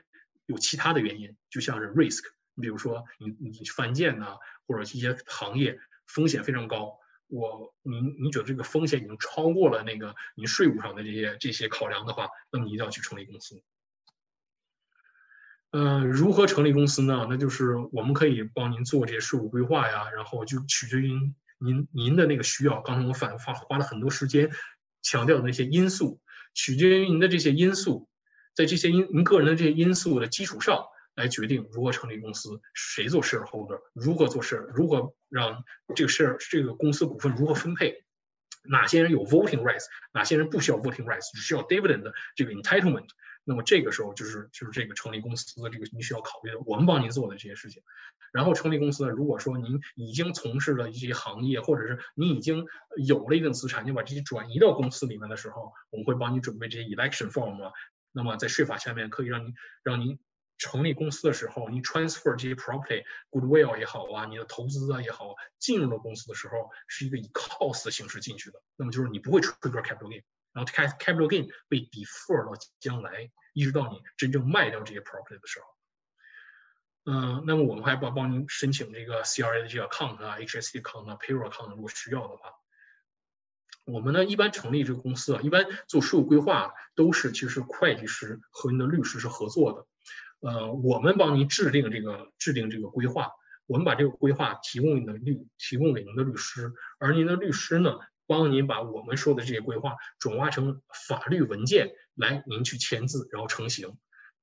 [0.46, 2.24] 有其他的原因，就像是 risk，
[2.56, 6.98] 你比如说你你犯贱呐，或者一些行业风险非常高，
[7.28, 13.62] 我您你觉得这个风险已经超过了那个您税务上的这些这些考量的话，那么你一定要去成立公司。
[15.78, 17.26] 嗯，如何成立公司呢？
[17.28, 21.12] 那就是我们可以帮您做这些税务规划呀，然后就取决于
[21.58, 22.80] 您您的那个需要。
[22.80, 24.50] 刚才我反复花了很多时间
[25.02, 26.18] 强调的那些因素，
[26.54, 28.08] 取决于您的这些因素，
[28.54, 30.82] 在这些因您个人的这些因素的基础上
[31.14, 35.62] 来决定如何成立公司，谁做 shareholder，如何做事，如何让
[35.94, 38.02] 这个 share 这个公司股份如何分配，
[38.62, 39.84] 哪些人有 voting rights，
[40.14, 43.08] 哪些人不需要 voting rights，只需要 dividend 的这个 entitlement。
[43.48, 47.80] 那么这个时候就是就是这个成立公司的这个你需要考虑的，我们帮您做的这些事情。
[48.32, 52.66] 然后成立公司呢，如果说您已经从事了一些行业，或者是你已经
[52.96, 57.72] 有了一定资产，你把这些转移到公司里面的时候，我们会帮你准备这些 election form 啊。
[58.10, 59.54] 那么在税法下面可以让您
[59.84, 60.18] 让您
[60.58, 70.22] 成立公司的时候，你 transfer 这些 property goodwill 也好啊，你的投资啊也好，进入了公司的时候是一个以 cost 形式进去的，那么就是你不会 trigger capital gain。
[70.56, 75.66] 然后 capital gain 被 defer 到将来，一直到你真正卖掉这些 property 的时候。
[77.04, 82.54] 嗯，那么我们还帮帮您申请这个 CRA 的这个 account 啊，HST account 啊，payroll account，如果需要的话。
[83.84, 89.86] 我们呢一般成立这个公司啊，一般做税务规划都是其实会计师和您的律师是合作的。
[90.40, 93.30] 呃，我们帮您制定这个制定这个规划，
[93.66, 97.98] 我们把这个规划提供您的律提供给您的律师，而您的律师呢。
[98.26, 103.96] 帮您把我们说的这些规划转化成法律文件来，您去签字，然后成型。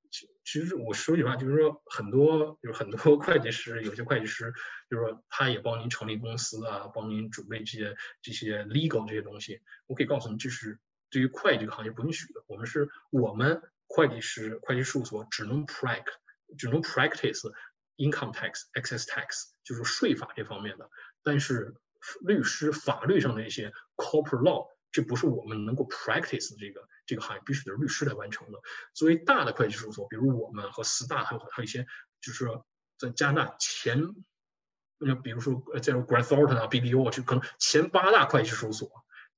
[0.10, 4.54] 其其实我说句话，就是说很多就是很多会计师，有些会计师
[4.90, 9.60] 就是说他也帮您成立公司啊，帮您准备这些这些 legal 这些东西。
[9.88, 10.80] 我可以告诉你，这是
[11.10, 12.44] 对于会计行业不允许的。
[12.48, 16.14] 我们是我们会计师会计事务所只能 practice
[16.58, 17.52] 只能 practice
[17.98, 20.90] income tax excess tax，就是税法这方面的，
[21.22, 21.76] 但是。
[22.22, 28.60] 律师法律上的一些 corporate law，这不是我们能够 practice 的这个这个行业，必须得律师来完成的。
[28.94, 31.86] 作为大的会计事务所，比如我们和四大，还有还有一些，
[32.22, 32.48] 就是
[32.98, 34.02] 在加拿大前，
[34.98, 38.90] 那比如说呃，在 Grant Thornton 啊，BDO 就可能前八大会计事务所，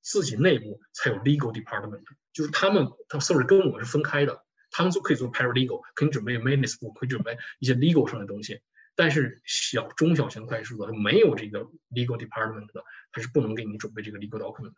[0.02, 8.62] 自己内部才有 legal department，就是他们他 sorry 跟我们是分开的，他们就可以做 paralegal，可以准备 minutes book，可以准备一些 legal 上的东西。
[8.96, 14.76] 但是小中小型会计事务所没有这个 legal department 的，它是不能给你准备这个 legal document 的。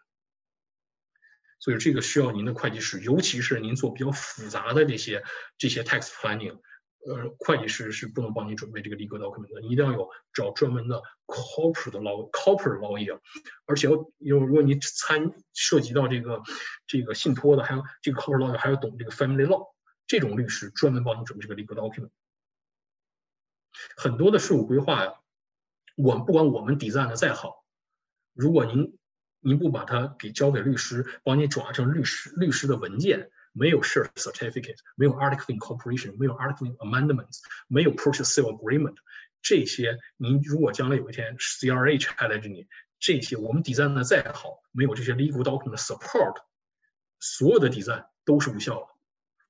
[1.60, 5.24] 所以这个需要您的会计师，尤其是您做比较复杂的这些
[5.58, 6.60] 这些 tax planning，
[7.06, 13.20] 呃，会计师是不能帮你准备这个 legal document 的，你一定要有找专门的 corporate law corporate lawyer，
[13.66, 16.42] 而且要有如果你参涉及到这个
[16.86, 19.74] 这个信托的，还有这个 corporate lawyer 还要懂这个 family law，
[20.06, 22.10] 这种律师专门帮你准备这个 legal document。
[23.96, 25.14] 很多的税务规划呀，
[25.96, 27.64] 我不管我们 design 的再好，
[28.34, 28.98] 如果您
[29.40, 33.32] 您不把它给交给律师，帮你转化成律师律师的文件。
[33.60, 38.94] 没有 share certificate，没有 article incorporation，没有 article amendments，没有 purchase sale agreement，
[39.42, 42.68] 这些您如果将来有一天 CRA challenge 你，
[43.00, 46.36] 这些我们 design 的再好，没有这些 legal document support，
[47.20, 48.88] 所有的 design 都是无效的。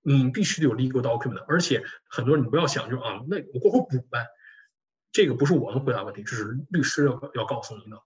[0.01, 4.27] 你必须得有 legal document，而且很多人你不要想就啊，那我过后补呗，
[5.11, 8.01] 这个不是我们回答问题，这是律师要要告诉您的，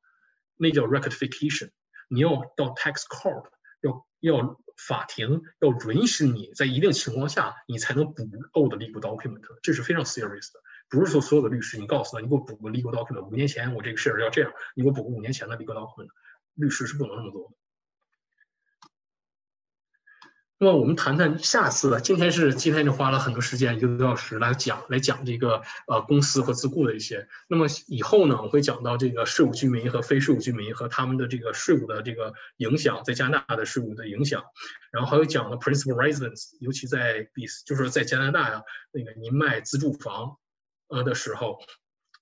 [0.58, 1.72] 那叫 rectification，
[2.10, 3.46] 你要到 tax court，
[3.82, 4.62] 要要。
[4.78, 8.24] 法庭要允许你在一定情况下，你才能补
[8.54, 10.60] old legal document，这是非常 serious 的。
[10.90, 16.08] 不是说所有的律师，你告诉他，你给我补个 legal document，五年前我这个事儿要这样，你给我补个五年前的 legal document，
[16.56, 17.56] 律师是不能这么做的。
[20.64, 27.28] 那么我们谈谈下次，今天是今天就花了很多时间，一个多小时来讲来讲这个呃公司和自雇的一些。
[27.48, 34.44] 那么以后呢，我会讲到这个税务居民和非税务居民和他们的这个税务的这个影响，在加拿大的税务的影响。
[34.92, 38.62] 然后还有讲的 principal residence，尤其在比就是在加拿大呀，
[38.92, 40.38] 那个您卖自住房
[40.90, 41.58] 呃的时候，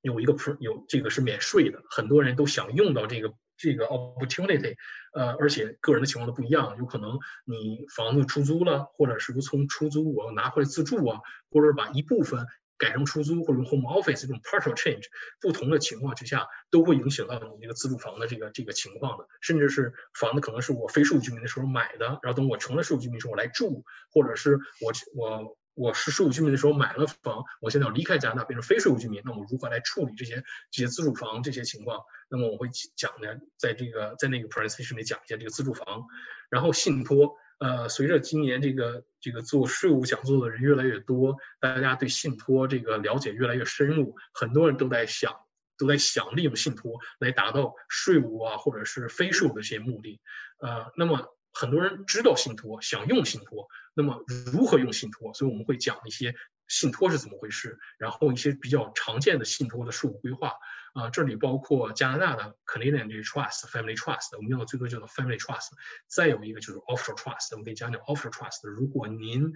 [0.02, 3.34] 有一个有这个是免税的，很多人都想用到这个。
[3.60, 4.76] 这个 opportunity，
[5.14, 11.20] 呃，而且个人的情况都不一样，有可能你房子出租了，或者是从出租我拿回来自住啊，
[11.52, 15.04] 或者把一部分改成出租，或者用 home office 这种 partial change，
[15.42, 25.59] 不同的情况之下都会影响到你这个自住房的这个这个情况的，甚至是房子可能是我非税务居民的时候买的，然后等我成了税务居民时候我来住，或者是我我。
[25.74, 32.02] 我是税务居民的时候买了房，我现在要离开加拿大变成非税务居民，那我如何来处理这些这些自住房这些情况？
[32.30, 36.06] 那么我会讲呢，在这个在那个 presentation 里讲一下这个自住房，
[36.50, 37.36] 然后信托。
[37.60, 45.34] 呃，随着今年这个这个做税务讲座的人越来越多，大家对信托这个了解越来越深入，很多人都在想
[45.78, 50.20] 都在想利用信托来达到税务啊或者是非税务的一些目的。
[50.60, 51.36] 呃，那么。
[51.52, 55.34] 很多人知道信托，想用信托，那么如何用信托？
[55.34, 56.36] 所以我们会讲一些
[56.68, 60.54] 信托是怎么回事，然后一些比较常见的信托的税务规划
[60.94, 65.70] 啊，这里包括加拿大的 Canadian Trust、Family Trust，我们用的最多叫做 Family Trust，
[66.08, 68.68] 再有一个就是 Offshore Trust，我们可以讲讲 Offshore Trust。
[68.68, 69.54] 如果您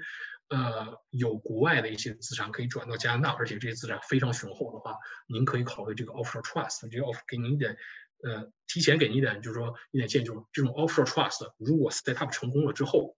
[0.50, 4.98] 呃有国外的一些资产可以转到加拿大，而且这些资产非常雄厚的话，
[5.28, 7.78] 您可以考虑这个 Offshore Trust，这个 offer 给您一点。
[8.24, 13.18] 呃，提前给你一点，就是说一点建议，就是这种 offshore trust，如果 set up 成功了之后，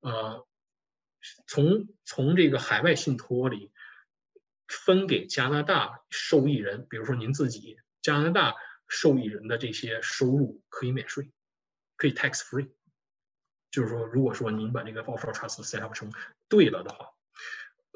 [0.00, 0.46] 呃，
[1.46, 3.72] 从从这个海外信托里
[4.68, 8.54] 分给加拿大受益人，比如说您自己，加拿大
[8.86, 11.32] 受益人的这些收入可以免税，
[11.96, 12.70] 可以 tax free。
[13.70, 16.12] 就是说，如果说您把这个 offshore trust set up 成
[16.48, 17.10] 对了的话。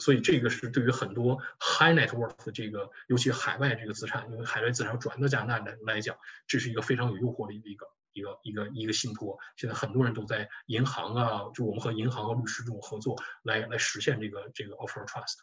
[0.02, 6.16] 所以这个是对于很多 high net worth 这个，尤其海外这个资产，因为海外资产转到加拿大来来讲，
[6.48, 9.38] 这是一个非常有诱惑的一个一个一个一个信托。
[9.56, 13.14] 现在很多人都在银行啊，就我们和银行和律师这种合作
[13.44, 15.38] 来来实现这个这个 offer trust。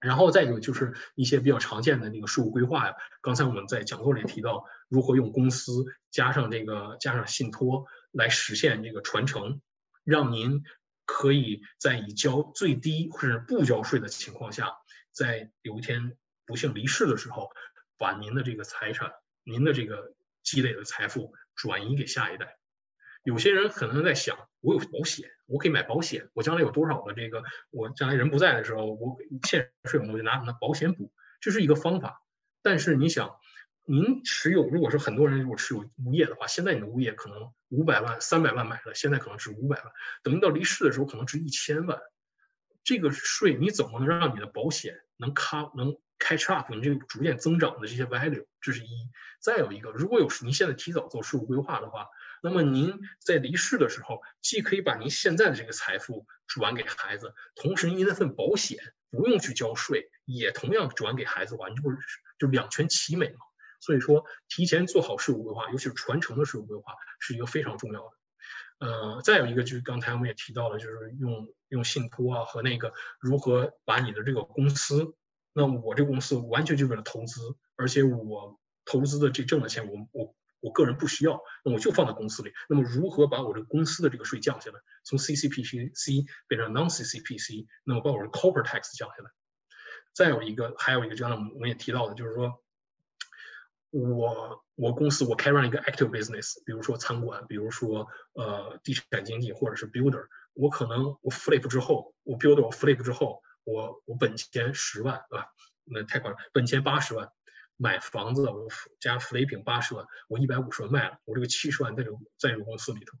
[0.00, 9.60] 然后再有就是一些比较常见的那个税务规划呀，刚才我们在讲座里提到，如何用公司加上这个加上信托来实现这个传承，
[10.02, 10.64] 让您。
[11.06, 14.76] 可以在以交最低或者不交税的情况下，
[15.12, 17.50] 在有一天不幸离世的时候，
[17.96, 19.12] 把您的这个财产、
[19.44, 22.58] 您的这个积累的财富转移给下一代。
[23.22, 32.22] 有些人可能在想，我有保险，我可以买保险，我将来有多少的这个，我将来人不在的时候，我欠税我就拿拿保险补，这是一个方法。
[32.62, 33.36] 但是你想。
[33.88, 39.92] 您持有，如果说很多人如果持有物业的话，现在你的物业可能五百万、三百万买的，现在可能值五百万，
[40.24, 42.00] 等于到离世的时候可能值一千万。
[42.82, 48.46] 这个税你怎么能让你的保险能卡能 catch up 你这个逐渐增长的这些 value？
[48.60, 48.88] 这是一。
[49.40, 52.08] 再有一个，如果有您现在提早做税务规划的话，
[52.42, 58.78] 那么您在离世的时候，既可以把您现在的这个财富转给孩子，同时您那份保险
[59.10, 61.90] 不用去交税，也同样转给孩子的话，你就不
[62.38, 63.45] 就两全其美嘛？
[63.80, 68.10] 所以说，提前做好税务规划，尤其是传承的税务规划，是一个非常重要的。
[68.78, 75.14] 呃，再有一个就是刚才我们也提到了，就是用用信托啊和那个如何把你的这个公司，
[75.52, 82.52] 那我这公司完全就为了投资，而且我投资的这挣的钱，我我我个人不需要，那我就放在公司里。
[82.68, 89.30] 那么如何把我这公司的这个税降下来，从 CCPC 变成 Non-CCPC，那么把我的 Corporate Tax 降下来？
[90.12, 92.62] 再有一个，还有一个，就像我们我们也提到的，就是说，
[93.90, 105.46] 我我公司我开 run 一个 active business，比如说餐馆，比如说呃地产经纪或者是 builder，我可能我 flip 之后，我 builder 我 flip 之后，我我本钱十万啊，
[105.84, 107.30] 那太夸张，本钱八十万。
[107.78, 108.68] 买房子，我
[109.00, 113.18] 加 flipping 八十万，我一百五十万卖了，我这个七十万在这个在这个公司里头，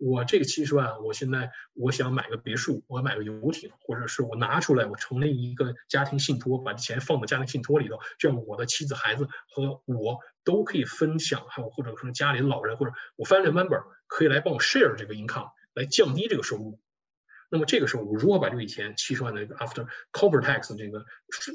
[0.00, 16.80] 我这个七十万，我现在我想买个别墅，我买个游艇，或者是我拿出来，我成立一个家庭信托，把这钱放到家庭信托里头，这样我的妻子、孩子和我都可以分享，还有或者说家里老人或者我 family member 可以来帮我 share 这个 income，来降低这个收入。
[17.50, 21.04] 那么这个时候，我如果把这笔钱七十万的 after corporate tax 这个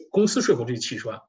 [0.09, 1.21] 公司税后这七十万。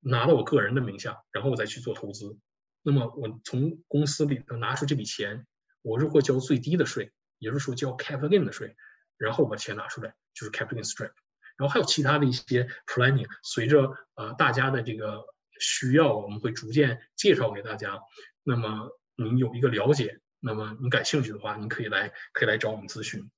[0.00, 2.38] 拿到我个人的名下，然后我再去做投资。
[2.82, 5.44] 那么我从公司里头拿出这笔钱，
[5.88, 8.76] 我如果交最低的税，也就是说交 capital gain 的税，
[9.16, 11.12] 然后把钱拿出来就是 capital gain strip。
[11.56, 15.24] 然后还有其他的一些 planning，随着呃大家的这个
[15.58, 17.98] 需要，我们会逐渐介绍给大家。
[18.44, 23.28] 那么您有一个了解，那么你感兴趣的话，您可以来可以来找我们咨询。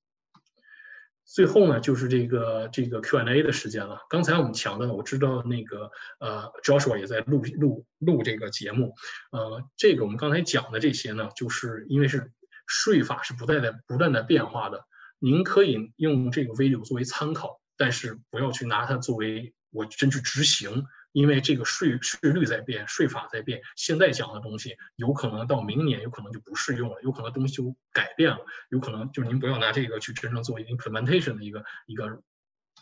[1.24, 4.00] 最后呢，就是这个这个 Q&A 的时间了。
[4.10, 8.96] 刚才我们强调，我知道那个呃，Joshua 也在录录录这个节目。
[9.30, 12.32] 呃，这个我们刚才讲的这些呢，就是因为是
[12.70, 14.86] 税法是不断的不断的变化的，
[15.18, 20.86] 您可以用这个 video 作为参考，但是不要去拿它作为我真去执行。
[21.12, 28.38] 因为这个税税率在变，税法在变，现在讲的东西有可能到明年有可能就不适用了，有可能东西就改变了，
[28.68, 32.22] 有可能就是您不要拿这个去真正作为 implementation 的一个一个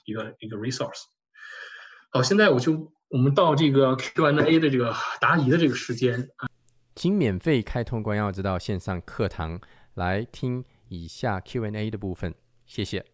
[0.04, 1.04] 一个一个 resource。
[2.10, 6.28] 好，现在我就我们到这个 Q&A 的这个答疑的这个时间，
[6.94, 9.58] 请免费开通关耀之道线上课堂
[9.98, 12.32] 来听以下 Q&A 的部分，
[12.66, 13.04] 谢谢。